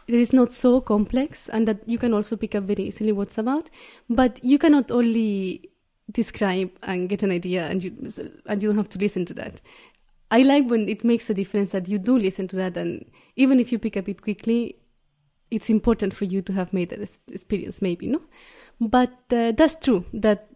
that 0.09 0.15
is 0.15 0.35
not 0.35 0.53
so 0.53 0.83
complex, 0.83 1.49
and 1.49 1.67
that 1.67 1.89
you 1.89 1.97
can 1.97 2.13
also 2.13 2.37
pick 2.37 2.55
up 2.55 2.65
very 2.65 2.83
easily 2.83 3.13
what's 3.13 3.39
about. 3.39 3.71
But 4.11 4.39
you 4.45 4.59
cannot 4.59 4.91
only 4.91 5.71
describe 6.13 6.71
and 6.83 7.09
get 7.09 7.23
an 7.23 7.31
idea, 7.31 7.67
and 7.67 7.83
you 7.83 7.97
and 8.45 8.63
you 8.63 8.69
don't 8.69 8.77
have 8.77 8.91
to 8.91 8.99
listen 8.99 9.25
to 9.25 9.33
that. 9.41 9.63
I 10.31 10.43
like 10.43 10.69
when 10.69 10.87
it 10.87 11.03
makes 11.03 11.31
a 11.31 11.35
difference 11.35 11.73
that 11.73 11.89
you 11.89 11.97
do 11.97 12.19
listen 12.19 12.47
to 12.49 12.57
that, 12.57 12.77
and 12.77 13.11
even 13.37 13.59
if 13.59 13.73
you 13.73 13.79
pick 13.79 13.97
up 13.97 14.07
it 14.07 14.21
quickly, 14.21 14.77
it's 15.51 15.71
important 15.71 16.13
for 16.13 16.27
you 16.27 16.43
to 16.43 16.53
have 16.53 16.75
made 16.75 16.91
that 16.91 17.19
experience, 17.33 17.81
maybe, 17.81 18.07
no? 18.07 18.21
But 18.79 19.15
uh, 19.33 19.53
that's 19.53 19.77
true 19.77 20.05
that 20.13 20.47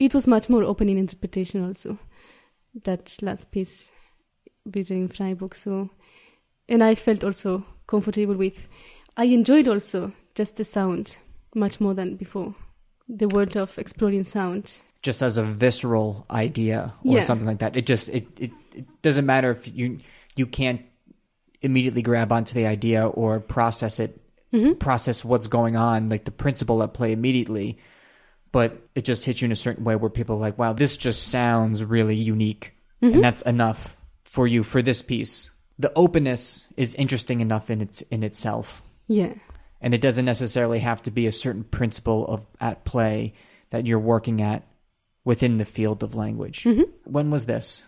it 0.00 0.14
was 0.14 0.26
much 0.26 0.48
more 0.48 0.64
open 0.64 0.88
in 0.88 0.98
interpretation 0.98 1.64
also. 1.64 1.96
That 2.82 3.16
last 3.22 3.52
piece 3.52 3.92
between 4.70 5.08
Freiburg, 5.08 5.54
so 5.54 5.90
and 6.68 6.82
I 6.82 6.94
felt 6.94 7.24
also 7.24 7.64
comfortable 7.86 8.34
with. 8.34 8.68
I 9.16 9.24
enjoyed 9.24 9.68
also 9.68 10.12
just 10.34 10.56
the 10.56 10.64
sound 10.64 11.16
much 11.54 11.80
more 11.80 11.94
than 11.94 12.16
before. 12.16 12.54
The 13.08 13.28
world 13.28 13.56
of 13.56 13.78
exploring 13.78 14.24
sound. 14.24 14.78
Just 15.02 15.22
as 15.22 15.38
a 15.38 15.42
visceral 15.42 16.26
idea 16.30 16.94
or 17.04 17.16
Yeah. 17.16 17.22
something 17.22 17.46
like 17.46 17.60
that. 17.60 17.76
It 17.76 17.86
just 17.86 18.08
it, 18.08 18.26
it 18.38 18.50
it 18.74 19.02
doesn't 19.02 19.26
matter 19.26 19.50
if 19.50 19.74
you 19.74 20.00
you 20.34 20.46
can't 20.46 20.82
immediately 21.62 22.02
grab 22.02 22.32
onto 22.32 22.54
the 22.54 22.66
idea 22.66 23.06
or 23.06 23.40
process 23.40 23.98
it 24.00 24.20
mm-hmm. 24.52 24.74
process 24.74 25.24
what's 25.24 25.46
going 25.46 25.76
on, 25.76 26.08
like 26.08 26.24
the 26.24 26.30
principle 26.30 26.82
at 26.82 26.94
play 26.94 27.12
immediately. 27.12 27.78
But 28.52 28.88
it 28.94 29.04
just 29.04 29.24
hits 29.24 29.40
you 29.40 29.46
in 29.46 29.52
a 29.52 29.56
certain 29.56 29.84
way 29.84 29.96
where 29.96 30.10
people 30.10 30.36
are 30.36 30.40
like, 30.40 30.58
wow, 30.58 30.72
this 30.72 30.96
just 30.96 31.28
sounds 31.28 31.84
really 31.84 32.16
unique. 32.16 32.74
And 33.02 33.12
mm-hmm. 33.12 33.20
that's 33.20 33.42
enough 33.42 33.95
for 34.26 34.46
you 34.46 34.62
for 34.62 34.82
this 34.82 35.02
piece. 35.02 35.50
The 35.78 35.92
openness 35.94 36.66
is 36.76 36.94
interesting 36.96 37.40
enough 37.40 37.70
in 37.70 37.80
its 37.80 38.02
in 38.02 38.22
itself. 38.22 38.82
Yeah. 39.06 39.34
And 39.80 39.94
it 39.94 40.00
doesn't 40.00 40.24
necessarily 40.24 40.80
have 40.80 41.00
to 41.02 41.10
be 41.10 41.26
a 41.26 41.32
certain 41.32 41.64
principle 41.64 42.26
of 42.26 42.46
at 42.60 42.84
play 42.84 43.34
that 43.70 43.86
you're 43.86 43.98
working 43.98 44.42
at 44.42 44.66
within 45.24 45.58
the 45.58 45.64
field 45.64 46.02
of 46.02 46.14
language. 46.14 46.64
Mm-hmm. 46.64 46.90
When 47.04 47.30
was 47.30 47.46
this? 47.46 47.82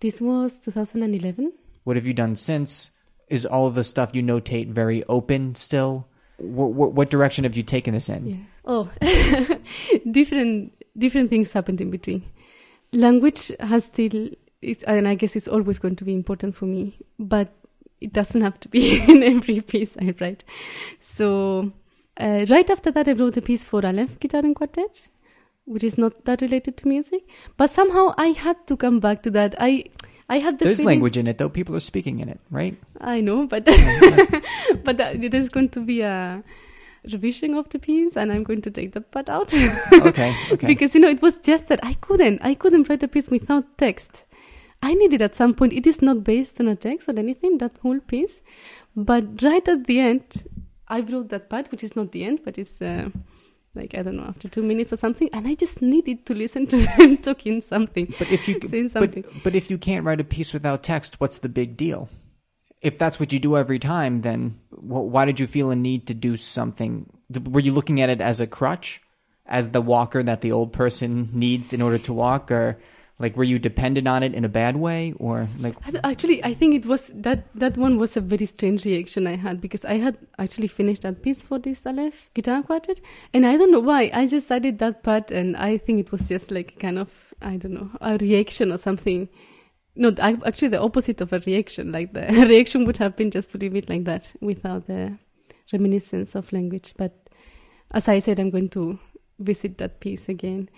This 0.00 0.20
was 0.20 0.58
2011. 0.58 1.52
What 1.84 1.96
have 1.96 2.06
you 2.06 2.12
done 2.12 2.36
since? 2.36 2.90
Is 3.28 3.46
all 3.46 3.66
of 3.66 3.74
the 3.74 3.84
stuff 3.84 4.14
you 4.14 4.22
notate 4.22 4.70
very 4.70 5.02
open 5.04 5.54
still? 5.54 6.08
What, 6.36 6.72
what, 6.72 6.92
what 6.92 7.10
direction 7.10 7.44
have 7.44 7.56
you 7.56 7.62
taken 7.62 7.94
this 7.94 8.08
in? 8.08 8.26
Yeah. 8.26 8.36
Oh, 8.66 8.90
different 10.10 10.72
different 10.96 11.30
things 11.30 11.52
happened 11.52 11.80
in 11.80 11.90
between. 11.90 12.22
Language 12.92 13.50
has 13.60 13.86
still, 13.86 14.30
it's, 14.64 14.82
and 14.84 15.06
I 15.06 15.14
guess 15.14 15.36
it's 15.36 15.48
always 15.48 15.78
going 15.78 15.96
to 15.96 16.04
be 16.04 16.14
important 16.14 16.54
for 16.56 16.64
me, 16.66 16.96
but 17.18 17.52
it 18.00 18.12
doesn't 18.12 18.40
have 18.40 18.58
to 18.60 18.68
be 18.68 19.00
in 19.08 19.22
every 19.22 19.60
piece 19.60 19.96
I 20.00 20.14
write. 20.20 20.44
So, 21.00 21.72
uh, 22.16 22.46
right 22.48 22.68
after 22.70 22.90
that, 22.90 23.08
I 23.08 23.12
wrote 23.12 23.36
a 23.36 23.42
piece 23.42 23.64
for 23.64 23.84
Aleph 23.84 24.18
Guitar 24.20 24.40
and 24.40 24.54
Quartet, 24.54 25.08
which 25.66 25.84
is 25.84 25.96
not 25.98 26.24
that 26.24 26.40
related 26.42 26.76
to 26.78 26.88
music, 26.88 27.22
but 27.56 27.70
somehow 27.70 28.14
I 28.18 28.28
had 28.28 28.66
to 28.66 28.76
come 28.76 29.00
back 29.00 29.22
to 29.24 29.30
that. 29.32 29.54
I 29.58 29.84
I 30.28 30.38
had 30.38 30.58
the 30.58 30.64
There's 30.64 30.78
feeling- 30.78 30.94
language 31.00 31.16
in 31.18 31.26
it, 31.26 31.38
though. 31.38 31.48
People 31.50 31.76
are 31.76 31.80
speaking 31.80 32.20
in 32.20 32.28
it, 32.28 32.40
right? 32.50 32.76
I 33.00 33.20
know, 33.20 33.46
but 33.46 33.64
but 34.84 35.00
uh, 35.00 35.12
there's 35.16 35.48
going 35.50 35.68
to 35.70 35.80
be 35.80 36.00
a 36.02 36.42
revision 37.12 37.54
of 37.54 37.68
the 37.68 37.78
piece, 37.78 38.16
and 38.16 38.32
I'm 38.32 38.42
going 38.42 38.62
to 38.62 38.70
take 38.70 38.92
that 38.92 39.10
part 39.10 39.28
out 39.28 39.52
Okay, 39.92 40.34
okay. 40.52 40.66
because 40.66 40.94
you 40.94 41.00
know 41.00 41.08
it 41.08 41.20
was 41.20 41.38
just 41.38 41.68
that 41.68 41.80
I 41.82 41.94
couldn't 41.94 42.40
I 42.42 42.54
couldn't 42.54 42.88
write 42.88 43.02
a 43.02 43.08
piece 43.08 43.28
without 43.30 43.76
text. 43.78 44.24
I 44.90 44.94
needed 44.94 45.22
at 45.22 45.34
some 45.34 45.54
point. 45.54 45.72
It 45.72 45.86
is 45.86 46.00
not 46.08 46.24
based 46.24 46.60
on 46.60 46.68
a 46.68 46.76
text 46.76 47.08
or 47.08 47.18
anything 47.18 47.58
that 47.58 47.72
whole 47.82 48.00
piece, 48.00 48.42
but 48.94 49.24
right 49.42 49.66
at 49.74 49.86
the 49.86 49.98
end, 50.00 50.44
I 50.88 51.00
wrote 51.00 51.28
that 51.30 51.48
part, 51.48 51.70
which 51.70 51.82
is 51.82 51.96
not 51.96 52.12
the 52.12 52.24
end, 52.24 52.40
but 52.44 52.58
it's. 52.58 52.80
Uh, 52.82 53.08
like 53.76 53.94
I 53.98 54.02
don't 54.02 54.16
know, 54.18 54.28
after 54.28 54.48
two 54.48 54.62
minutes 54.62 54.92
or 54.92 54.96
something, 54.96 55.28
and 55.32 55.48
I 55.48 55.54
just 55.56 55.82
needed 55.82 56.26
to 56.26 56.34
listen 56.34 56.66
to 56.68 56.76
them 56.76 57.16
talking 57.28 57.60
something, 57.60 58.06
But 58.20 58.30
if 58.30 58.46
you 58.46 58.60
saying 58.64 58.90
something. 58.90 59.24
but 59.42 59.56
if 59.56 59.68
you 59.68 59.78
can't 59.78 60.04
write 60.04 60.20
a 60.20 60.24
piece 60.36 60.52
without 60.52 60.84
text, 60.84 61.18
what's 61.20 61.38
the 61.38 61.48
big 61.48 61.76
deal? 61.76 62.08
If 62.80 62.98
that's 62.98 63.18
what 63.18 63.32
you 63.32 63.40
do 63.40 63.56
every 63.56 63.80
time, 63.80 64.20
then 64.20 64.60
wh- 64.70 65.10
why 65.12 65.24
did 65.24 65.40
you 65.40 65.48
feel 65.48 65.72
a 65.72 65.76
need 65.76 66.06
to 66.06 66.14
do 66.14 66.36
something? 66.36 67.10
Were 67.50 67.58
you 67.66 67.72
looking 67.72 68.00
at 68.00 68.10
it 68.10 68.20
as 68.20 68.40
a 68.40 68.46
crutch, 68.46 69.02
as 69.44 69.70
the 69.70 69.80
walker 69.80 70.22
that 70.22 70.40
the 70.40 70.52
old 70.52 70.72
person 70.72 71.30
needs 71.32 71.72
in 71.72 71.82
order 71.82 71.98
to 71.98 72.12
walk, 72.12 72.52
or 72.52 72.78
like 73.18 73.36
were 73.36 73.44
you 73.44 73.58
dependent 73.58 74.08
on 74.08 74.22
it 74.22 74.34
in 74.34 74.44
a 74.44 74.48
bad 74.48 74.76
way, 74.76 75.14
or 75.18 75.48
like 75.60 75.74
Actually, 76.02 76.42
I 76.42 76.52
think 76.52 76.74
it 76.74 76.86
was 76.86 77.12
that 77.14 77.46
that 77.54 77.78
one 77.78 77.96
was 77.96 78.16
a 78.16 78.20
very 78.20 78.46
strange 78.46 78.84
reaction 78.84 79.26
I 79.26 79.36
had 79.36 79.60
because 79.60 79.84
I 79.84 79.94
had 79.94 80.18
actually 80.36 80.66
finished 80.66 81.02
that 81.02 81.22
piece 81.22 81.42
for 81.42 81.60
this 81.60 81.86
Aleph 81.86 82.30
guitar 82.34 82.62
quartet, 82.62 83.00
and 83.32 83.46
I 83.46 83.56
don't 83.56 83.70
know 83.70 83.80
why 83.80 84.10
I 84.12 84.26
just 84.26 84.50
added 84.50 84.78
that 84.80 85.04
part, 85.04 85.30
and 85.30 85.56
I 85.56 85.78
think 85.78 86.00
it 86.00 86.10
was 86.10 86.28
just 86.28 86.50
like 86.50 86.80
kind 86.80 86.98
of 86.98 87.32
I 87.40 87.56
don't 87.56 87.74
know 87.74 87.90
a 88.00 88.18
reaction 88.18 88.72
or 88.72 88.78
something. 88.78 89.28
No, 89.96 90.12
actually 90.18 90.68
the 90.68 90.82
opposite 90.82 91.20
of 91.20 91.32
a 91.32 91.38
reaction. 91.46 91.92
Like 91.92 92.14
the 92.14 92.22
reaction 92.48 92.84
would 92.84 92.96
have 92.96 93.14
been 93.14 93.30
just 93.30 93.52
to 93.52 93.58
leave 93.58 93.76
it 93.76 93.88
like 93.88 94.04
that 94.04 94.32
without 94.40 94.88
the 94.88 95.16
reminiscence 95.72 96.34
of 96.34 96.52
language. 96.52 96.94
But 96.96 97.14
as 97.92 98.08
I 98.08 98.18
said, 98.18 98.40
I'm 98.40 98.50
going 98.50 98.70
to 98.70 98.98
visit 99.38 99.78
that 99.78 100.00
piece 100.00 100.28
again. 100.28 100.68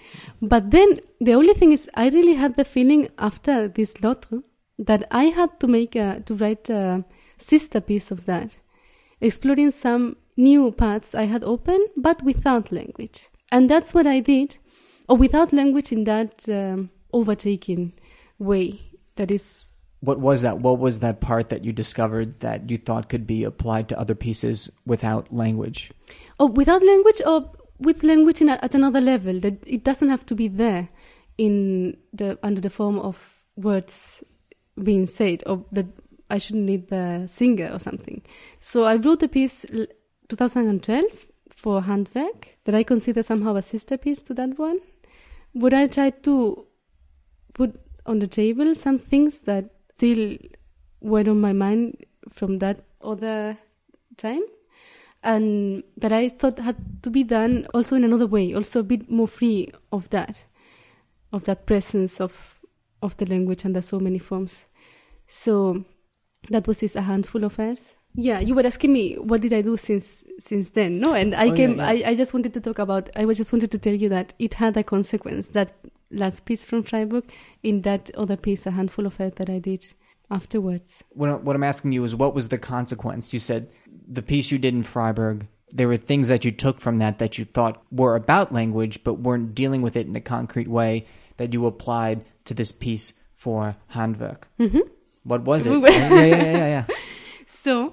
But 0.40 0.70
then 0.70 1.00
the 1.20 1.34
only 1.34 1.54
thing 1.54 1.72
is, 1.72 1.88
I 1.94 2.08
really 2.08 2.34
had 2.34 2.56
the 2.56 2.64
feeling 2.64 3.08
after 3.18 3.68
this 3.68 4.00
L'autre 4.02 4.42
that 4.78 5.06
I 5.10 5.24
had 5.24 5.58
to 5.60 5.66
make 5.66 5.96
a, 5.96 6.22
to 6.26 6.34
write 6.34 6.68
a 6.70 7.04
sister 7.38 7.80
piece 7.80 8.10
of 8.10 8.26
that, 8.26 8.58
exploring 9.20 9.70
some 9.70 10.16
new 10.36 10.70
paths 10.72 11.14
I 11.14 11.24
had 11.24 11.44
opened, 11.44 11.88
but 11.96 12.22
without 12.22 12.72
language. 12.72 13.28
And 13.50 13.70
that's 13.70 13.94
what 13.94 14.06
I 14.06 14.20
did, 14.20 14.58
or 15.08 15.16
without 15.16 15.52
language 15.52 15.92
in 15.92 16.04
that 16.04 16.48
um, 16.48 16.90
overtaking 17.12 17.94
way 18.38 18.80
that 19.16 19.30
is 19.30 19.72
what 20.00 20.20
was 20.20 20.42
that? 20.42 20.58
What 20.58 20.78
was 20.78 21.00
that 21.00 21.20
part 21.20 21.48
that 21.48 21.64
you 21.64 21.72
discovered 21.72 22.40
that 22.40 22.70
you 22.70 22.76
thought 22.76 23.08
could 23.08 23.26
be 23.26 23.44
applied 23.44 23.88
to 23.88 23.98
other 23.98 24.14
pieces 24.14 24.70
without 24.84 25.32
language? 25.32 25.90
or 26.38 26.48
without 26.48 26.84
language 26.84 27.20
or 27.26 27.50
with 27.78 28.02
language 28.02 28.40
in 28.40 28.48
at 28.48 28.74
another 28.74 29.00
level 29.00 29.40
that 29.40 29.54
it 29.66 29.84
doesn't 29.84 30.08
have 30.08 30.24
to 30.26 30.34
be 30.34 30.48
there 30.48 30.88
in 31.38 31.96
the 32.12 32.38
under 32.42 32.60
the 32.60 32.70
form 32.70 32.98
of 32.98 33.42
words 33.56 34.22
being 34.82 35.06
said 35.06 35.42
or 35.46 35.64
that 35.72 35.86
I 36.30 36.38
shouldn't 36.38 36.64
need 36.64 36.88
the 36.88 37.26
singer 37.26 37.70
or 37.72 37.78
something. 37.78 38.22
So 38.60 38.84
I 38.84 38.96
wrote 38.96 39.22
a 39.22 39.28
piece 39.28 39.64
l- 39.72 39.86
2012 40.28 41.26
for 41.50 41.82
Handwerk 41.82 42.56
that 42.64 42.74
I 42.74 42.82
consider 42.82 43.22
somehow 43.22 43.54
a 43.56 43.62
sister 43.62 43.96
piece 43.96 44.22
to 44.22 44.34
that 44.34 44.58
one. 44.58 44.80
Would 45.54 45.72
I 45.72 45.86
try 45.86 46.10
to 46.10 46.66
put 47.54 47.76
on 48.04 48.18
the 48.18 48.26
table 48.26 48.74
some 48.74 48.98
things 48.98 49.42
that 49.42 49.70
still 49.94 50.36
were 51.00 51.20
on 51.20 51.40
my 51.40 51.52
mind 51.52 52.04
from 52.28 52.58
that 52.58 52.84
other 53.00 53.56
time? 54.16 54.42
And 55.26 55.82
that 55.96 56.12
I 56.12 56.28
thought 56.30 56.58
had 56.58 56.76
to 57.02 57.10
be 57.10 57.24
done 57.24 57.66
also 57.74 57.96
in 57.96 58.04
another 58.04 58.26
way, 58.26 58.54
also 58.54 58.80
a 58.80 58.84
bit 58.84 59.10
more 59.10 59.28
free 59.28 59.70
of 59.92 60.08
that, 60.10 60.44
of 61.32 61.44
that 61.44 61.66
presence 61.66 62.20
of 62.20 62.52
of 63.02 63.16
the 63.18 63.26
language 63.26 63.64
and 63.64 63.76
under 63.76 63.82
so 63.82 63.98
many 64.00 64.18
forms. 64.18 64.66
So 65.26 65.84
that 66.50 66.66
was 66.66 66.80
just 66.80 66.96
a 66.96 67.02
handful 67.02 67.44
of 67.44 67.58
earth. 67.58 67.94
Yeah, 68.18 68.40
you 68.40 68.54
were 68.54 68.64
asking 68.66 68.92
me 68.94 69.14
what 69.16 69.42
did 69.42 69.52
I 69.52 69.60
do 69.62 69.76
since 69.76 70.24
since 70.38 70.70
then? 70.70 71.00
No, 71.00 71.12
and 71.12 71.34
I 71.34 71.42
Oh, 71.42 71.44
yeah, 71.50 71.54
came. 71.56 71.76
yeah. 71.76 71.86
I, 71.86 72.02
I 72.06 72.14
just 72.14 72.32
wanted 72.32 72.54
to 72.54 72.60
talk 72.60 72.78
about. 72.78 73.10
I 73.16 73.24
was 73.26 73.36
just 73.36 73.52
wanted 73.52 73.70
to 73.72 73.78
tell 73.78 73.94
you 73.94 74.08
that 74.08 74.32
it 74.38 74.54
had 74.54 74.76
a 74.76 74.82
consequence. 74.84 75.48
That 75.48 75.72
last 76.10 76.46
piece 76.46 76.64
from 76.64 76.82
Freiburg, 76.84 77.24
in 77.62 77.82
that 77.82 78.10
other 78.14 78.36
piece, 78.36 78.64
a 78.66 78.70
handful 78.70 79.04
of 79.06 79.20
earth 79.20 79.34
that 79.36 79.50
I 79.50 79.58
did 79.58 79.84
afterwards. 80.30 81.04
What, 81.10 81.42
what 81.44 81.56
I'm 81.56 81.62
asking 81.64 81.92
you 81.92 82.04
is 82.04 82.14
what 82.14 82.34
was 82.34 82.48
the 82.48 82.58
consequence? 82.58 83.32
You 83.32 83.40
said 83.40 83.68
the 84.08 84.22
piece 84.22 84.50
you 84.50 84.58
did 84.58 84.74
in 84.74 84.82
Freiburg, 84.82 85.46
there 85.72 85.88
were 85.88 85.96
things 85.96 86.28
that 86.28 86.44
you 86.44 86.50
took 86.52 86.80
from 86.80 86.98
that 86.98 87.18
that 87.18 87.38
you 87.38 87.44
thought 87.44 87.82
were 87.90 88.14
about 88.16 88.52
language, 88.52 89.02
but 89.04 89.14
weren't 89.14 89.54
dealing 89.54 89.82
with 89.82 89.96
it 89.96 90.06
in 90.06 90.14
a 90.16 90.20
concrete 90.20 90.68
way 90.68 91.06
that 91.36 91.52
you 91.52 91.66
applied 91.66 92.24
to 92.44 92.54
this 92.54 92.72
piece 92.72 93.12
for 93.32 93.76
Handwerk. 93.94 94.44
hmm 94.58 94.80
What 95.24 95.42
was 95.42 95.66
it? 95.66 95.72
Yeah, 95.82 95.90
yeah, 95.90 96.24
yeah, 96.26 96.42
yeah, 96.52 96.68
yeah. 96.68 96.84
So, 97.46 97.92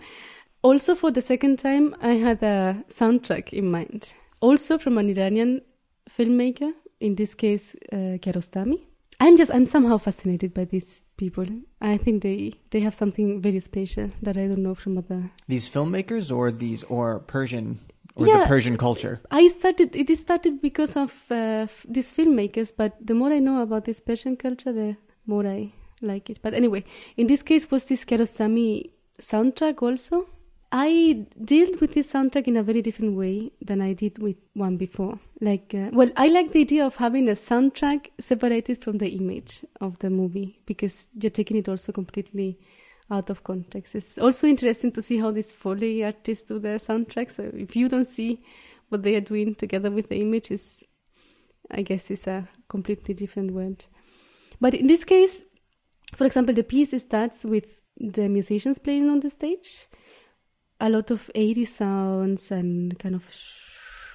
also 0.62 0.96
for 0.96 1.12
the 1.12 1.22
second 1.22 1.60
time, 1.60 1.96
I 2.02 2.14
had 2.14 2.42
a 2.44 2.84
soundtrack 2.88 3.54
in 3.54 3.70
mind. 3.72 4.14
also 4.40 4.78
from 4.78 4.98
an 4.98 5.10
Iranian 5.10 5.62
filmmaker, 6.10 6.72
in 7.00 7.16
this 7.16 7.34
case, 7.36 7.76
uh, 7.92 8.18
Kiarostami. 8.22 8.80
I'm 9.24 9.36
just, 9.38 9.52
I'm 9.56 9.66
somehow 9.76 9.98
fascinated 10.08 10.54
by 10.54 10.66
these 10.74 10.90
people. 11.18 11.46
I 11.94 11.96
think 12.04 12.24
they, 12.24 12.40
they 12.72 12.82
have 12.88 12.94
something 12.94 13.42
very 13.42 13.60
special 13.72 14.08
that 14.26 14.36
I 14.38 14.48
don't 14.50 14.64
know 14.68 14.76
from 14.76 14.98
other. 14.98 15.22
These 15.48 15.70
filmmakers 15.70 16.26
or 16.38 16.52
these 16.52 16.82
or 16.96 17.20
Persian 17.36 17.80
or 18.16 18.28
Yeah. 18.28 18.40
the 18.40 18.46
Persian 18.54 18.76
culture. 18.78 19.16
I 19.32 19.48
started, 19.48 19.96
it 19.96 20.10
started 20.18 20.62
because 20.62 20.94
of 20.96 21.12
uh, 21.32 21.68
these 21.96 22.10
filmmakers, 22.18 22.70
but 22.76 22.92
the 23.10 23.14
more 23.16 23.32
I 23.32 23.40
know 23.40 23.62
about 23.62 23.86
this 23.86 24.00
Persian 24.02 24.36
culture, 24.46 24.74
the 24.74 24.98
more 25.26 25.46
I 25.48 25.72
like 26.02 26.30
it. 26.30 26.40
But 26.42 26.54
anyway, 26.54 26.84
in 27.16 27.28
this 27.28 27.42
case 27.44 27.72
was 27.72 27.86
this 27.86 28.04
Kiarostami 28.06 28.92
soundtrack 29.22 29.82
also. 29.82 30.28
I 30.76 31.28
dealt 31.46 31.80
with 31.82 31.94
this 31.94 32.12
soundtrack 32.12 32.48
in 32.48 32.58
a 32.58 32.64
very 32.64 32.82
different 32.82 33.16
way 33.16 33.52
than 33.62 33.80
I 33.80 33.94
did 33.94 34.18
with 34.18 34.38
one 34.56 34.76
before. 34.76 35.20
Like, 35.40 35.72
uh, 35.76 35.92
well, 35.94 36.10
I 36.18 36.30
like 36.30 36.52
the 36.52 36.62
idea 36.62 36.84
of 36.84 36.96
having 36.96 37.30
a 37.30 37.34
soundtrack 37.34 38.10
separated 38.20 38.84
from 38.84 38.98
the 38.98 39.10
image 39.10 39.64
of 39.82 40.00
the 40.00 40.10
movie 40.10 40.62
because 40.66 41.12
you're 41.14 41.30
taking 41.30 41.58
it 41.58 41.70
also 41.70 41.92
completely 41.92 42.58
out 43.12 43.30
of 43.30 43.44
context. 43.44 43.94
It's 43.94 44.18
also 44.18 44.48
interesting 44.48 44.92
to 44.94 45.02
see 45.04 45.20
how 45.20 45.30
these 45.30 45.54
Foley 45.54 46.04
artists 46.04 46.46
do 46.46 46.58
their 46.58 46.78
soundtracks. 46.78 47.34
So 47.34 47.52
if 47.54 47.76
you 47.76 47.88
don't 47.88 48.08
see 48.08 48.40
what 48.90 49.04
they 49.04 49.14
are 49.16 49.22
doing 49.22 49.54
together 49.54 49.92
with 49.92 50.10
the 50.10 50.20
image, 50.22 50.52
I 51.70 51.84
guess 51.84 52.10
it's 52.10 52.26
a 52.26 52.48
completely 52.68 53.14
different 53.14 53.52
world. 53.52 53.86
But 54.60 54.74
in 54.74 54.88
this 54.88 55.04
case, 55.04 55.44
for 56.16 56.26
example, 56.26 56.56
the 56.56 56.64
piece 56.64 57.00
starts 57.00 57.44
with 57.44 57.80
the 57.96 58.28
musicians 58.28 58.80
playing 58.80 59.08
on 59.08 59.20
the 59.20 59.30
stage, 59.30 59.88
a 60.80 60.90
lot 60.90 61.12
of 61.12 61.30
80 61.36 61.66
sounds 61.66 62.52
and 62.52 62.98
kind 63.00 63.16
of, 63.16 63.26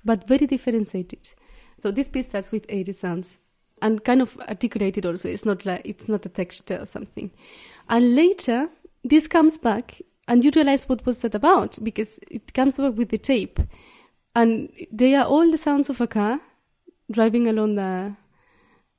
but 0.04 0.26
very 0.28 0.46
differentiated. 0.46 1.30
So 1.80 1.90
this 1.90 2.08
piece 2.08 2.28
starts 2.28 2.50
with 2.50 2.66
80 2.68 2.92
sounds 2.92 3.38
and 3.80 4.04
kind 4.04 4.20
of 4.20 4.36
articulated 4.40 5.06
also. 5.06 5.28
It's 5.28 5.46
not 5.46 5.64
like 5.64 5.82
it's 5.84 6.08
not 6.08 6.26
a 6.26 6.28
texture 6.28 6.78
or 6.80 6.86
something. 6.86 7.30
And 7.88 8.14
later, 8.14 8.68
this 9.04 9.28
comes 9.28 9.58
back, 9.58 10.00
and 10.26 10.44
you 10.44 10.50
realize 10.54 10.88
what 10.88 11.06
was 11.06 11.22
that 11.22 11.34
about 11.34 11.78
because 11.82 12.18
it 12.30 12.52
comes 12.52 12.76
back 12.76 12.96
with 12.96 13.10
the 13.10 13.18
tape, 13.18 13.60
and 14.34 14.70
they 14.92 15.14
are 15.14 15.24
all 15.24 15.50
the 15.50 15.56
sounds 15.56 15.88
of 15.88 16.00
a 16.00 16.06
car 16.06 16.40
driving 17.10 17.48
along 17.48 17.76
the 17.76 18.14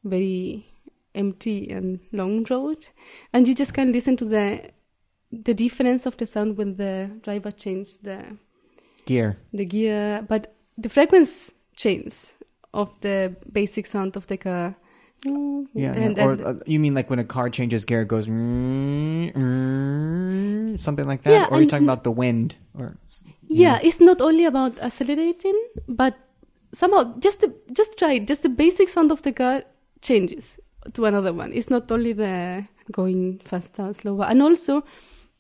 very 0.04 0.66
empty 1.14 1.70
and 1.70 2.00
long 2.12 2.46
road, 2.50 2.88
and 3.34 3.48
you 3.48 3.54
just 3.54 3.74
can 3.74 3.92
listen 3.92 4.16
to 4.18 4.26
the 4.26 4.72
the 5.32 5.54
difference 5.54 6.06
of 6.06 6.18
the 6.18 6.26
sound 6.26 6.58
when 6.58 6.76
the 6.76 7.10
driver 7.22 7.52
changes 7.52 7.98
the 7.98 8.38
Gear. 9.06 9.38
the 9.54 9.66
gear, 9.66 10.26
but 10.28 10.54
the 10.78 10.90
frequency 10.90 11.54
changes 11.76 12.34
of 12.74 12.90
the 13.02 13.36
basic 13.52 13.86
sound 13.86 14.16
of 14.16 14.28
the 14.28 14.38
car. 14.38 14.76
Yeah. 15.26 15.94
and, 15.94 16.18
or 16.20 16.32
and- 16.32 16.46
uh, 16.46 16.54
you 16.66 16.80
mean 16.80 16.94
like 16.94 17.10
when 17.10 17.20
a 17.20 17.24
car 17.24 17.50
changes 17.50 17.86
gear, 17.86 18.04
it 18.04 18.08
goes 18.08 18.28
mm, 18.28 19.34
mm, 19.34 20.80
something 20.80 21.08
like 21.08 21.24
that? 21.24 21.32
Yeah, 21.32 21.46
or 21.50 21.58
are 21.58 21.62
you 21.62 21.68
talking 21.68 21.88
about 21.88 22.04
the 22.04 22.12
wind? 22.12 22.56
Or 22.78 22.98
Yeah, 23.48 23.80
it's 23.84 24.00
not 24.00 24.22
only 24.22 24.46
about 24.46 24.80
accelerating, 24.80 25.60
but 25.88 26.16
somehow 26.72 27.18
just 27.20 27.42
the, 27.42 27.54
just 27.74 27.98
try 27.98 28.14
it. 28.14 28.28
Just 28.28 28.44
the 28.44 28.50
basic 28.50 28.90
sound 28.90 29.12
of 29.12 29.22
the 29.24 29.32
car 29.34 29.64
changes 30.02 30.60
to 30.94 31.06
another 31.06 31.34
one. 31.34 31.52
It's 31.54 31.70
not 31.70 31.92
only 31.92 32.14
the 32.14 32.66
going 32.92 33.40
faster, 33.44 33.92
slower, 33.94 34.26
and 34.26 34.42
also, 34.42 34.84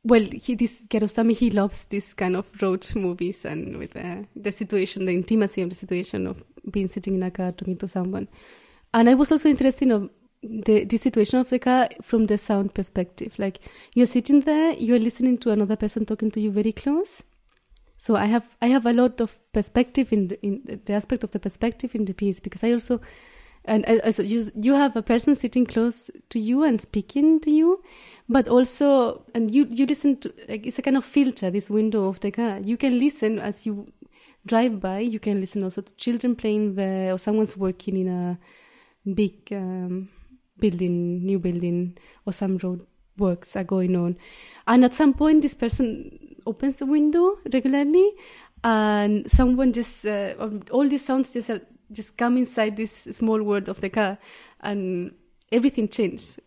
well, 0.03 0.21
he 0.21 0.55
this 0.55 0.87
Kiarostami 0.87 1.37
he 1.37 1.49
loves 1.49 1.85
this 1.85 2.13
kind 2.13 2.35
of 2.35 2.45
road 2.61 2.87
movies 2.95 3.45
and 3.45 3.77
with 3.77 3.95
uh, 3.95 4.23
the 4.35 4.51
situation, 4.51 5.05
the 5.05 5.13
intimacy 5.13 5.61
of 5.61 5.69
the 5.69 5.75
situation 5.75 6.27
of 6.27 6.43
being 6.71 6.87
sitting 6.87 7.15
in 7.15 7.23
a 7.23 7.31
car 7.31 7.51
talking 7.51 7.77
to 7.77 7.87
someone. 7.87 8.27
And 8.93 9.09
I 9.09 9.15
was 9.15 9.31
also 9.31 9.49
interested 9.49 9.89
in 9.89 10.09
the, 10.41 10.85
the 10.85 10.97
situation 10.97 11.39
of 11.39 11.49
the 11.49 11.59
car 11.59 11.89
from 12.01 12.27
the 12.27 12.37
sound 12.37 12.73
perspective. 12.73 13.37
Like 13.37 13.59
you're 13.93 14.05
sitting 14.05 14.41
there, 14.41 14.73
you're 14.73 14.99
listening 14.99 15.37
to 15.39 15.51
another 15.51 15.75
person 15.75 16.05
talking 16.05 16.31
to 16.31 16.39
you 16.39 16.51
very 16.51 16.71
close. 16.71 17.23
So 17.97 18.15
I 18.15 18.25
have 18.25 18.55
I 18.61 18.67
have 18.67 18.85
a 18.85 18.93
lot 18.93 19.19
of 19.19 19.37
perspective 19.51 20.13
in 20.13 20.29
the, 20.29 20.41
in 20.41 20.81
the 20.85 20.93
aspect 20.93 21.25
of 21.25 21.31
the 21.31 21.39
perspective 21.39 21.93
in 21.93 22.05
the 22.05 22.13
piece 22.13 22.39
because 22.39 22.63
I 22.63 22.71
also 22.71 23.01
and 23.69 23.85
I, 23.87 23.99
also 23.99 24.23
you 24.23 24.51
you 24.55 24.73
have 24.73 24.95
a 24.95 25.01
person 25.01 25.35
sitting 25.35 25.65
close 25.65 26.09
to 26.29 26.39
you 26.39 26.63
and 26.63 26.81
speaking 26.81 27.39
to 27.41 27.51
you, 27.51 27.81
but 28.27 28.47
also 28.47 29.23
and 29.33 29.53
you 29.53 29.67
you 29.69 29.85
listen 29.85 30.17
to 30.17 30.33
like 30.49 30.65
it's 30.65 30.79
a 30.79 30.81
kind 30.81 30.97
of 30.97 31.05
filter 31.05 31.51
this 31.51 31.69
window 31.69 32.07
of 32.07 32.19
the 32.19 32.31
car. 32.31 32.59
You 32.59 32.77
can 32.77 32.99
listen 32.99 33.39
as 33.39 33.65
you 33.65 33.85
drive 34.45 34.79
by. 34.79 34.99
You 34.99 35.19
can 35.19 35.39
listen 35.39 35.63
also 35.63 35.81
to 35.81 35.93
children 35.95 36.35
playing 36.35 36.75
there 36.75 37.13
or 37.13 37.17
someone's 37.17 37.55
working 37.55 37.95
in 37.97 38.07
a 38.07 38.39
big 39.13 39.35
um, 39.51 40.09
building, 40.59 41.25
new 41.25 41.39
building, 41.39 41.97
or 42.25 42.33
some 42.33 42.57
road 42.57 42.85
works 43.17 43.55
are 43.55 43.63
going 43.63 43.95
on. 43.95 44.17
And 44.67 44.83
at 44.83 44.93
some 44.93 45.13
point, 45.13 45.41
this 45.41 45.55
person 45.55 46.35
opens 46.45 46.77
the 46.77 46.85
window 46.85 47.37
regularly, 47.53 48.11
and 48.63 49.29
someone 49.29 49.73
just 49.73 50.05
uh, 50.05 50.33
um, 50.39 50.61
all 50.71 50.87
these 50.87 51.05
sounds 51.05 51.33
just 51.33 51.49
uh, 51.49 51.59
just 51.91 52.17
come 52.17 52.37
inside 52.37 52.77
this 52.77 52.91
small 52.91 53.41
world 53.41 53.69
of 53.69 53.79
the 53.81 53.89
car, 53.89 54.17
and 54.61 55.13
everything 55.51 55.87
changes. 55.87 56.37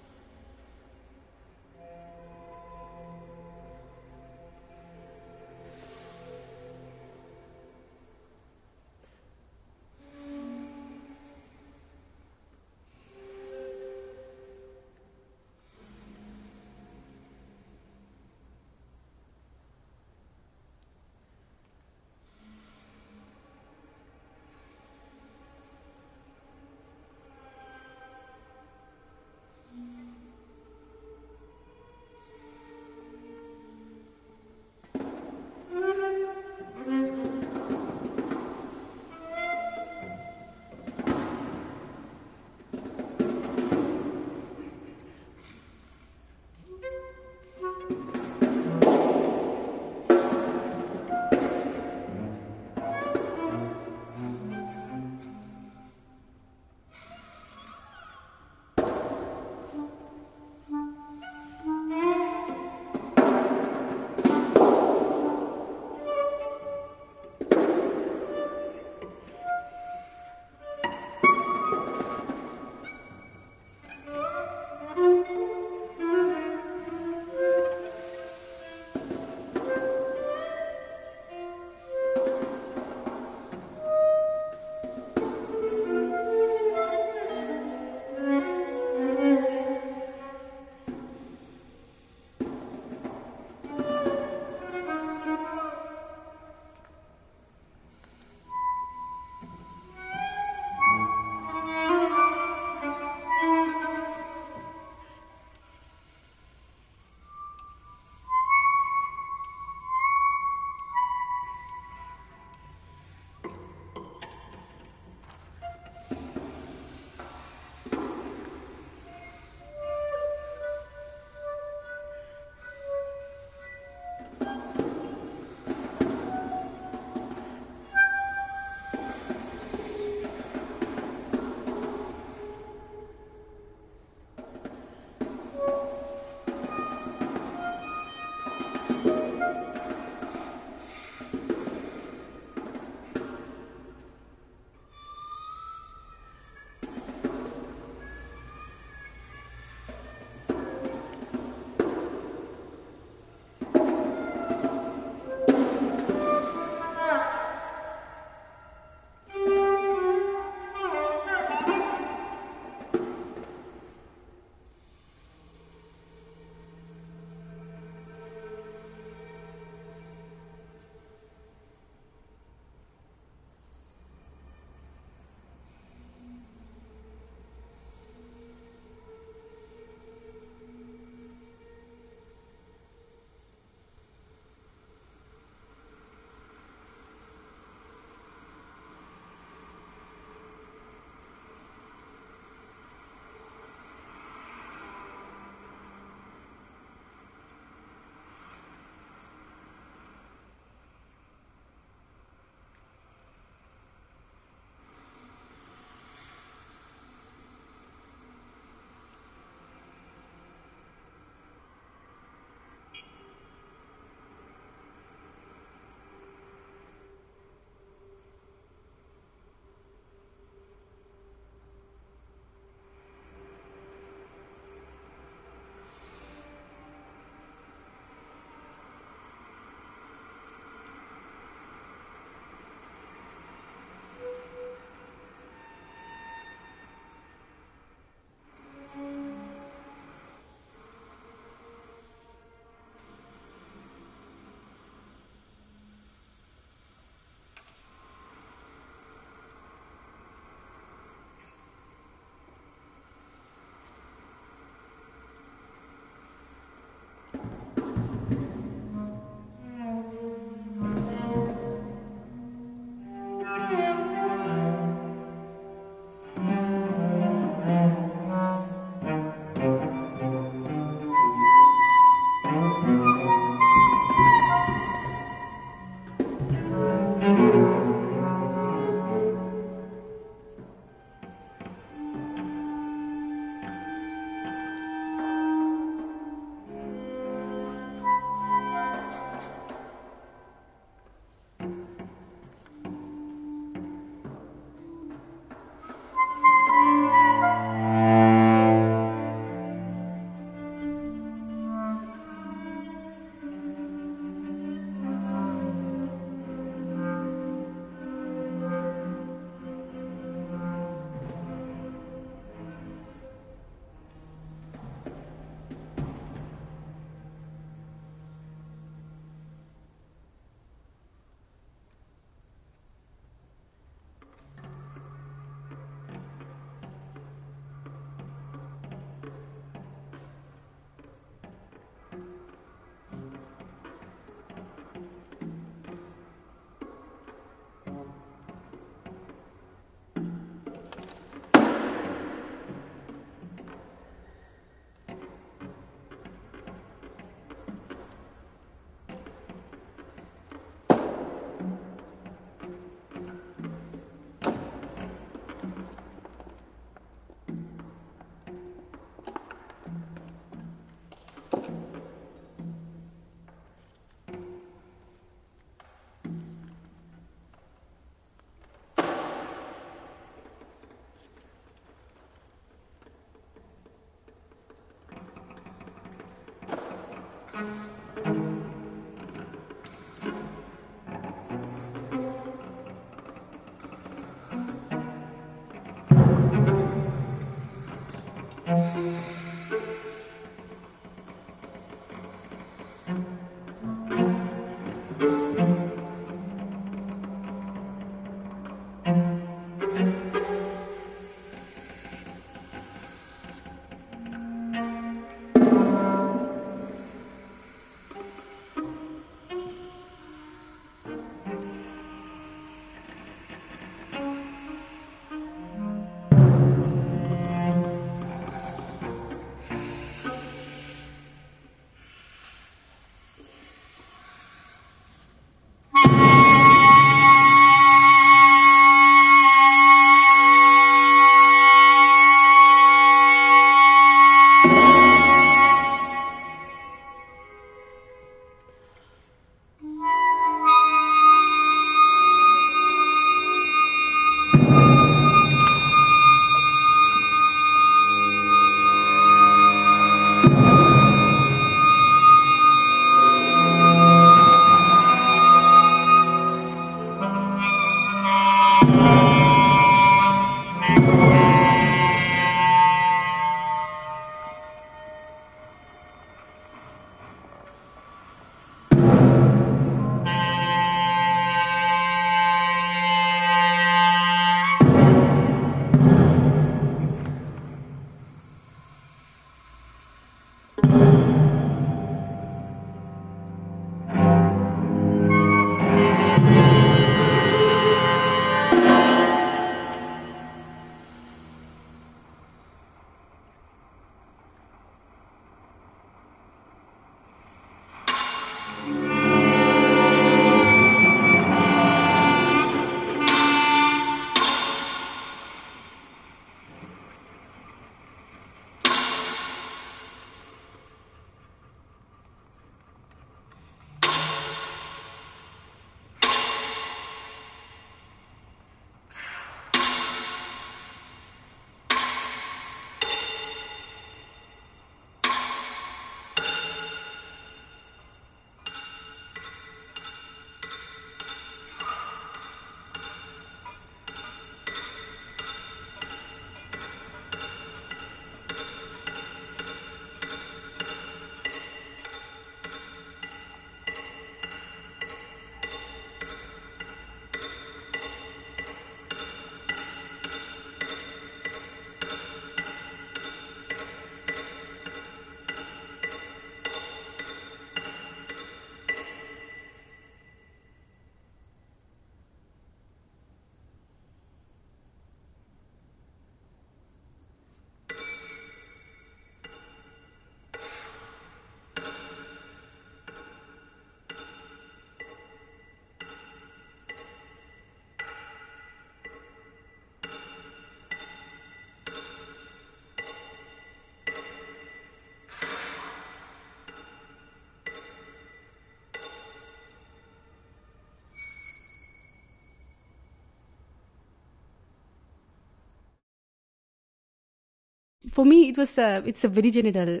For 598.18 598.24
me, 598.24 598.48
it 598.48 598.58
was 598.58 598.76
a, 598.78 599.00
it's 599.06 599.22
a 599.22 599.28
very 599.28 599.48
general 599.48 600.00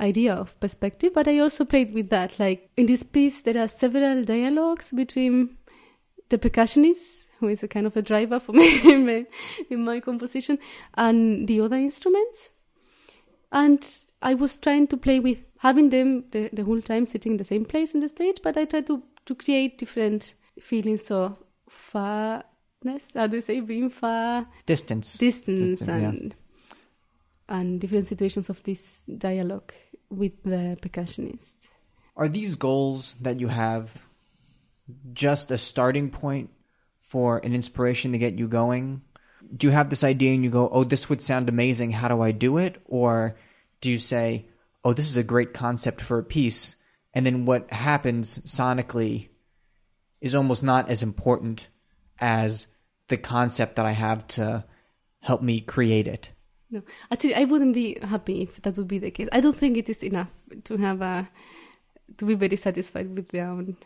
idea 0.00 0.32
of 0.34 0.54
perspective, 0.60 1.12
but 1.12 1.26
I 1.26 1.40
also 1.40 1.64
played 1.64 1.92
with 1.92 2.08
that. 2.10 2.38
Like 2.38 2.70
in 2.76 2.86
this 2.86 3.02
piece, 3.02 3.42
there 3.42 3.60
are 3.60 3.66
several 3.66 4.22
dialogues 4.22 4.92
between 4.92 5.56
the 6.28 6.38
percussionist, 6.38 7.26
who 7.40 7.48
is 7.48 7.64
a 7.64 7.66
kind 7.66 7.88
of 7.88 7.96
a 7.96 8.02
driver 8.02 8.38
for 8.38 8.52
me 8.60 8.68
in 8.84 9.04
my, 9.04 9.24
in 9.68 9.84
my 9.84 9.98
composition, 9.98 10.60
and 10.94 11.48
the 11.48 11.60
other 11.60 11.74
instruments. 11.74 12.50
And 13.50 13.84
I 14.22 14.34
was 14.34 14.56
trying 14.56 14.86
to 14.86 14.96
play 14.96 15.18
with 15.18 15.44
having 15.58 15.90
them 15.90 16.26
the, 16.30 16.50
the 16.52 16.62
whole 16.62 16.80
time 16.80 17.04
sitting 17.04 17.32
in 17.32 17.38
the 17.38 17.50
same 17.52 17.64
place 17.64 17.94
in 17.94 18.00
the 18.00 18.08
stage, 18.08 18.36
but 18.44 18.56
I 18.56 18.64
tried 18.64 18.86
to, 18.86 19.02
to 19.26 19.34
create 19.34 19.76
different 19.76 20.34
feelings 20.60 21.10
of 21.10 21.36
farness, 21.68 23.12
how 23.16 23.26
do 23.26 23.38
you 23.38 23.42
say, 23.42 23.58
being 23.58 23.90
far, 23.90 24.46
Distance. 24.66 25.18
distance, 25.18 25.80
Distant, 25.80 26.32
yeah. 26.32 26.39
And 27.50 27.80
different 27.80 28.06
situations 28.06 28.48
of 28.48 28.62
this 28.62 29.02
dialogue 29.18 29.72
with 30.08 30.42
the 30.44 30.78
percussionist. 30.80 31.56
Are 32.16 32.28
these 32.28 32.54
goals 32.54 33.14
that 33.20 33.40
you 33.40 33.48
have 33.48 34.04
just 35.12 35.50
a 35.50 35.58
starting 35.58 36.10
point 36.10 36.50
for 37.00 37.38
an 37.38 37.54
inspiration 37.54 38.12
to 38.12 38.18
get 38.18 38.38
you 38.38 38.46
going? 38.46 39.02
Do 39.54 39.66
you 39.66 39.72
have 39.72 39.90
this 39.90 40.04
idea 40.04 40.32
and 40.32 40.44
you 40.44 40.50
go, 40.50 40.68
oh, 40.70 40.84
this 40.84 41.08
would 41.08 41.22
sound 41.22 41.48
amazing. 41.48 41.90
How 41.90 42.08
do 42.08 42.22
I 42.22 42.30
do 42.30 42.56
it? 42.56 42.80
Or 42.84 43.36
do 43.80 43.90
you 43.90 43.98
say, 43.98 44.46
oh, 44.84 44.92
this 44.92 45.08
is 45.08 45.16
a 45.16 45.24
great 45.24 45.52
concept 45.52 46.00
for 46.00 46.18
a 46.18 46.24
piece? 46.24 46.76
And 47.12 47.26
then 47.26 47.46
what 47.46 47.72
happens 47.72 48.38
sonically 48.40 49.28
is 50.20 50.34
almost 50.34 50.62
not 50.62 50.88
as 50.88 51.02
important 51.02 51.68
as 52.20 52.68
the 53.08 53.16
concept 53.16 53.76
that 53.76 53.86
I 53.86 53.92
have 53.92 54.26
to 54.28 54.64
help 55.20 55.42
me 55.42 55.60
create 55.60 56.06
it. 56.06 56.30
No, 56.70 56.82
actually, 57.10 57.34
I 57.34 57.44
wouldn't 57.44 57.74
be 57.74 57.98
happy 58.00 58.42
if 58.42 58.62
that 58.62 58.76
would 58.76 58.86
be 58.86 58.98
the 58.98 59.10
case. 59.10 59.28
I 59.32 59.40
don't 59.40 59.56
think 59.56 59.76
it 59.76 59.88
is 59.88 60.04
enough 60.04 60.32
to 60.64 60.76
have 60.76 61.02
a 61.02 61.28
to 62.16 62.24
be 62.24 62.34
very 62.34 62.56
satisfied 62.56 63.14
with 63.14 63.28
their 63.30 63.48
own 63.48 63.76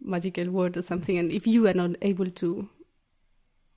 magical 0.00 0.50
word 0.50 0.76
or 0.76 0.82
something. 0.82 1.18
And 1.18 1.30
if 1.30 1.46
you 1.46 1.68
are 1.68 1.74
not 1.74 1.96
able 2.02 2.30
to 2.30 2.68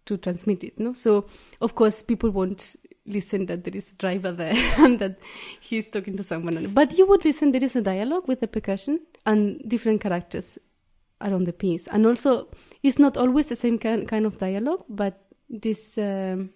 to 0.06 0.18
transmit 0.18 0.64
it, 0.64 0.80
no. 0.80 0.94
So 0.94 1.28
of 1.62 1.76
course, 1.76 2.02
people 2.02 2.32
won't 2.32 2.76
listen 3.06 3.46
that 3.48 3.66
there 3.66 3.76
is 3.76 3.92
a 3.92 3.96
driver 3.96 4.32
there 4.32 4.56
and 4.78 4.98
that 4.98 5.20
he's 5.62 5.92
talking 5.92 6.18
to 6.18 6.24
someone. 6.24 6.74
But 6.74 6.98
you 6.98 7.06
would 7.06 7.24
listen. 7.26 7.52
There 7.52 7.64
is 7.64 7.76
a 7.76 7.82
dialogue 7.82 8.28
with 8.28 8.40
the 8.40 8.48
percussion 8.48 9.00
and 9.28 9.62
different 9.70 10.02
characters 10.02 10.58
around 11.22 11.44
the 11.44 11.54
piece, 11.54 11.86
and 11.88 12.08
also 12.08 12.48
it's 12.82 12.98
not 12.98 13.16
always 13.16 13.50
the 13.50 13.56
same 13.56 13.78
kind 13.78 14.08
kind 14.08 14.26
of 14.26 14.40
dialogue, 14.40 14.86
but 14.90 15.22
this. 15.50 16.00
Um, 16.00 16.50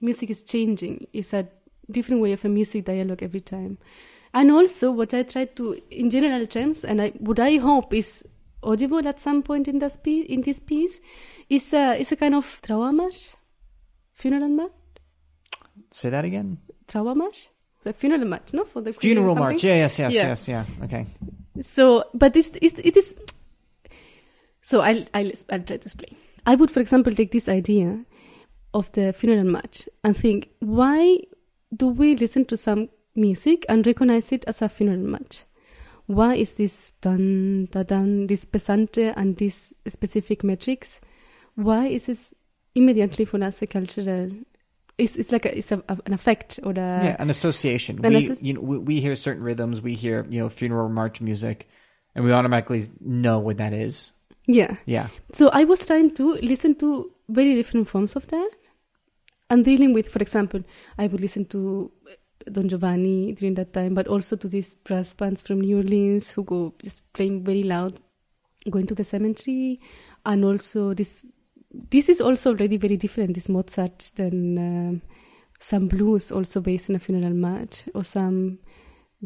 music 0.00 0.30
is 0.30 0.42
changing. 0.42 1.06
It's 1.12 1.32
a 1.32 1.46
different 1.90 2.22
way 2.22 2.32
of 2.32 2.44
a 2.44 2.48
music 2.48 2.84
dialogue 2.84 3.22
every 3.22 3.40
time. 3.40 3.78
And 4.32 4.50
also, 4.50 4.90
what 4.90 5.14
I 5.14 5.22
try 5.22 5.44
to, 5.44 5.80
in 5.90 6.10
general 6.10 6.46
terms, 6.46 6.84
and 6.84 7.00
I, 7.00 7.10
what 7.18 7.38
I 7.38 7.56
hope 7.56 7.94
is 7.94 8.24
audible 8.62 9.06
at 9.06 9.20
some 9.20 9.42
point 9.42 9.68
in 9.68 9.78
this 9.78 9.96
piece, 9.96 10.26
in 10.28 10.40
this 10.42 10.58
piece 10.58 11.00
is 11.48 11.72
a, 11.72 11.94
is 12.00 12.10
a 12.12 12.16
kind 12.16 12.34
of 12.34 12.60
trauermarsch, 12.62 13.34
funeral 14.12 14.48
march, 14.48 14.72
Say 15.90 16.10
that 16.10 16.24
again. 16.24 16.58
trauermarsch, 16.88 17.46
the 17.82 17.92
funeral 17.92 18.24
march, 18.24 18.52
no, 18.52 18.64
for 18.64 18.80
the 18.80 18.92
queen 18.92 19.14
Funeral 19.16 19.36
march. 19.36 19.62
Yeah, 19.62 19.76
yes, 19.76 19.98
yes, 20.00 20.14
Yeah. 20.14 20.26
yes, 20.28 20.48
yeah. 20.48 20.64
Okay. 20.82 21.06
So, 21.60 22.04
but 22.14 22.32
this 22.32 22.56
is 22.60 22.74
it 22.80 22.96
is. 22.96 23.16
So 24.62 24.80
I'll 24.80 25.04
I'll 25.14 25.30
I'll 25.50 25.60
try 25.62 25.76
to 25.76 25.86
explain. 25.86 26.16
I 26.46 26.56
would, 26.56 26.70
for 26.70 26.80
example, 26.80 27.12
take 27.12 27.30
this 27.30 27.48
idea 27.48 28.04
of 28.74 28.92
the 28.92 29.12
funeral 29.12 29.44
march 29.44 29.88
and 30.02 30.16
think, 30.16 30.50
why 30.58 31.20
do 31.74 31.88
we 31.88 32.16
listen 32.16 32.44
to 32.46 32.56
some 32.56 32.88
music 33.14 33.64
and 33.68 33.86
recognize 33.86 34.32
it 34.32 34.44
as 34.46 34.60
a 34.60 34.68
funeral 34.68 34.98
march? 34.98 35.44
Why 36.06 36.34
is 36.34 36.54
this 36.54 36.90
dun 37.00 37.68
da 37.70 37.82
dun 37.82 38.26
this 38.26 38.44
pesante 38.44 39.14
and 39.16 39.36
this 39.36 39.74
specific 39.88 40.44
metrics? 40.44 41.00
Why 41.54 41.86
is 41.86 42.06
this 42.06 42.34
immediately 42.74 43.24
for 43.24 43.42
us 43.42 43.62
a 43.62 43.66
cultural? 43.66 44.30
It's 44.98 45.16
it's 45.16 45.32
like 45.32 45.46
a, 45.46 45.56
it's 45.56 45.72
a, 45.72 45.82
an 45.88 46.12
effect 46.12 46.60
or 46.62 46.72
a 46.72 46.74
yeah, 46.76 47.16
an 47.18 47.30
association. 47.30 48.04
an 48.04 48.12
we, 48.12 48.28
associ- 48.28 48.42
you 48.42 48.52
know, 48.52 48.60
we, 48.60 48.78
we 48.78 49.00
hear 49.00 49.16
certain 49.16 49.42
rhythms. 49.42 49.80
We 49.80 49.94
hear, 49.94 50.26
you 50.28 50.40
know, 50.40 50.48
funeral 50.48 50.88
march 50.88 51.20
music, 51.20 51.68
and 52.14 52.24
we 52.24 52.32
automatically 52.32 52.82
know 53.00 53.38
what 53.38 53.56
that 53.56 53.72
is. 53.72 54.12
yeah. 54.46 54.76
Yeah. 54.84 55.08
So 55.32 55.48
I 55.48 55.64
was 55.64 55.86
trying 55.86 56.12
to 56.14 56.34
listen 56.42 56.74
to 56.76 57.10
very 57.28 57.54
different 57.54 57.88
forms 57.88 58.14
of 58.14 58.26
that 58.28 58.50
and 59.50 59.64
dealing 59.64 59.92
with, 59.92 60.08
for 60.08 60.20
example, 60.20 60.62
I 60.98 61.06
would 61.06 61.20
listen 61.20 61.44
to 61.46 61.92
Don 62.50 62.68
Giovanni 62.68 63.32
during 63.32 63.54
that 63.54 63.72
time, 63.72 63.94
but 63.94 64.06
also 64.06 64.36
to 64.36 64.48
these 64.48 64.74
brass 64.74 65.14
bands 65.14 65.42
from 65.42 65.60
New 65.60 65.78
Orleans 65.78 66.30
who 66.32 66.44
go 66.44 66.74
just 66.82 67.10
playing 67.12 67.44
very 67.44 67.62
loud, 67.62 67.98
going 68.70 68.86
to 68.86 68.94
the 68.94 69.04
cemetery, 69.04 69.80
and 70.24 70.44
also 70.44 70.94
this. 70.94 71.26
This 71.90 72.08
is 72.08 72.20
also 72.20 72.50
already 72.50 72.76
very 72.76 72.96
different. 72.96 73.34
This 73.34 73.48
Mozart 73.48 74.12
than 74.14 74.58
um, 74.58 75.02
some 75.58 75.88
blues, 75.88 76.30
also 76.30 76.60
based 76.60 76.88
in 76.88 76.96
a 76.96 77.00
funeral 77.00 77.34
march, 77.34 77.84
or 77.94 78.04
some 78.04 78.58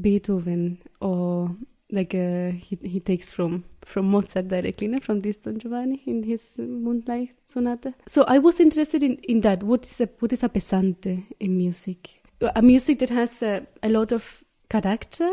Beethoven, 0.00 0.78
or 1.00 1.54
like 1.90 2.14
uh, 2.14 2.50
he 2.50 2.78
he 2.82 3.00
takes 3.00 3.32
from 3.32 3.64
from 3.82 4.10
Mozart 4.10 4.48
directly, 4.48 4.88
no? 4.88 5.00
from 5.00 5.20
this 5.20 5.38
Don 5.38 5.58
Giovanni 5.58 6.02
in 6.06 6.22
his 6.22 6.58
Moonlight 6.58 7.30
Sonata. 7.46 7.94
So 8.06 8.24
I 8.28 8.38
was 8.38 8.60
interested 8.60 9.02
in, 9.02 9.14
in 9.28 9.40
that. 9.42 9.62
What 9.62 9.84
is 9.84 10.00
a 10.00 10.08
what 10.18 10.32
is 10.32 10.42
a 10.42 10.48
pesante 10.48 11.24
in 11.40 11.56
music? 11.56 12.22
A 12.54 12.62
music 12.62 12.98
that 13.00 13.10
has 13.10 13.42
uh, 13.42 13.60
a 13.82 13.88
lot 13.88 14.12
of 14.12 14.44
character, 14.68 15.30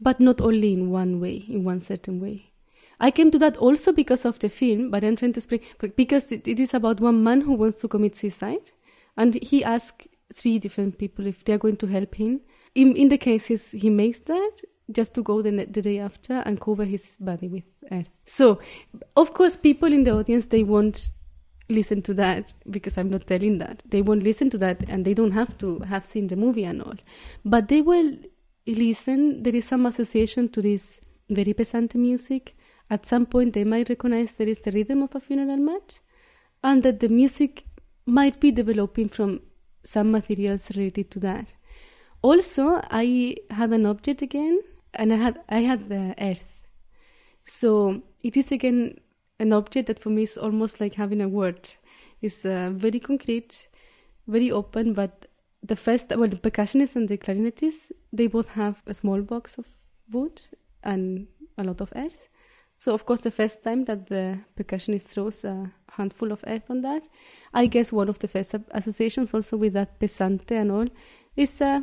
but 0.00 0.20
not 0.20 0.40
only 0.40 0.72
in 0.72 0.90
one 0.90 1.20
way, 1.20 1.44
in 1.48 1.64
one 1.64 1.80
certain 1.80 2.20
way. 2.20 2.52
I 3.00 3.10
came 3.10 3.30
to 3.30 3.38
that 3.38 3.56
also 3.58 3.92
because 3.92 4.24
of 4.24 4.38
the 4.38 4.48
film, 4.48 4.90
but 4.90 5.04
I'm 5.04 5.16
trying 5.16 5.32
to 5.34 5.38
explain 5.38 5.60
because 5.96 6.32
it, 6.32 6.48
it 6.48 6.58
is 6.58 6.74
about 6.74 7.00
one 7.00 7.22
man 7.22 7.42
who 7.42 7.54
wants 7.54 7.76
to 7.82 7.88
commit 7.88 8.16
suicide, 8.16 8.72
and 9.16 9.34
he 9.34 9.64
asks 9.64 10.06
three 10.32 10.58
different 10.58 10.98
people 10.98 11.26
if 11.26 11.44
they 11.44 11.54
are 11.54 11.58
going 11.58 11.76
to 11.76 11.86
help 11.86 12.14
him. 12.14 12.40
In 12.74 12.96
in 12.96 13.08
the 13.08 13.18
case, 13.18 13.46
he's, 13.46 13.72
he 13.72 13.90
makes 13.90 14.20
that 14.20 14.62
just 14.90 15.14
to 15.14 15.22
go 15.22 15.42
the, 15.42 15.50
the 15.50 15.82
day 15.82 15.98
after 15.98 16.42
and 16.46 16.60
cover 16.60 16.84
his 16.84 17.16
body 17.18 17.48
with 17.48 17.64
earth. 17.92 18.08
So, 18.24 18.60
of 19.16 19.34
course, 19.34 19.56
people 19.56 19.92
in 19.92 20.04
the 20.04 20.12
audience 20.16 20.46
they 20.46 20.64
won't 20.64 21.10
listen 21.68 22.00
to 22.02 22.14
that 22.14 22.54
because 22.70 22.96
I'm 22.96 23.10
not 23.10 23.26
telling 23.26 23.58
that. 23.58 23.82
They 23.86 24.02
won't 24.02 24.22
listen 24.22 24.50
to 24.50 24.58
that, 24.58 24.84
and 24.88 25.04
they 25.04 25.14
don't 25.14 25.32
have 25.32 25.56
to 25.58 25.80
have 25.80 26.04
seen 26.04 26.28
the 26.28 26.36
movie 26.36 26.64
and 26.64 26.82
all, 26.82 26.96
but 27.44 27.68
they 27.68 27.82
will 27.82 28.16
listen. 28.66 29.42
There 29.42 29.54
is 29.54 29.66
some 29.66 29.86
association 29.86 30.48
to 30.50 30.62
this 30.62 31.00
very 31.28 31.52
pesante 31.54 31.96
music. 31.96 32.56
At 32.90 33.04
some 33.04 33.26
point, 33.26 33.52
they 33.52 33.64
might 33.64 33.90
recognize 33.90 34.32
there 34.32 34.48
is 34.48 34.60
the 34.60 34.72
rhythm 34.72 35.02
of 35.02 35.14
a 35.14 35.20
funeral 35.20 35.58
march, 35.58 36.00
and 36.64 36.82
that 36.82 37.00
the 37.00 37.08
music 37.10 37.64
might 38.06 38.40
be 38.40 38.50
developing 38.50 39.08
from 39.08 39.42
some 39.84 40.10
materials 40.10 40.70
related 40.74 41.10
to 41.10 41.20
that. 41.20 41.54
Also, 42.22 42.80
I 42.90 43.36
had 43.50 43.70
an 43.70 43.84
object 43.84 44.22
again, 44.22 44.60
and 44.94 45.12
I 45.12 45.16
had 45.16 45.40
I 45.48 45.60
had 45.60 45.88
the 45.88 46.14
earth. 46.20 46.66
So 47.44 48.02
it 48.22 48.36
is 48.36 48.52
again 48.52 48.98
an 49.38 49.52
object 49.52 49.86
that 49.86 49.98
for 49.98 50.10
me 50.10 50.22
is 50.22 50.36
almost 50.36 50.80
like 50.80 50.94
having 50.94 51.20
a 51.20 51.28
word. 51.28 51.70
It's 52.20 52.44
uh, 52.44 52.70
very 52.74 53.00
concrete, 53.00 53.68
very 54.26 54.50
open, 54.50 54.92
but 54.92 55.26
the 55.62 55.76
first 55.76 56.10
well 56.16 56.28
the 56.28 56.36
percussionist 56.36 56.96
and 56.96 57.08
the 57.08 57.18
clarinetist 57.18 57.90
they 58.12 58.28
both 58.28 58.50
have 58.50 58.82
a 58.86 58.94
small 58.94 59.20
box 59.22 59.58
of 59.58 59.66
wood 60.10 60.40
and 60.84 61.26
a 61.56 61.64
lot 61.64 61.80
of 61.80 61.92
earth. 61.96 62.28
So 62.76 62.94
of 62.94 63.04
course 63.04 63.20
the 63.20 63.32
first 63.32 63.64
time 63.64 63.84
that 63.86 64.06
the 64.06 64.38
percussionist 64.56 65.08
throws 65.08 65.44
a 65.44 65.72
handful 65.90 66.30
of 66.30 66.44
earth 66.46 66.70
on 66.70 66.82
that, 66.82 67.08
I 67.52 67.66
guess 67.66 67.92
one 67.92 68.08
of 68.08 68.20
the 68.20 68.28
first 68.28 68.54
associations 68.70 69.34
also 69.34 69.56
with 69.56 69.72
that 69.72 69.98
pesante 69.98 70.52
and 70.52 70.70
all 70.70 70.86
is 71.34 71.60
uh, 71.60 71.80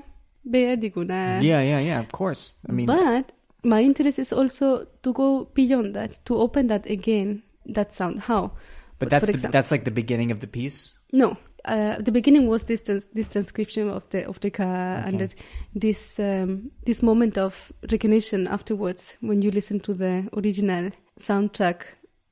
Yeah, 1.44 1.62
yeah, 1.62 1.80
yeah. 1.80 2.00
Of 2.00 2.12
course. 2.12 2.56
I 2.68 2.72
mean, 2.72 2.86
but 2.86 3.32
my 3.64 3.82
interest 3.82 4.20
is 4.20 4.32
also 4.32 4.88
to 5.04 5.14
go 5.14 5.46
beyond 5.54 5.96
that, 5.96 6.24
to 6.26 6.36
open 6.36 6.68
that 6.68 6.86
again, 6.86 7.44
that 7.66 7.92
sound. 7.92 8.20
How? 8.20 8.52
but 9.00 9.10
that's 9.10 9.42
the, 9.42 9.48
that's 9.50 9.72
like 9.72 9.84
the 9.84 9.92
beginning 9.92 10.32
of 10.32 10.40
the 10.40 10.48
piece. 10.48 10.94
No, 11.12 11.38
uh, 11.66 11.98
the 12.00 12.12
beginning 12.12 12.48
was 12.48 12.64
this 12.64 12.82
trans- 12.82 13.08
this 13.08 13.28
transcription 13.28 13.90
of 13.90 14.08
the 14.10 14.28
of 14.28 14.40
the 14.40 14.50
car 14.52 14.98
and 15.06 15.20
that 15.20 15.36
this 15.74 16.20
um, 16.20 16.72
this 16.86 17.02
moment 17.02 17.38
of 17.38 17.72
recognition 17.92 18.48
afterwards 18.48 19.18
when 19.22 19.42
you 19.42 19.52
listen 19.52 19.80
to 19.82 19.94
the 19.94 20.30
original 20.38 20.92
soundtrack 21.20 21.82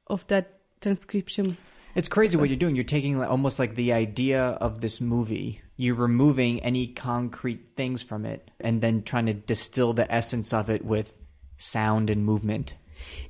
of 0.08 0.26
that 0.28 0.60
transcription. 0.82 1.58
It's 1.96 2.10
crazy 2.10 2.38
what 2.38 2.50
you're 2.50 2.58
doing. 2.58 2.76
You're 2.76 2.84
taking 2.84 3.20
like, 3.20 3.30
almost 3.30 3.60
like 3.60 3.76
the 3.76 3.94
idea 3.94 4.42
of 4.44 4.82
this 4.82 5.00
movie. 5.00 5.62
You're 5.78 5.96
removing 5.96 6.60
any 6.62 6.88
concrete 6.88 7.76
things 7.76 8.02
from 8.02 8.26
it, 8.26 8.50
and 8.60 8.82
then 8.82 9.04
trying 9.04 9.28
to 9.28 9.34
distill 9.34 9.94
the 9.94 10.12
essence 10.14 10.54
of 10.54 10.70
it 10.70 10.86
with 10.86 11.18
sound 11.58 12.10
and 12.10 12.26
movement. 12.26 12.76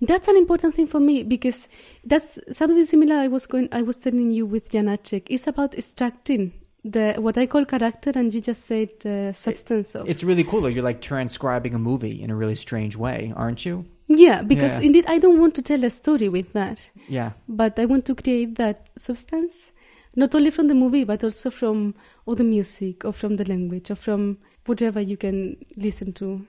That's 0.01 0.27
an 0.27 0.37
important 0.37 0.75
thing 0.75 0.87
for 0.87 0.99
me 0.99 1.23
because 1.23 1.67
that's 2.03 2.39
something 2.51 2.85
similar. 2.85 3.15
I 3.15 3.27
was 3.27 3.45
going, 3.45 3.69
I 3.71 3.81
was 3.81 3.97
telling 3.97 4.31
you 4.31 4.45
with 4.45 4.69
Janacek. 4.69 5.23
It's 5.29 5.47
about 5.47 5.75
extracting 5.75 6.53
the 6.83 7.15
what 7.17 7.37
I 7.37 7.47
call 7.47 7.65
character, 7.65 8.11
and 8.15 8.33
you 8.33 8.41
just 8.41 8.65
said 8.65 8.89
uh, 9.05 9.31
substance 9.31 9.95
of. 9.95 10.09
It's 10.09 10.23
really 10.23 10.43
cool. 10.43 10.61
though. 10.61 10.67
You're 10.67 10.83
like 10.83 11.01
transcribing 11.01 11.73
a 11.73 11.79
movie 11.79 12.21
in 12.21 12.29
a 12.29 12.35
really 12.35 12.55
strange 12.55 12.95
way, 12.95 13.33
aren't 13.35 13.65
you? 13.65 13.85
Yeah, 14.17 14.41
because 14.41 14.79
Yeah. 14.79 14.85
indeed 14.87 15.05
I 15.07 15.19
don't 15.19 15.39
want 15.39 15.55
to 15.55 15.61
tell 15.61 15.83
a 15.83 15.89
story 15.89 16.29
with 16.29 16.53
that, 16.53 16.91
Yeah. 17.07 17.31
but 17.47 17.77
I 17.79 17.85
want 17.85 18.05
to 18.05 18.15
create 18.15 18.55
that 18.55 18.89
substance, 18.97 19.71
not 20.15 20.35
only 20.35 20.51
from 20.51 20.67
the 20.67 20.75
movie, 20.75 21.03
but 21.03 21.23
also 21.23 21.49
from 21.49 21.95
all 22.25 22.35
the 22.35 22.43
music, 22.43 23.03
or 23.05 23.13
from 23.13 23.35
the 23.37 23.45
language, 23.45 23.91
or 23.91 23.95
from 23.95 24.37
whatever 24.65 25.01
you 25.01 25.17
can 25.17 25.57
listen 25.75 26.13
to, 26.13 26.45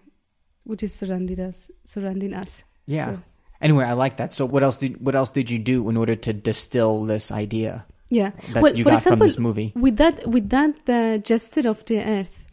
which 0.65 0.83
is 0.83 0.95
surrounding 0.95 1.41
us, 1.41 1.71
surrounding 1.85 2.33
us. 2.35 2.65
Yeah. 2.87 3.15
So- 3.15 3.23
Anyway, 3.61 3.85
I 3.85 3.93
like 3.95 4.17
that. 4.19 4.33
So 4.33 4.45
what 4.47 4.63
else 4.63 4.79
did 4.79 5.01
what 5.01 5.15
else 5.15 5.31
did 5.31 5.49
you 5.49 5.59
do 5.59 5.89
in 5.89 5.97
order 5.97 6.15
to 6.17 6.33
distill 6.35 7.05
this 7.07 7.33
idea 7.33 7.87
Yeah. 8.11 8.33
that 8.53 8.63
well, 8.63 8.77
you 8.77 8.85
for 8.85 8.91
got 8.91 8.97
example, 8.97 9.19
from 9.21 9.27
this 9.27 9.39
movie? 9.39 9.73
with 9.75 9.97
that 9.97 10.27
with 10.29 10.51
that 10.51 10.85
the 10.85 11.21
gesture 11.25 11.67
of 11.69 11.85
the 11.87 11.99
earth 12.05 12.47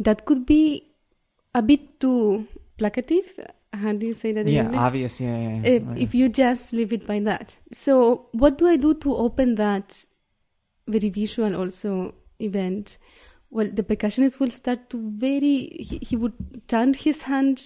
that 0.00 0.24
could 0.24 0.44
be 0.44 0.82
a 1.54 1.62
bit 1.62 2.00
too 2.00 2.46
placative 2.78 3.46
how 3.82 3.92
do 3.92 4.06
you 4.06 4.12
say 4.14 4.32
that 4.32 4.46
in 4.46 4.52
Yeah, 4.52 4.64
english 4.64 4.80
obvious. 4.80 5.20
Yeah, 5.20 5.38
yeah. 5.38 5.56
yeah. 5.56 5.74
if, 5.76 5.82
yeah. 5.82 5.94
if 6.04 6.14
you 6.14 6.28
just 6.28 6.72
leave 6.72 6.92
it 6.92 7.06
by 7.06 7.20
that 7.20 7.56
so 7.72 8.28
what 8.32 8.58
do 8.58 8.66
i 8.66 8.76
do 8.76 8.94
to 8.94 9.14
open 9.16 9.54
that 9.56 10.04
very 10.86 11.08
visual 11.08 11.54
also 11.56 12.14
event 12.38 12.98
well 13.50 13.68
the 13.72 13.82
percussionist 13.82 14.38
will 14.40 14.50
start 14.50 14.88
to 14.90 14.98
very 15.26 15.56
he, 15.88 15.98
he 16.02 16.16
would 16.16 16.34
turn 16.68 16.94
his 16.94 17.22
hand 17.22 17.62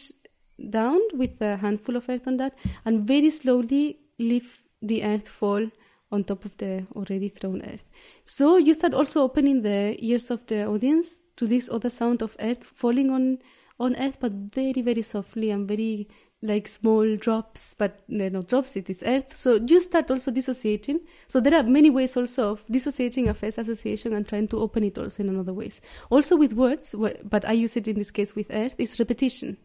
down 0.69 1.01
with 1.15 1.41
a 1.41 1.57
handful 1.57 1.97
of 1.97 2.09
earth 2.09 2.27
on 2.27 2.37
that 2.37 2.55
and 2.85 3.07
very 3.07 3.31
slowly 3.31 3.99
leave 4.19 4.63
the 4.83 5.03
earth 5.05 5.29
fall 5.29 5.67
on 6.13 6.25
top 6.25 6.45
of 6.45 6.57
the 6.59 6.85
already 6.97 7.29
thrown 7.29 7.63
earth 7.63 7.85
so 8.25 8.57
you 8.57 8.75
start 8.75 8.93
also 8.95 9.23
opening 9.23 9.63
the 9.63 9.97
ears 10.05 10.31
of 10.31 10.45
the 10.47 10.65
audience 10.67 11.21
to 11.37 11.47
this 11.47 11.69
other 11.71 11.89
sound 11.91 12.21
of 12.23 12.37
earth 12.41 12.65
falling 12.65 13.11
on 13.11 13.39
on 13.81 13.97
earth 13.97 14.19
but 14.21 14.33
very 14.33 14.83
very 14.83 15.03
softly 15.03 15.51
and 15.51 15.67
very 15.67 16.07
like 16.43 16.69
small 16.69 17.17
drops 17.17 17.75
but 17.75 18.01
they're 18.09 18.31
not 18.31 18.47
drops 18.49 18.77
it 18.77 18.89
is 18.89 19.03
earth. 19.05 19.35
So 19.35 19.57
you 19.57 19.81
start 19.81 20.11
also 20.11 20.31
dissociating. 20.31 21.01
So 21.27 21.41
there 21.41 21.55
are 21.55 21.63
many 21.63 21.91
ways 21.91 22.17
also 22.17 22.53
of 22.53 22.65
dissociating 22.71 23.29
a 23.29 23.35
face 23.35 23.59
association 23.59 24.15
and 24.15 24.27
trying 24.27 24.49
to 24.49 24.59
open 24.59 24.85
it 24.85 24.97
also 24.97 25.23
in 25.23 25.29
another 25.29 25.53
ways. 25.53 25.81
Also 26.09 26.37
with 26.37 26.53
words 26.55 26.95
but 27.25 27.45
i 27.45 27.53
use 27.53 27.77
it 27.77 27.89
in 27.89 27.97
this 27.97 28.11
case 28.11 28.35
with 28.35 28.47
earth 28.51 28.75
is 28.79 28.99
repetition. 28.99 29.57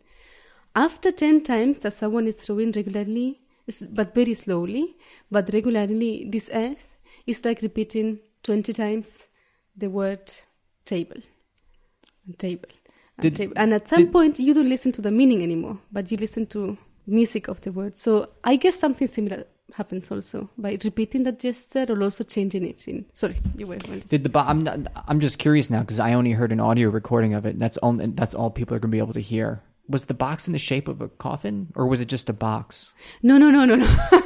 After 0.76 1.12
10 1.12 1.44
times 1.44 1.80
that 1.80 1.94
someone 1.94 2.28
is 2.28 2.36
throwing 2.36 2.72
regularly 2.72 3.40
but 3.92 4.14
very 4.14 4.34
slowly 4.34 4.98
but 5.32 5.50
regularly 5.54 6.28
this 6.30 6.50
earth 6.54 6.98
is 7.26 7.44
like 7.46 7.62
repeating 7.62 8.20
20 8.44 8.74
times 8.74 9.28
the 9.78 9.90
word 9.90 10.32
table. 10.86 11.22
Table 12.38 12.70
Did- 13.22 13.36
table 13.36 13.54
and 13.56 13.74
at 13.74 13.88
some 13.88 14.04
did- 14.04 14.12
point 14.12 14.40
you 14.40 14.54
don't 14.54 14.70
listen 14.70 14.92
to 14.94 15.02
the 15.02 15.12
meaning 15.12 15.42
anymore 15.44 15.78
but 15.92 16.12
you 16.12 16.18
listen 16.18 16.46
to 16.48 16.78
music 17.08 17.48
of 17.48 17.62
the 17.62 17.72
word 17.72 17.96
so 17.98 18.30
i 18.44 18.56
guess 18.56 18.76
something 18.80 19.08
similar 19.08 19.44
happens 19.74 20.12
also 20.12 20.50
by 20.58 20.78
repeating 20.84 21.24
that 21.24 21.40
gesture 21.40 21.86
or 21.90 22.02
also 22.04 22.24
changing 22.24 22.66
it 22.66 22.88
in 22.88 23.06
sorry 23.14 23.38
you 23.58 23.66
were 23.68 23.78
going 23.78 24.02
to 24.02 24.08
Did 24.08 24.24
the 24.24 24.30
bo- 24.30 24.40
I'm 24.52 24.64
not, 24.64 24.80
I'm 25.08 25.20
just 25.20 25.38
curious 25.40 25.70
now 25.70 25.80
because 25.82 26.00
I 26.00 26.14
only 26.14 26.32
heard 26.32 26.52
an 26.52 26.60
audio 26.60 26.90
recording 26.90 27.34
of 27.34 27.46
it. 27.46 27.58
That's 27.60 27.78
all. 27.78 27.94
That's 27.94 28.34
all 28.36 28.52
people 28.52 28.76
are 28.76 28.80
going 28.80 28.92
to 28.92 28.96
be 28.96 29.00
able 29.00 29.14
to 29.14 29.20
hear. 29.34 29.64
Was 29.90 30.06
the 30.06 30.14
box 30.14 30.48
in 30.48 30.54
the 30.54 30.60
shape 30.60 30.88
of 30.88 31.02
a 31.02 31.10
coffin, 31.10 31.68
or 31.76 31.88
was 31.88 32.00
it 32.00 32.08
just 32.08 32.30
a 32.30 32.34
box? 32.34 32.94
no 33.24 33.38
no 33.38 33.50
no 33.50 33.66
no 33.66 33.76
no 33.76 33.86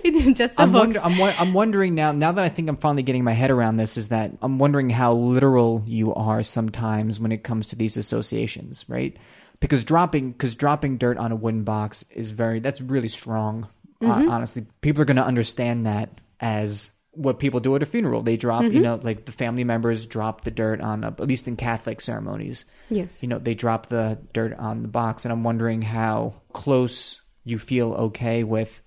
it 0.04 0.14
is 0.14 0.36
just 0.36 0.58
a 0.58 0.62
I'm, 0.62 0.72
box 0.72 0.98
wonder, 0.98 1.22
I'm, 1.22 1.34
I'm 1.38 1.54
wondering 1.54 1.94
now. 1.94 2.12
Now 2.12 2.32
that 2.32 2.44
I 2.44 2.48
think 2.48 2.68
I'm 2.68 2.76
finally 2.76 3.02
getting 3.02 3.24
my 3.24 3.32
head 3.32 3.50
around 3.50 3.76
this, 3.76 3.96
is 3.96 4.08
that 4.08 4.32
I'm 4.42 4.58
wondering 4.58 4.90
how 4.90 5.12
literal 5.12 5.82
you 5.86 6.14
are 6.14 6.42
sometimes 6.42 7.20
when 7.20 7.32
it 7.32 7.44
comes 7.44 7.68
to 7.68 7.76
these 7.76 7.96
associations, 7.96 8.84
right? 8.88 9.16
Because 9.60 9.84
dropping 9.84 10.32
because 10.32 10.54
dropping 10.54 10.98
dirt 10.98 11.16
on 11.18 11.32
a 11.32 11.36
wooden 11.36 11.64
box 11.64 12.04
is 12.10 12.30
very 12.32 12.58
that's 12.60 12.80
really 12.80 13.08
strong. 13.08 13.68
Mm-hmm. 14.02 14.28
Uh, 14.28 14.32
honestly, 14.32 14.66
people 14.80 15.02
are 15.02 15.06
going 15.06 15.16
to 15.16 15.24
understand 15.24 15.86
that 15.86 16.20
as 16.40 16.90
what 17.12 17.38
people 17.38 17.60
do 17.60 17.76
at 17.76 17.82
a 17.82 17.86
funeral. 17.86 18.22
They 18.22 18.36
drop, 18.36 18.62
Mm-hmm. 18.64 18.74
you 18.74 18.82
know, 18.82 19.00
like 19.02 19.24
the 19.24 19.30
family 19.32 19.62
members 19.62 20.04
drop 20.04 20.40
the 20.40 20.50
dirt 20.50 20.80
on, 20.80 21.04
a, 21.04 21.08
at 21.08 21.20
least 21.28 21.46
in 21.46 21.54
Catholic 21.56 22.00
ceremonies. 22.00 22.64
yes 22.90 23.22
you 23.22 23.28
know 23.28 23.38
they 23.38 23.54
drop 23.54 23.86
the 23.86 24.18
dirt 24.32 24.52
on 24.54 24.82
the 24.82 24.88
box 24.88 25.24
and 25.24 25.32
i'm 25.32 25.42
wondering 25.42 25.80
how 25.80 26.34
close 26.52 27.20
you 27.44 27.58
feel 27.58 27.92
okay 27.94 28.44
with 28.44 28.82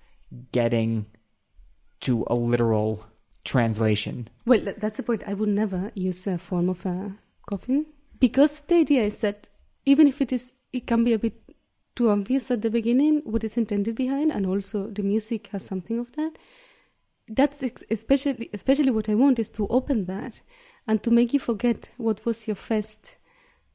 getting 0.52 1.06
to 2.00 2.24
a 2.28 2.34
literal 2.34 3.04
translation 3.44 4.28
Well, 4.44 4.60
that's 4.78 4.98
the 4.98 5.02
point. 5.02 5.24
I 5.26 5.34
would 5.34 5.48
never 5.48 5.90
use 5.94 6.26
a 6.26 6.38
form 6.38 6.68
of 6.68 6.84
a 6.86 7.16
coffin 7.48 7.86
because 8.20 8.60
the 8.62 8.76
idea 8.76 9.04
is 9.04 9.20
that 9.20 9.48
even 9.86 10.06
if 10.06 10.20
it 10.20 10.32
is, 10.32 10.52
it 10.72 10.86
can 10.86 11.04
be 11.04 11.14
a 11.14 11.18
bit 11.18 11.34
too 11.96 12.10
obvious 12.10 12.50
at 12.50 12.62
the 12.62 12.70
beginning 12.70 13.22
what 13.24 13.42
is 13.44 13.56
intended 13.56 13.94
behind, 13.94 14.30
and 14.30 14.46
also 14.46 14.88
the 14.88 15.02
music 15.02 15.48
has 15.48 15.64
something 15.64 15.98
of 15.98 16.12
that. 16.12 16.32
That's 17.26 17.62
especially 17.90 18.50
especially 18.52 18.90
what 18.90 19.08
I 19.08 19.14
want 19.14 19.38
is 19.38 19.50
to 19.50 19.66
open 19.68 20.06
that 20.06 20.40
and 20.86 21.02
to 21.02 21.10
make 21.10 21.32
you 21.34 21.40
forget 21.40 21.90
what 21.96 22.24
was 22.24 22.46
your 22.46 22.56
first 22.56 23.16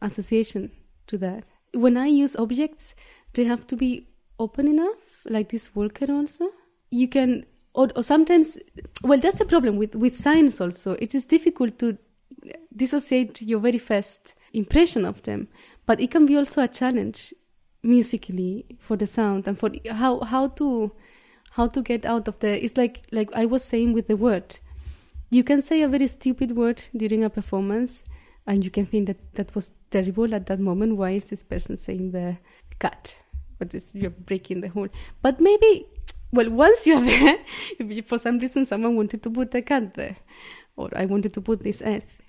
association 0.02 0.72
to 1.08 1.18
that. 1.20 1.44
When 1.74 1.98
I 1.98 2.08
use 2.08 2.36
objects, 2.36 2.96
they 3.34 3.46
have 3.46 3.66
to 3.68 3.76
be 3.76 4.08
open 4.40 4.68
enough, 4.68 5.03
like 5.26 5.50
this 5.50 5.74
walker 5.76 6.12
also. 6.12 6.50
You 6.92 7.08
can, 7.08 7.46
or, 7.74 7.90
or 7.96 8.04
sometimes, 8.04 8.58
well, 9.04 9.20
that's 9.20 9.40
a 9.40 9.46
problem 9.46 9.78
with, 9.78 9.96
with 9.96 10.16
science 10.16 10.62
also. 10.62 10.94
It 11.00 11.16
is 11.16 11.26
difficult 11.26 11.80
to 11.80 11.98
dissociate 12.76 13.42
your 13.42 13.60
very 13.60 13.78
first 13.78 14.36
impression 14.54 15.06
of 15.06 15.24
them, 15.24 15.48
but 15.86 16.00
it 16.00 16.12
can 16.12 16.26
be 16.26 16.38
also 16.38 16.64
a 16.64 16.68
challenge 16.68 17.34
musically 17.82 18.66
for 18.80 18.96
the 18.96 19.08
sound 19.08 19.48
and 19.48 19.58
for 19.58 19.72
how, 19.92 20.20
how 20.22 20.48
to, 20.48 20.92
how 21.52 21.68
to 21.68 21.82
get 21.82 22.06
out 22.06 22.28
of 22.28 22.40
the, 22.40 22.64
it's 22.64 22.78
like, 22.78 23.02
like 23.12 23.30
I 23.34 23.46
was 23.46 23.64
saying 23.64 23.94
with 23.94 24.08
the 24.08 24.18
word. 24.18 24.60
You 25.30 25.44
can 25.44 25.62
say 25.62 25.82
a 25.82 25.88
very 25.88 26.08
stupid 26.08 26.52
word 26.52 26.84
during 26.96 27.24
a 27.24 27.30
performance 27.30 28.04
and 28.46 28.64
you 28.64 28.70
can 28.70 28.86
think 28.86 29.08
that 29.08 29.36
that 29.36 29.56
was 29.56 29.72
terrible 29.90 30.36
at 30.36 30.46
that 30.48 30.60
moment. 30.60 30.98
Why 30.98 31.12
is 31.12 31.26
this 31.26 31.44
person 31.44 31.78
saying 31.78 32.12
the 32.12 32.38
cat? 32.80 33.18
Is 33.74 33.94
you're 33.96 34.10
breaking 34.10 34.62
the 34.62 34.70
whole? 34.70 34.90
But 35.22 35.40
maybe, 35.40 35.88
well, 36.32 36.50
once 36.50 36.86
you're 36.86 37.02
there, 37.06 37.38
if 37.80 38.08
for 38.08 38.18
some 38.18 38.40
reason 38.40 38.66
someone 38.66 38.96
wanted 38.96 39.24
to 39.24 39.30
put 39.30 39.56
a 39.56 39.62
cat 39.62 39.94
there, 39.94 40.18
or 40.76 40.90
I 40.96 41.06
wanted 41.06 41.34
to 41.34 41.42
put 41.42 41.64
this 41.64 41.82
earth, 41.86 42.22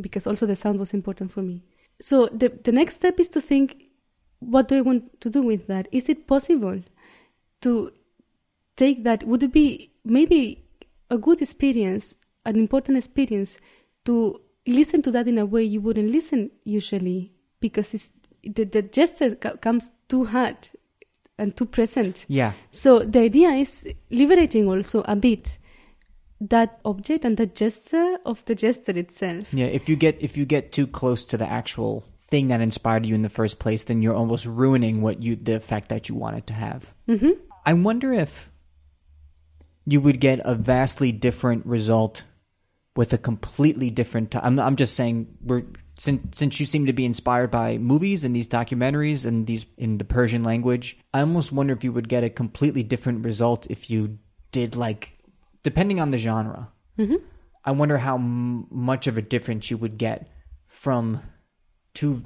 because 0.00 0.26
also 0.26 0.46
the 0.46 0.56
sound 0.56 0.78
was 0.78 0.94
important 0.94 1.32
for 1.32 1.42
me. 1.42 1.64
So 2.00 2.26
the 2.26 2.48
the 2.48 2.72
next 2.72 2.96
step 2.96 3.20
is 3.20 3.28
to 3.30 3.40
think, 3.40 3.84
what 4.38 4.68
do 4.68 4.76
I 4.76 4.80
want 4.80 5.20
to 5.20 5.30
do 5.30 5.42
with 5.42 5.66
that? 5.66 5.88
Is 5.92 6.08
it 6.08 6.26
possible 6.26 6.82
to 7.60 7.92
take 8.76 9.04
that? 9.04 9.24
Would 9.24 9.42
it 9.42 9.52
be 9.52 9.92
maybe 10.04 10.64
a 11.10 11.18
good 11.18 11.42
experience, 11.42 12.14
an 12.46 12.56
important 12.56 12.96
experience 12.96 13.58
to 14.06 14.40
listen 14.66 15.02
to 15.02 15.10
that 15.10 15.28
in 15.28 15.38
a 15.38 15.46
way 15.46 15.62
you 15.62 15.80
wouldn't 15.80 16.10
listen 16.10 16.50
usually 16.64 17.32
because 17.60 17.92
it's 17.94 18.12
the, 18.44 18.82
gesture 18.82 19.34
comes 19.34 19.90
too 20.08 20.24
hard 20.24 20.56
and 21.38 21.56
too 21.56 21.66
present. 21.66 22.26
yeah 22.28 22.52
So 22.70 23.00
the 23.00 23.20
idea 23.20 23.50
is 23.50 23.88
liberating 24.10 24.68
also 24.68 25.02
a 25.06 25.16
bit 25.16 25.58
that 26.40 26.80
object 26.84 27.24
and 27.24 27.36
the 27.36 27.46
gesture 27.46 28.18
of 28.24 28.44
the 28.46 28.54
gesture 28.54 28.98
itself. 28.98 29.52
yeah 29.52 29.66
if 29.66 29.88
you 29.88 29.96
get 29.96 30.16
if 30.22 30.36
you 30.36 30.44
get 30.46 30.72
too 30.72 30.86
close 30.86 31.24
to 31.26 31.36
the 31.36 31.46
actual 31.50 32.04
thing 32.28 32.48
that 32.48 32.60
inspired 32.60 33.04
you 33.04 33.14
in 33.14 33.22
the 33.22 33.28
first 33.28 33.58
place 33.58 33.84
then 33.84 34.00
you're 34.00 34.14
almost 34.14 34.46
ruining 34.46 35.02
what 35.02 35.22
you 35.22 35.36
the 35.36 35.54
effect 35.54 35.88
that 35.88 36.08
you 36.08 36.14
wanted 36.14 36.46
to 36.46 36.52
have 36.54 36.94
hmm 37.06 37.32
i 37.66 37.72
wonder 37.74 38.12
if 38.12 38.48
you 39.84 40.00
would 40.00 40.20
get 40.20 40.40
a 40.44 40.54
vastly 40.54 41.12
different 41.12 41.66
result 41.66 42.22
with 42.96 43.12
a 43.12 43.18
completely 43.18 43.90
different. 43.90 44.34
i 44.36 44.40
I'm 44.40 44.58
I'm 44.58 44.76
just 44.76 44.94
saying 44.94 45.36
we're 45.42 45.62
since 45.96 46.38
since 46.38 46.58
you 46.60 46.66
seem 46.66 46.86
to 46.86 46.92
be 46.92 47.04
inspired 47.04 47.50
by 47.50 47.78
movies 47.78 48.24
and 48.24 48.34
these 48.34 48.48
documentaries 48.48 49.26
and 49.26 49.46
these 49.46 49.66
in 49.76 49.98
the 49.98 50.04
Persian 50.04 50.42
language. 50.42 50.98
I 51.14 51.20
almost 51.20 51.52
wonder 51.52 51.72
if 51.72 51.84
you 51.84 51.92
would 51.92 52.08
get 52.08 52.24
a 52.24 52.30
completely 52.30 52.82
different 52.82 53.24
result 53.24 53.66
if 53.70 53.90
you 53.90 54.18
did 54.52 54.76
like 54.76 55.14
depending 55.62 56.00
on 56.00 56.10
the 56.10 56.18
genre. 56.18 56.72
hmm 56.96 57.16
I 57.62 57.72
wonder 57.72 57.98
how 57.98 58.14
m- 58.14 58.66
much 58.70 59.06
of 59.06 59.18
a 59.18 59.22
difference 59.22 59.70
you 59.70 59.76
would 59.76 59.98
get 59.98 60.28
from 60.66 61.22
two 61.92 62.24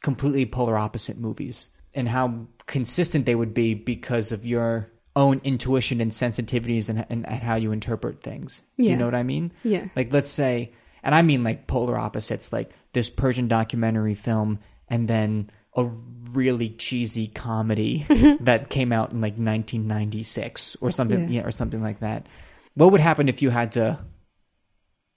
completely 0.00 0.46
polar 0.46 0.78
opposite 0.78 1.18
movies 1.18 1.70
and 1.92 2.08
how 2.08 2.46
consistent 2.66 3.26
they 3.26 3.34
would 3.34 3.52
be 3.52 3.74
because 3.74 4.30
of 4.30 4.46
your 4.46 4.92
own 5.16 5.40
intuition 5.44 6.00
and 6.00 6.10
sensitivities 6.10 6.88
and, 6.88 7.06
and, 7.08 7.26
and 7.28 7.42
how 7.42 7.54
you 7.54 7.72
interpret 7.72 8.20
things. 8.20 8.62
Do 8.76 8.84
you 8.84 8.96
know 8.96 9.04
what 9.04 9.14
I 9.14 9.22
mean? 9.22 9.52
Yeah. 9.62 9.86
Like, 9.94 10.12
let's 10.12 10.30
say, 10.30 10.72
and 11.02 11.14
I 11.14 11.22
mean 11.22 11.44
like 11.44 11.66
polar 11.66 11.96
opposites, 11.96 12.52
like 12.52 12.70
this 12.92 13.10
Persian 13.10 13.46
documentary 13.46 14.14
film 14.14 14.58
and 14.88 15.06
then 15.08 15.50
a 15.76 15.84
really 15.84 16.70
cheesy 16.70 17.28
comedy 17.28 18.06
that 18.40 18.70
came 18.70 18.92
out 18.92 19.12
in 19.12 19.20
like 19.20 19.34
1996 19.34 20.76
or 20.80 20.90
something, 20.90 21.30
Yeah. 21.30 21.40
yeah, 21.42 21.46
or 21.46 21.50
something 21.52 21.82
like 21.82 22.00
that. 22.00 22.26
What 22.74 22.90
would 22.92 23.00
happen 23.00 23.28
if 23.28 23.40
you 23.42 23.50
had 23.50 23.72
to 23.74 24.00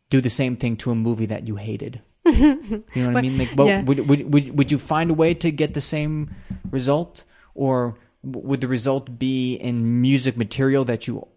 do 0.09 0.21
the 0.21 0.29
same 0.29 0.55
thing 0.55 0.77
to 0.77 0.91
a 0.91 0.95
movie 0.95 1.25
that 1.25 1.47
you 1.47 1.55
hated? 1.55 2.01
you 2.25 2.83
know 2.95 3.07
what 3.07 3.17
I 3.17 3.21
mean? 3.21 3.37
Like, 3.37 3.49
well, 3.55 3.67
yeah. 3.67 3.83
would, 3.83 4.07
would 4.07 4.31
would 4.33 4.57
would 4.57 4.71
you 4.71 4.77
find 4.77 5.09
a 5.09 5.13
way 5.13 5.33
to 5.35 5.49
get 5.49 5.73
the 5.73 5.81
same 5.81 6.35
result, 6.69 7.23
or 7.55 7.97
would 8.23 8.61
the 8.61 8.67
result 8.67 9.17
be 9.17 9.55
in 9.55 10.01
music 10.01 10.37
material 10.37 10.83
that 10.85 11.07
you 11.07 11.27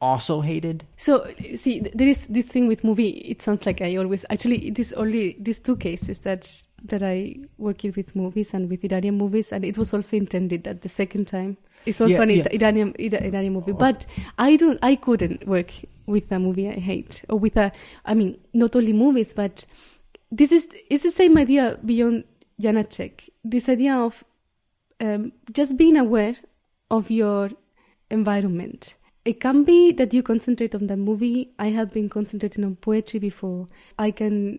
also 0.00 0.40
hated? 0.40 0.84
So 0.96 1.26
see, 1.56 1.80
there 1.80 2.08
is 2.08 2.28
this 2.28 2.46
thing 2.46 2.68
with 2.68 2.84
movie. 2.84 3.08
It 3.08 3.42
sounds 3.42 3.66
like 3.66 3.80
I 3.80 3.96
always 3.96 4.24
actually 4.30 4.68
it 4.68 4.78
is 4.78 4.92
only 4.92 5.36
these 5.40 5.58
two 5.58 5.76
cases 5.76 6.20
that 6.20 6.64
that 6.84 7.02
I 7.02 7.36
worked 7.58 7.82
with 7.82 8.14
movies 8.14 8.54
and 8.54 8.70
with 8.70 8.84
Iranian 8.84 9.18
movies, 9.18 9.52
and 9.52 9.64
it 9.64 9.76
was 9.76 9.92
also 9.92 10.16
intended 10.16 10.64
that 10.64 10.82
the 10.82 10.88
second 10.88 11.26
time 11.26 11.56
it's 11.86 12.00
also 12.00 12.16
Yeah, 12.16 12.22
an 12.22 12.30
yeah. 12.30 12.44
Oh. 12.46 12.54
Iranian 12.54 12.94
Iranian 12.98 13.52
movie. 13.52 13.72
Oh. 13.72 13.76
But 13.76 14.06
I 14.38 14.56
don't, 14.56 14.78
I 14.82 14.96
couldn't 14.96 15.46
work 15.46 15.72
with 16.06 16.30
a 16.32 16.38
movie 16.38 16.68
I 16.68 16.74
hate 16.74 17.24
or 17.28 17.38
with 17.38 17.56
a. 17.56 17.72
I 18.04 18.14
mean, 18.14 18.38
not 18.52 18.76
only 18.76 18.92
movies, 18.92 19.32
but 19.32 19.64
this 20.30 20.52
is 20.52 20.68
it's 20.90 21.02
the 21.02 21.10
same 21.10 21.36
idea 21.38 21.78
beyond 21.84 22.24
Janacek. 22.60 23.28
This 23.44 23.68
idea 23.68 23.94
of 23.94 24.24
um, 25.00 25.32
just 25.52 25.76
being 25.76 25.96
aware 25.96 26.36
of 26.90 27.10
your 27.10 27.50
environment. 28.10 28.96
It 29.24 29.40
can 29.40 29.64
be 29.64 29.92
that 29.92 30.14
you 30.14 30.22
concentrate 30.22 30.74
on 30.74 30.86
the 30.86 30.96
movie. 30.96 31.50
I 31.58 31.68
have 31.68 31.92
been 31.92 32.08
concentrating 32.08 32.64
on 32.64 32.76
poetry 32.76 33.20
before. 33.20 33.66
I 33.98 34.10
can 34.10 34.58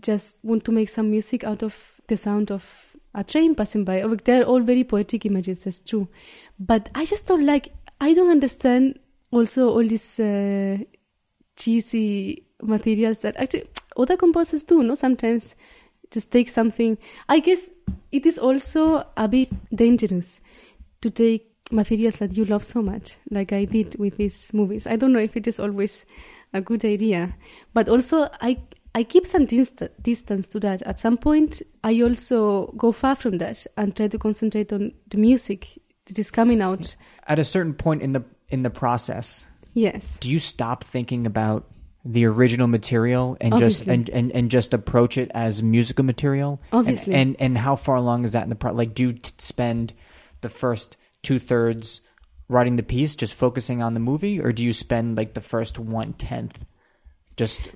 just 0.00 0.36
want 0.42 0.64
to 0.64 0.72
make 0.72 0.88
some 0.88 1.10
music 1.10 1.44
out 1.44 1.62
of 1.62 1.92
the 2.08 2.16
sound 2.16 2.50
of 2.50 2.96
a 3.14 3.22
train 3.22 3.54
passing 3.54 3.84
by. 3.84 4.02
Oh, 4.02 4.14
They're 4.16 4.42
all 4.44 4.60
very 4.60 4.84
poetic 4.84 5.26
images, 5.26 5.64
that's 5.64 5.78
true. 5.78 6.08
But 6.58 6.88
I 6.94 7.04
just 7.04 7.26
don't 7.26 7.46
like, 7.46 7.72
I 8.00 8.14
don't 8.14 8.30
understand 8.30 8.98
also 9.30 9.70
all 9.70 9.86
these 9.86 10.18
uh, 10.18 10.78
cheesy 11.56 12.46
materials 12.62 13.20
that 13.20 13.36
actually 13.36 13.64
other 13.96 14.16
composers 14.16 14.64
do, 14.64 14.82
no? 14.82 14.94
Sometimes 14.94 15.54
just 16.14 16.30
take 16.30 16.48
something. 16.48 16.96
I 17.28 17.40
guess 17.40 17.68
it 18.12 18.24
is 18.24 18.38
also 18.38 19.04
a 19.16 19.28
bit 19.28 19.50
dangerous 19.74 20.40
to 21.02 21.10
take 21.10 21.50
materials 21.72 22.18
that 22.20 22.36
you 22.36 22.44
love 22.44 22.62
so 22.62 22.80
much, 22.80 23.16
like 23.30 23.52
I 23.52 23.64
did 23.64 23.98
with 23.98 24.16
these 24.16 24.54
movies. 24.54 24.86
I 24.86 24.96
don't 24.96 25.12
know 25.12 25.18
if 25.18 25.36
it 25.36 25.46
is 25.46 25.58
always 25.58 26.06
a 26.52 26.60
good 26.60 26.84
idea, 26.84 27.34
but 27.74 27.88
also 27.88 28.28
I 28.40 28.58
I 28.96 29.02
keep 29.02 29.26
some 29.26 29.44
dist- 29.44 29.82
distance 30.02 30.46
to 30.48 30.60
that. 30.60 30.82
At 30.82 31.00
some 31.00 31.16
point, 31.18 31.62
I 31.82 32.00
also 32.02 32.68
go 32.76 32.92
far 32.92 33.16
from 33.16 33.38
that 33.38 33.66
and 33.76 33.96
try 33.96 34.06
to 34.06 34.18
concentrate 34.18 34.72
on 34.72 34.92
the 35.10 35.16
music 35.18 35.66
that 36.06 36.16
is 36.16 36.30
coming 36.30 36.62
out. 36.62 36.94
At 37.26 37.40
a 37.40 37.44
certain 37.44 37.74
point 37.74 38.02
in 38.02 38.12
the 38.12 38.22
in 38.48 38.62
the 38.62 38.70
process, 38.70 39.46
Yes. 39.74 40.18
do 40.20 40.30
you 40.30 40.38
stop 40.38 40.84
thinking 40.84 41.26
about 41.26 41.64
the 42.04 42.26
original 42.26 42.66
material 42.66 43.36
and 43.40 43.56
just 43.56 43.86
and, 43.86 44.10
and, 44.10 44.30
and 44.32 44.50
just 44.50 44.74
approach 44.74 45.16
it 45.16 45.30
as 45.34 45.62
musical 45.62 46.04
material? 46.04 46.60
Obviously. 46.72 47.14
And 47.14 47.36
and, 47.38 47.58
how 47.58 47.76
far 47.76 47.96
along 47.96 48.24
is 48.24 48.32
that 48.32 48.42
in 48.42 48.50
the 48.50 48.56
pro? 48.56 48.72
Like, 48.72 48.94
do 48.94 49.04
you 49.04 49.12
t- 49.14 49.32
spend 49.38 49.94
the 50.42 50.48
first 50.48 50.96
two 51.22 51.38
thirds 51.38 52.00
writing 52.48 52.76
the 52.76 52.82
piece, 52.82 53.14
just 53.14 53.34
focusing 53.34 53.82
on 53.82 53.94
the 53.94 54.00
movie, 54.00 54.40
or 54.40 54.52
do 54.52 54.62
you 54.62 54.72
spend 54.72 55.16
like 55.16 55.34
the 55.34 55.40
first 55.40 55.78
one 55.78 56.12
tenth 56.12 56.64
just 57.36 57.72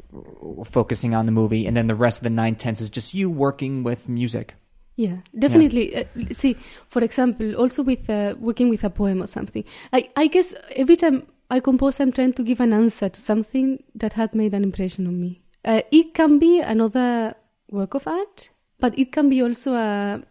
focusing 0.65 1.15
on 1.15 1.27
the 1.27 1.33
movie, 1.33 1.67
and 1.67 1.77
then 1.77 1.87
the 1.87 1.95
rest 1.95 2.21
of 2.21 2.25
the 2.25 2.31
nine 2.31 2.55
tenths 2.55 2.81
is 2.81 2.91
just 2.91 3.15
you 3.15 3.31
working 3.31 3.83
with 3.83 4.09
music? 4.09 4.55
Yeah, 4.95 5.19
definitely. 5.39 5.97
Uh, 5.97 6.05
see, 6.33 6.57
for 6.89 7.03
example, 7.03 7.55
also 7.55 7.83
with 7.85 8.11
uh, 8.11 8.35
working 8.39 8.69
with 8.69 8.83
a 8.83 8.91
poem 8.91 9.23
or 9.23 9.29
something. 9.29 9.65
I, 9.93 10.11
I 10.17 10.27
guess 10.27 10.55
every 10.75 10.97
time 10.97 11.27
I 11.51 11.61
compose, 11.61 12.01
I'm 12.01 12.13
trying 12.13 12.35
to 12.35 12.43
give 12.43 12.61
an 12.61 12.73
answer 12.73 13.09
to 13.09 13.21
something 13.21 13.83
that 13.95 14.13
had 14.15 14.35
made 14.35 14.55
an 14.55 14.63
impression 14.63 15.07
on 15.07 15.21
me. 15.21 15.43
Uh, 15.65 15.83
it 15.91 16.15
can 16.15 16.39
be 16.39 16.61
another 16.61 17.35
work 17.71 17.95
of 17.95 18.07
art, 18.07 18.51
but 18.79 18.99
it 18.99 19.13
can 19.13 19.29
be 19.29 19.43
also 19.43 19.75
a 19.75 20.23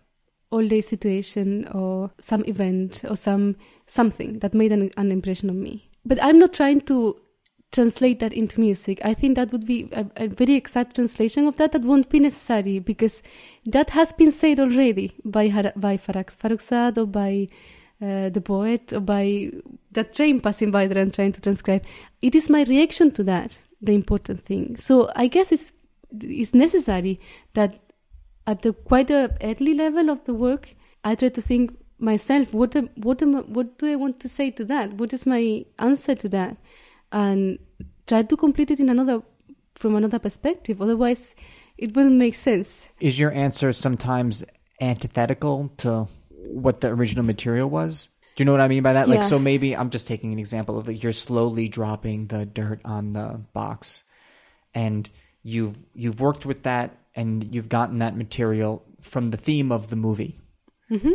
all-day 0.50 0.80
situation 0.82 1.68
or 1.74 2.10
some 2.22 2.44
event 2.46 3.04
or 3.10 3.16
some 3.16 3.56
something 3.86 4.40
that 4.40 4.54
made 4.54 4.72
an, 4.72 4.90
an 4.96 5.12
impression 5.12 5.50
on 5.50 5.62
me. 5.62 5.90
But 6.06 6.24
I'm 6.24 6.40
not 6.40 6.54
trying 6.54 6.82
to 6.82 7.20
translate 7.74 8.20
that 8.20 8.32
into 8.32 8.62
music. 8.62 9.02
I 9.04 9.14
think 9.14 9.36
that 9.36 9.52
would 9.52 9.66
be 9.66 9.90
a, 9.92 10.06
a 10.16 10.28
very 10.28 10.54
exact 10.54 10.96
translation 10.96 11.48
of 11.48 11.58
that. 11.58 11.74
That 11.74 11.82
won't 11.82 12.10
be 12.10 12.20
necessary 12.20 12.80
because 12.80 13.22
that 13.66 13.90
has 13.90 14.14
been 14.14 14.32
said 14.32 14.60
already 14.60 15.12
by 15.26 15.50
by 15.76 15.98
Forough 15.98 16.24
Farrokhzad 16.24 16.98
or 16.98 17.06
by 17.06 17.50
uh, 18.02 18.30
the 18.30 18.42
poet 18.42 18.94
by 19.06 19.52
that 19.92 20.16
train 20.16 20.40
passing 20.40 20.72
by 20.72 20.88
that 20.88 20.98
I'm 20.98 21.12
trying 21.12 21.32
to 21.34 21.42
transcribe. 21.42 21.84
It 22.22 22.36
is 22.36 22.50
my 22.50 22.64
reaction 22.64 23.12
to 23.12 23.24
that 23.24 23.58
the 23.82 23.94
important 23.94 24.42
thing. 24.42 24.76
So 24.78 25.10
I 25.16 25.28
guess 25.28 25.52
it's 25.52 25.72
it's 26.12 26.54
necessary 26.54 27.20
that 27.54 27.80
at 28.46 28.62
the 28.62 28.74
quite 28.74 29.10
a 29.12 29.36
early 29.42 29.74
level 29.74 30.10
of 30.10 30.24
the 30.26 30.34
work, 30.34 30.76
I 31.04 31.16
try 31.16 31.30
to 31.30 31.42
think 31.42 31.78
myself 32.00 32.54
what 32.54 32.76
am, 32.76 32.90
what 32.96 33.22
am, 33.22 33.34
what 33.54 33.78
do 33.78 33.92
I 33.92 33.96
want 33.96 34.20
to 34.22 34.30
say 34.30 34.52
to 34.52 34.66
that? 34.66 34.94
What 34.94 35.14
is 35.14 35.26
my 35.26 35.66
answer 35.80 36.16
to 36.16 36.30
that? 36.30 36.58
And 37.12 37.60
try 38.06 38.24
to 38.24 38.38
complete 38.38 38.72
it 38.72 38.80
in 38.80 38.90
another 38.90 39.22
from 39.76 39.96
another 39.96 40.20
perspective. 40.20 40.82
Otherwise, 40.82 41.36
it 41.78 41.96
wouldn't 41.96 42.16
make 42.16 42.36
sense. 42.36 42.90
Is 43.00 43.20
your 43.20 43.32
answer 43.32 43.72
sometimes 43.74 44.44
antithetical 44.80 45.72
to 45.78 46.08
what 46.48 46.82
the 46.82 46.90
original 46.90 47.24
material 47.24 47.70
was? 47.70 48.10
Do 48.36 48.42
you 48.42 48.46
know 48.46 48.52
what 48.52 48.62
I 48.62 48.68
mean 48.68 48.84
by 48.84 48.94
that? 48.94 49.10
Like, 49.10 49.24
so 49.24 49.40
maybe 49.40 49.76
I'm 49.76 49.90
just 49.90 50.08
taking 50.08 50.32
an 50.32 50.40
example 50.40 50.78
of 50.78 50.88
like 50.88 51.02
you're 51.02 51.14
slowly 51.14 51.68
dropping 51.68 52.28
the 52.28 52.46
dirt 52.46 52.82
on 52.86 53.14
the 53.14 53.42
box, 53.54 54.04
and 54.76 55.10
you've 55.42 55.78
you've 55.96 56.22
worked 56.22 56.46
with 56.46 56.64
that 56.64 56.96
and 57.16 57.54
you've 57.54 57.70
gotten 57.70 57.98
that 58.00 58.16
material 58.16 58.86
from 59.02 59.30
the 59.30 59.38
theme 59.38 59.72
of 59.72 59.90
the 59.90 59.96
movie, 59.96 60.40
hmm 60.88 61.14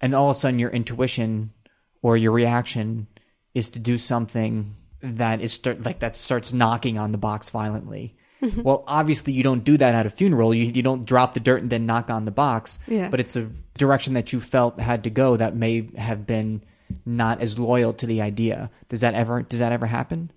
and 0.00 0.14
all 0.14 0.28
of 0.28 0.36
a 0.36 0.38
sudden 0.38 0.58
your 0.58 0.70
intuition 0.70 1.52
or 2.02 2.16
your 2.16 2.32
reaction 2.32 3.06
is 3.54 3.70
to 3.70 3.78
do 3.78 3.96
something 3.96 4.74
that 5.00 5.40
is 5.40 5.52
start, 5.52 5.82
like 5.82 6.00
that 6.00 6.16
starts 6.16 6.52
knocking 6.52 6.98
on 6.98 7.12
the 7.12 7.18
box 7.18 7.48
violently. 7.50 8.16
Mm-hmm. 8.44 8.62
Well, 8.62 8.84
obviously 8.86 9.32
you 9.32 9.42
don't 9.42 9.64
do 9.64 9.76
that 9.78 9.94
at 9.94 10.06
a 10.06 10.10
funeral. 10.10 10.52
You 10.54 10.64
you 10.66 10.82
don't 10.82 11.04
drop 11.06 11.32
the 11.32 11.40
dirt 11.40 11.62
and 11.62 11.70
then 11.70 11.86
knock 11.86 12.10
on 12.10 12.24
the 12.24 12.30
box. 12.30 12.78
Yeah. 12.86 13.08
But 13.08 13.20
it's 13.20 13.36
a 13.36 13.50
direction 13.78 14.14
that 14.14 14.32
you 14.32 14.40
felt 14.40 14.78
had 14.80 15.02
to 15.04 15.10
go 15.10 15.36
that 15.36 15.56
may 15.56 15.88
have 15.96 16.26
been 16.26 16.62
not 17.06 17.40
as 17.40 17.58
loyal 17.58 17.92
to 17.94 18.06
the 18.06 18.20
idea. 18.20 18.70
Does 18.88 19.00
that 19.00 19.14
ever 19.14 19.42
does 19.42 19.58
that 19.60 19.72
ever 19.72 19.86
happen? 19.86 20.30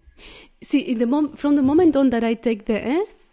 See, 0.64 0.80
in 0.80 0.98
the 1.00 1.06
mom- 1.06 1.34
from 1.36 1.56
the 1.56 1.62
moment 1.62 1.96
on 1.96 2.10
that 2.10 2.24
I 2.24 2.34
take 2.34 2.66
the 2.66 2.82
earth, 2.82 3.26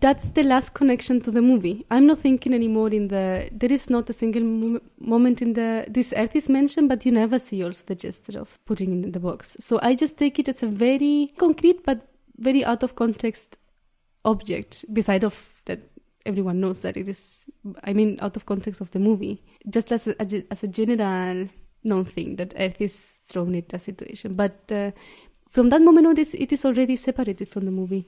that's 0.00 0.30
the 0.30 0.42
last 0.42 0.72
connection 0.72 1.20
to 1.20 1.30
the 1.30 1.42
movie. 1.42 1.84
I'm 1.90 2.06
not 2.06 2.18
thinking 2.18 2.54
anymore 2.54 2.88
in 2.88 3.08
the. 3.08 3.50
There 3.52 3.70
is 3.72 3.90
not 3.90 4.08
a 4.08 4.12
single 4.12 4.42
mo- 4.42 4.80
moment 4.98 5.42
in 5.42 5.52
the. 5.52 5.84
This 5.88 6.14
earth 6.16 6.34
is 6.34 6.48
mentioned, 6.48 6.88
but 6.88 7.04
you 7.04 7.12
never 7.12 7.38
see 7.38 7.62
also 7.62 7.84
the 7.86 7.94
gesture 7.94 8.38
of 8.38 8.58
putting 8.64 8.98
it 8.98 9.04
in 9.04 9.12
the 9.12 9.20
box. 9.20 9.56
So 9.60 9.78
I 9.82 9.94
just 9.94 10.16
take 10.16 10.38
it 10.38 10.48
as 10.48 10.62
a 10.62 10.66
very 10.66 11.34
concrete 11.36 11.84
but 11.84 12.08
very 12.38 12.64
out 12.64 12.82
of 12.82 12.96
context 12.96 13.58
object. 14.24 14.84
Beside 14.92 15.24
of 15.24 15.48
that, 15.64 15.80
everyone 16.26 16.60
knows 16.60 16.82
that 16.82 16.96
it 16.96 17.08
is. 17.08 17.46
I 17.84 17.92
mean, 17.92 18.18
out 18.20 18.36
of 18.36 18.46
context 18.46 18.80
of 18.80 18.90
the 18.90 18.98
movie, 18.98 19.42
just 19.68 19.92
as 19.92 20.06
a, 20.06 20.16
as 20.50 20.62
a 20.62 20.68
general 20.68 21.48
known 21.84 22.04
thing 22.04 22.36
that 22.36 22.54
earth 22.56 22.80
is 22.80 23.20
thrown 23.26 23.54
in 23.54 23.64
that 23.68 23.80
situation, 23.80 24.34
but. 24.34 24.70
Uh, 24.70 24.90
from 25.52 25.68
that 25.68 25.82
moment 25.82 26.06
on, 26.06 26.18
it 26.18 26.50
is 26.50 26.64
already 26.64 26.96
separated 26.96 27.46
from 27.46 27.66
the 27.66 27.70
movie. 27.70 28.06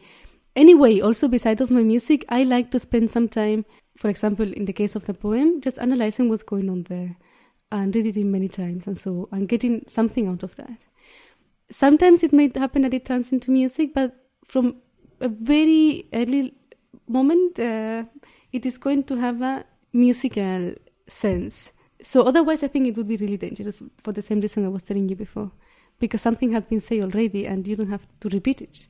Anyway, 0.56 1.00
also 1.00 1.28
beside 1.28 1.60
of 1.60 1.70
my 1.70 1.82
music, 1.82 2.24
I 2.30 2.42
like 2.44 2.70
to 2.70 2.78
spend 2.78 3.10
some 3.10 3.28
time, 3.28 3.66
for 3.98 4.08
example, 4.08 4.50
in 4.50 4.64
the 4.64 4.72
case 4.72 4.96
of 4.96 5.04
the 5.04 5.12
poem, 5.12 5.60
just 5.60 5.78
analyzing 5.78 6.30
what's 6.30 6.42
going 6.42 6.70
on 6.70 6.84
there 6.84 7.16
and 7.70 7.94
read 7.94 8.16
it 8.16 8.24
many 8.24 8.48
times 8.48 8.86
and 8.86 8.96
so 8.96 9.28
and 9.30 9.46
getting 9.46 9.84
something 9.86 10.26
out 10.26 10.42
of 10.42 10.54
that. 10.56 10.86
Sometimes 11.70 12.22
it 12.22 12.32
may 12.32 12.50
happen 12.54 12.80
that 12.82 12.94
it 12.94 13.04
turns 13.04 13.30
into 13.30 13.50
music, 13.50 13.92
but 13.92 14.14
from 14.46 14.76
a 15.20 15.28
very 15.28 16.06
early 16.12 16.54
moment, 17.08 17.58
uh, 17.58 18.04
it 18.52 18.66
is 18.66 18.78
going 18.78 19.04
to 19.04 19.16
have 19.16 19.42
a 19.42 19.64
musical 19.92 20.74
sense. 21.06 21.72
So 22.02 22.22
otherwise, 22.22 22.62
I 22.62 22.68
think 22.68 22.86
it 22.86 22.96
would 22.96 23.08
be 23.08 23.16
really 23.16 23.36
dangerous 23.36 23.82
for 23.98 24.12
the 24.12 24.22
same 24.22 24.40
reason 24.40 24.64
I 24.64 24.68
was 24.68 24.82
telling 24.82 25.08
you 25.08 25.16
before 25.16 25.50
because 26.00 26.20
something 26.20 26.52
had 26.52 26.68
been 26.68 26.80
said 26.80 27.02
already 27.02 27.46
and 27.46 27.66
you 27.66 27.76
don't 27.76 27.88
have 27.88 28.06
to 28.20 28.28
repeat 28.28 28.60
it, 28.60 28.86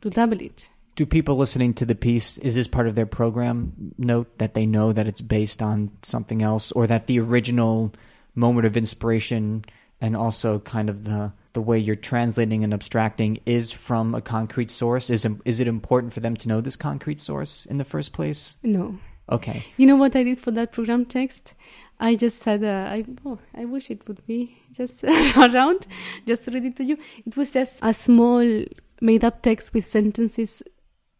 to 0.00 0.10
double 0.10 0.40
it. 0.40 0.70
Do 0.96 1.04
people 1.04 1.36
listening 1.36 1.74
to 1.74 1.84
the 1.84 1.96
piece 1.96 2.38
is 2.38 2.54
this 2.54 2.68
part 2.68 2.86
of 2.86 2.94
their 2.94 3.06
program 3.06 3.94
note 3.98 4.38
that 4.38 4.54
they 4.54 4.64
know 4.64 4.92
that 4.92 5.08
it's 5.08 5.20
based 5.20 5.60
on 5.60 5.90
something 6.02 6.40
else 6.40 6.70
or 6.72 6.86
that 6.86 7.08
the 7.08 7.18
original 7.18 7.92
moment 8.34 8.66
of 8.66 8.76
inspiration 8.76 9.64
and 10.00 10.16
also 10.16 10.60
kind 10.60 10.88
of 10.88 11.04
the 11.04 11.32
the 11.54 11.60
way 11.62 11.78
you're 11.78 11.94
translating 11.94 12.62
and 12.64 12.74
abstracting 12.74 13.38
is 13.46 13.72
from 13.72 14.14
a 14.14 14.20
concrete 14.20 14.70
source 14.70 15.08
is 15.08 15.26
is 15.44 15.60
it 15.60 15.68
important 15.68 16.12
for 16.12 16.20
them 16.20 16.36
to 16.36 16.48
know 16.48 16.60
this 16.60 16.76
concrete 16.76 17.18
source 17.20 17.64
in 17.66 17.78
the 17.78 17.84
first 17.84 18.12
place 18.12 18.56
No. 18.62 18.98
okay 19.30 19.64
You 19.78 19.86
know 19.86 19.96
what 19.96 20.14
I 20.14 20.22
did 20.24 20.40
for 20.40 20.50
that 20.52 20.72
program 20.72 21.04
text? 21.06 21.54
I 22.00 22.16
just 22.16 22.42
said, 22.42 22.64
uh, 22.64 22.90
I, 22.90 23.04
oh, 23.24 23.38
I 23.54 23.64
wish 23.66 23.88
it 23.88 24.06
would 24.08 24.26
be 24.26 24.56
just 24.72 25.04
around, 25.36 25.86
just 26.26 26.46
read 26.48 26.64
it 26.64 26.76
to 26.76 26.84
you. 26.84 26.98
It 27.24 27.36
was 27.36 27.52
just 27.52 27.78
a 27.82 27.94
small 27.94 28.44
made 29.00 29.22
up 29.24 29.42
text 29.42 29.72
with 29.72 29.86
sentences 29.86 30.60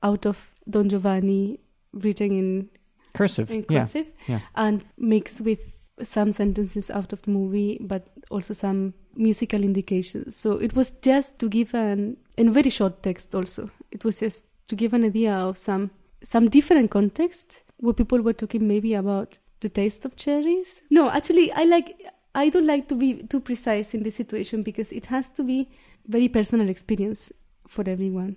out 0.03 0.27
of 0.27 0.37
Don 0.69 0.89
Giovanni 0.89 1.61
written 1.93 2.33
in, 2.33 2.69
Cursive. 3.15 3.51
in 3.53 3.65
yeah. 3.71 3.85
cursive 3.85 4.07
yeah. 4.27 4.41
and 4.57 4.85
mixed 4.99 5.41
with 5.43 5.61
some 6.03 6.33
sentences 6.33 6.91
out 6.91 7.13
of 7.13 7.23
the 7.23 7.31
movie, 7.31 7.79
but 7.81 8.09
also 8.31 8.53
some 8.53 8.95
musical 9.17 9.63
indications. 9.63 10.37
So 10.37 10.53
it 10.53 10.75
was 10.75 10.91
just 11.03 11.39
to 11.39 11.49
give 11.49 11.75
an 11.75 12.17
in 12.37 12.53
very 12.53 12.71
short 12.71 13.03
text. 13.03 13.35
Also, 13.35 13.71
it 13.91 14.05
was 14.05 14.21
just 14.21 14.45
to 14.69 14.77
give 14.77 14.93
an 14.93 15.05
idea 15.05 15.33
of 15.35 15.59
some 15.59 15.91
some 16.23 16.49
different 16.49 16.91
context 16.91 17.63
where 17.79 17.95
people 17.95 18.21
were 18.23 18.33
talking 18.33 18.67
maybe 18.67 18.95
about 18.95 19.39
the 19.61 19.69
taste 19.69 20.05
of 20.05 20.17
cherries. 20.17 20.83
No, 20.91 21.11
actually, 21.11 21.53
I 21.53 21.65
like. 21.65 21.97
I 22.37 22.49
don't 22.49 22.67
like 22.67 22.89
to 22.89 22.97
be 22.97 23.23
too 23.23 23.39
precise 23.39 23.95
in 23.95 24.03
this 24.03 24.17
situation 24.17 24.65
because 24.65 24.91
it 24.91 25.07
has 25.07 25.29
to 25.31 25.45
be 25.45 25.69
very 26.09 26.29
personal 26.29 26.69
experience 26.69 27.33
for 27.69 27.89
everyone. 27.89 28.37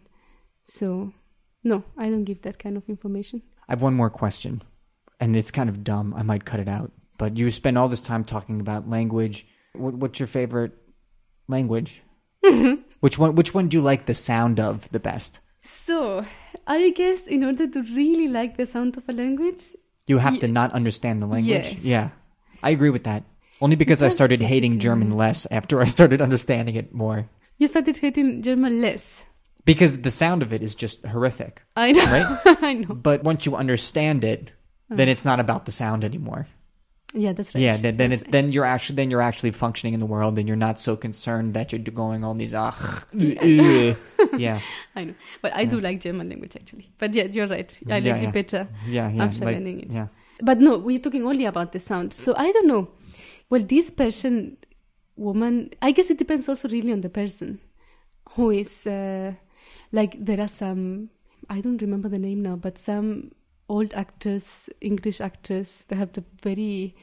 So, 0.65 1.13
no, 1.63 1.83
I 1.97 2.09
don't 2.09 2.23
give 2.23 2.43
that 2.43 2.59
kind 2.59 2.77
of 2.77 2.87
information. 2.87 3.41
I 3.67 3.71
have 3.71 3.81
one 3.81 3.95
more 3.95 4.11
question, 4.11 4.61
and 5.19 5.35
it's 5.35 5.49
kind 5.49 5.67
of 5.67 5.83
dumb. 5.83 6.13
I 6.15 6.21
might 6.21 6.45
cut 6.45 6.59
it 6.59 6.67
out. 6.67 6.91
But 7.17 7.37
you 7.37 7.49
spend 7.49 7.77
all 7.77 7.87
this 7.87 8.01
time 8.01 8.23
talking 8.23 8.61
about 8.61 8.87
language. 8.87 9.47
What, 9.79 9.93
what's 9.95 10.19
your 10.19 10.27
favorite 10.27 10.73
language? 11.47 12.01
Mm-hmm. 12.45 12.81
which 12.99 13.17
one? 13.17 13.35
Which 13.35 13.53
one 13.53 13.67
do 13.67 13.77
you 13.77 13.81
like 13.81 14.05
the 14.05 14.13
sound 14.13 14.59
of 14.59 14.89
the 14.91 14.99
best? 14.99 15.41
So, 15.61 16.23
I 16.65 16.91
guess 16.91 17.27
in 17.27 17.43
order 17.43 17.67
to 17.67 17.81
really 17.81 18.27
like 18.27 18.55
the 18.57 18.65
sound 18.65 18.95
of 18.97 19.03
a 19.09 19.13
language, 19.13 19.75
You 20.07 20.19
have 20.19 20.35
Ye- 20.35 20.39
to 20.41 20.47
not 20.47 20.71
understand 20.71 21.21
the 21.21 21.27
language. 21.27 21.73
Yes. 21.73 21.83
Yeah, 21.83 22.09
I 22.63 22.69
agree 22.69 22.89
with 22.91 23.03
that. 23.03 23.23
Only 23.59 23.75
because 23.75 24.01
I 24.03 24.07
started 24.09 24.39
hating. 24.39 24.79
German 24.79 25.17
less 25.17 25.47
after 25.51 25.81
I 25.81 25.85
started 25.85 26.21
understanding 26.21 26.75
it 26.75 26.93
more. 26.93 27.27
you 27.57 27.67
started 27.67 27.97
hating 27.97 28.43
German 28.43 28.81
less. 28.81 29.23
Because 29.65 30.01
the 30.03 30.09
sound 30.13 30.41
of 30.43 30.53
it 30.53 30.61
is 30.63 30.75
just 30.75 31.03
horrific, 31.05 31.63
I 31.75 31.91
know. 31.91 32.05
right? 32.05 32.39
I 32.63 32.73
know. 32.75 32.93
but 32.95 33.23
once 33.25 33.45
you 33.45 33.55
understand 33.57 34.23
it, 34.23 34.51
then 34.89 35.09
it's 35.09 35.25
not 35.25 35.41
about 35.41 35.65
the 35.65 35.71
sound 35.73 36.05
anymore. 36.05 36.47
Yeah, 37.13 37.31
that's 37.31 37.55
right. 37.55 37.61
Yeah, 37.61 37.77
then 37.77 37.95
then, 37.97 38.09
That's 38.09 38.21
it, 38.23 38.31
then 38.31 38.51
you're 38.51 38.65
actually 38.65 38.97
then 38.97 39.09
you're 39.09 39.21
actually 39.21 39.51
functioning 39.51 39.93
in 39.93 39.99
the 40.01 40.05
world, 40.05 40.37
and 40.37 40.45
you're 40.47 40.57
not 40.57 40.77
so 40.77 40.97
concerned 40.97 41.53
that 41.53 41.71
you're 41.71 41.79
going 41.81 42.23
all 42.25 42.33
these 42.33 42.53
ah, 42.53 42.75
yeah, 43.13 43.93
right. 44.33 44.61
I 44.95 45.03
know. 45.05 45.13
But 45.41 45.55
I 45.55 45.63
do 45.65 45.79
like 45.79 46.01
German 46.01 46.27
language 46.29 46.55
actually. 46.55 46.91
But 46.97 47.13
yeah, 47.13 47.23
you're 47.23 47.47
right. 47.47 47.71
I 47.89 47.97
Yeah, 47.97 48.13
like 48.13 48.21
yeah. 48.23 48.27
it 48.29 48.33
better. 48.33 48.67
yeah, 48.85 49.09
yeah, 49.09 49.23
After 49.23 49.45
like, 49.45 49.55
learning 49.55 49.79
it. 49.81 49.91
yeah. 49.91 50.07
But 50.41 50.59
no, 50.59 50.77
we're 50.77 50.99
talking 50.99 51.25
only 51.25 51.45
about 51.45 51.71
the 51.71 51.79
sound. 51.79 52.11
So 52.13 52.33
I 52.35 52.51
don't 52.51 52.67
know. 52.67 52.89
Well, 53.49 53.63
this 53.63 53.89
person, 53.89 54.57
woman, 55.15 55.71
I 55.81 55.93
guess 55.93 56.09
it 56.09 56.17
depends 56.17 56.49
also 56.49 56.67
really 56.67 56.91
on 56.91 57.01
the 57.01 57.09
person 57.09 57.59
who 58.31 58.51
is 58.51 58.85
uh, 58.85 59.31
like 59.93 60.13
there 60.23 60.41
are 60.41 60.49
some 60.49 61.09
I 61.49 61.61
don't 61.61 61.81
remember 61.81 62.09
the 62.09 62.19
name 62.19 62.41
now, 62.43 62.57
but 62.57 62.77
some 62.77 63.31
old 63.69 63.93
actors, 63.93 64.69
English 64.81 65.21
actors, 65.21 65.85
they 65.87 65.95
have 65.95 66.13
the 66.13 66.23
very 66.41 66.95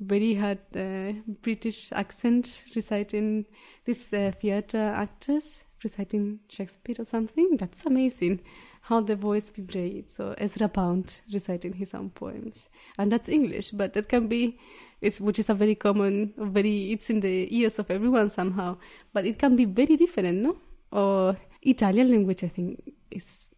very 0.00 0.34
hard 0.34 0.58
uh, 0.76 1.12
British 1.42 1.90
accent 1.92 2.62
reciting 2.76 3.44
this 3.84 4.12
uh, 4.12 4.30
theater 4.40 4.78
actors 4.78 5.64
reciting 5.82 6.38
Shakespeare 6.48 6.96
or 6.98 7.04
something. 7.04 7.56
That's 7.56 7.86
amazing 7.86 8.40
how 8.82 9.00
the 9.00 9.16
voice 9.16 9.50
vibrates. 9.50 10.14
So 10.14 10.34
Ezra 10.38 10.68
Pound 10.68 11.20
reciting 11.32 11.72
his 11.72 11.94
own 11.94 12.10
poems, 12.10 12.68
and 12.98 13.12
that's 13.12 13.28
English, 13.28 13.70
but 13.70 13.92
that 13.92 14.08
can 14.08 14.28
be, 14.28 14.58
it's 15.00 15.20
which 15.20 15.38
is 15.38 15.50
a 15.50 15.54
very 15.54 15.74
common, 15.74 16.32
very 16.36 16.92
it's 16.92 17.10
in 17.10 17.20
the 17.20 17.54
ears 17.54 17.78
of 17.78 17.90
everyone 17.90 18.30
somehow, 18.30 18.76
but 19.12 19.26
it 19.26 19.38
can 19.38 19.56
be 19.56 19.64
very 19.64 19.96
different, 19.96 20.38
no? 20.38 20.56
Or 20.90 21.36
Italian 21.62 22.10
language, 22.10 22.44
I 22.44 22.48
think, 22.48 22.94
is 23.10 23.48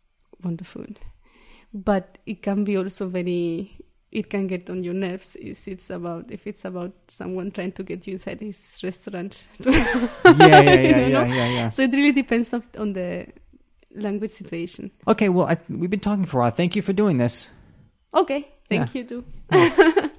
wonderful, 0.43 0.87
but 1.73 2.19
it 2.27 2.43
can 2.43 2.65
be 2.65 2.77
also 2.77 3.09
very. 3.09 3.71
It 4.13 4.29
can 4.29 4.49
get 4.49 4.69
on 4.71 4.83
your 4.83 4.95
nerves. 4.95 5.37
If 5.41 5.69
it's 5.69 5.89
about 5.91 6.31
if 6.33 6.47
it's 6.49 6.65
about 6.65 6.93
someone 7.07 7.53
trying 7.53 7.73
to 7.73 7.85
get 7.85 8.07
you 8.09 8.15
inside 8.15 8.41
his 8.41 8.79
restaurant. 8.83 9.47
yeah, 9.65 9.73
yeah, 10.25 10.61
yeah, 10.61 10.81
You 10.83 10.89
yeah, 10.91 11.09
know? 11.09 11.23
yeah, 11.25 11.49
yeah. 11.49 11.69
So 11.71 11.83
it 11.83 11.93
really 11.93 12.11
depends 12.13 12.53
of, 12.53 12.67
on 12.77 12.93
the 12.93 13.27
language 13.95 14.33
situation. 14.33 14.91
Okay, 15.07 15.29
well, 15.29 15.47
I, 15.47 15.59
we've 15.69 15.91
been 15.91 16.01
talking 16.01 16.25
for 16.25 16.39
a 16.39 16.41
while. 16.43 16.51
Thank 16.51 16.75
you 16.75 16.83
for 16.83 16.93
doing 16.93 17.19
this. 17.19 17.49
Okay, 18.13 18.49
thank 18.69 18.93
Yeah. 18.95 19.01
you 19.03 19.05
too. 19.07 19.25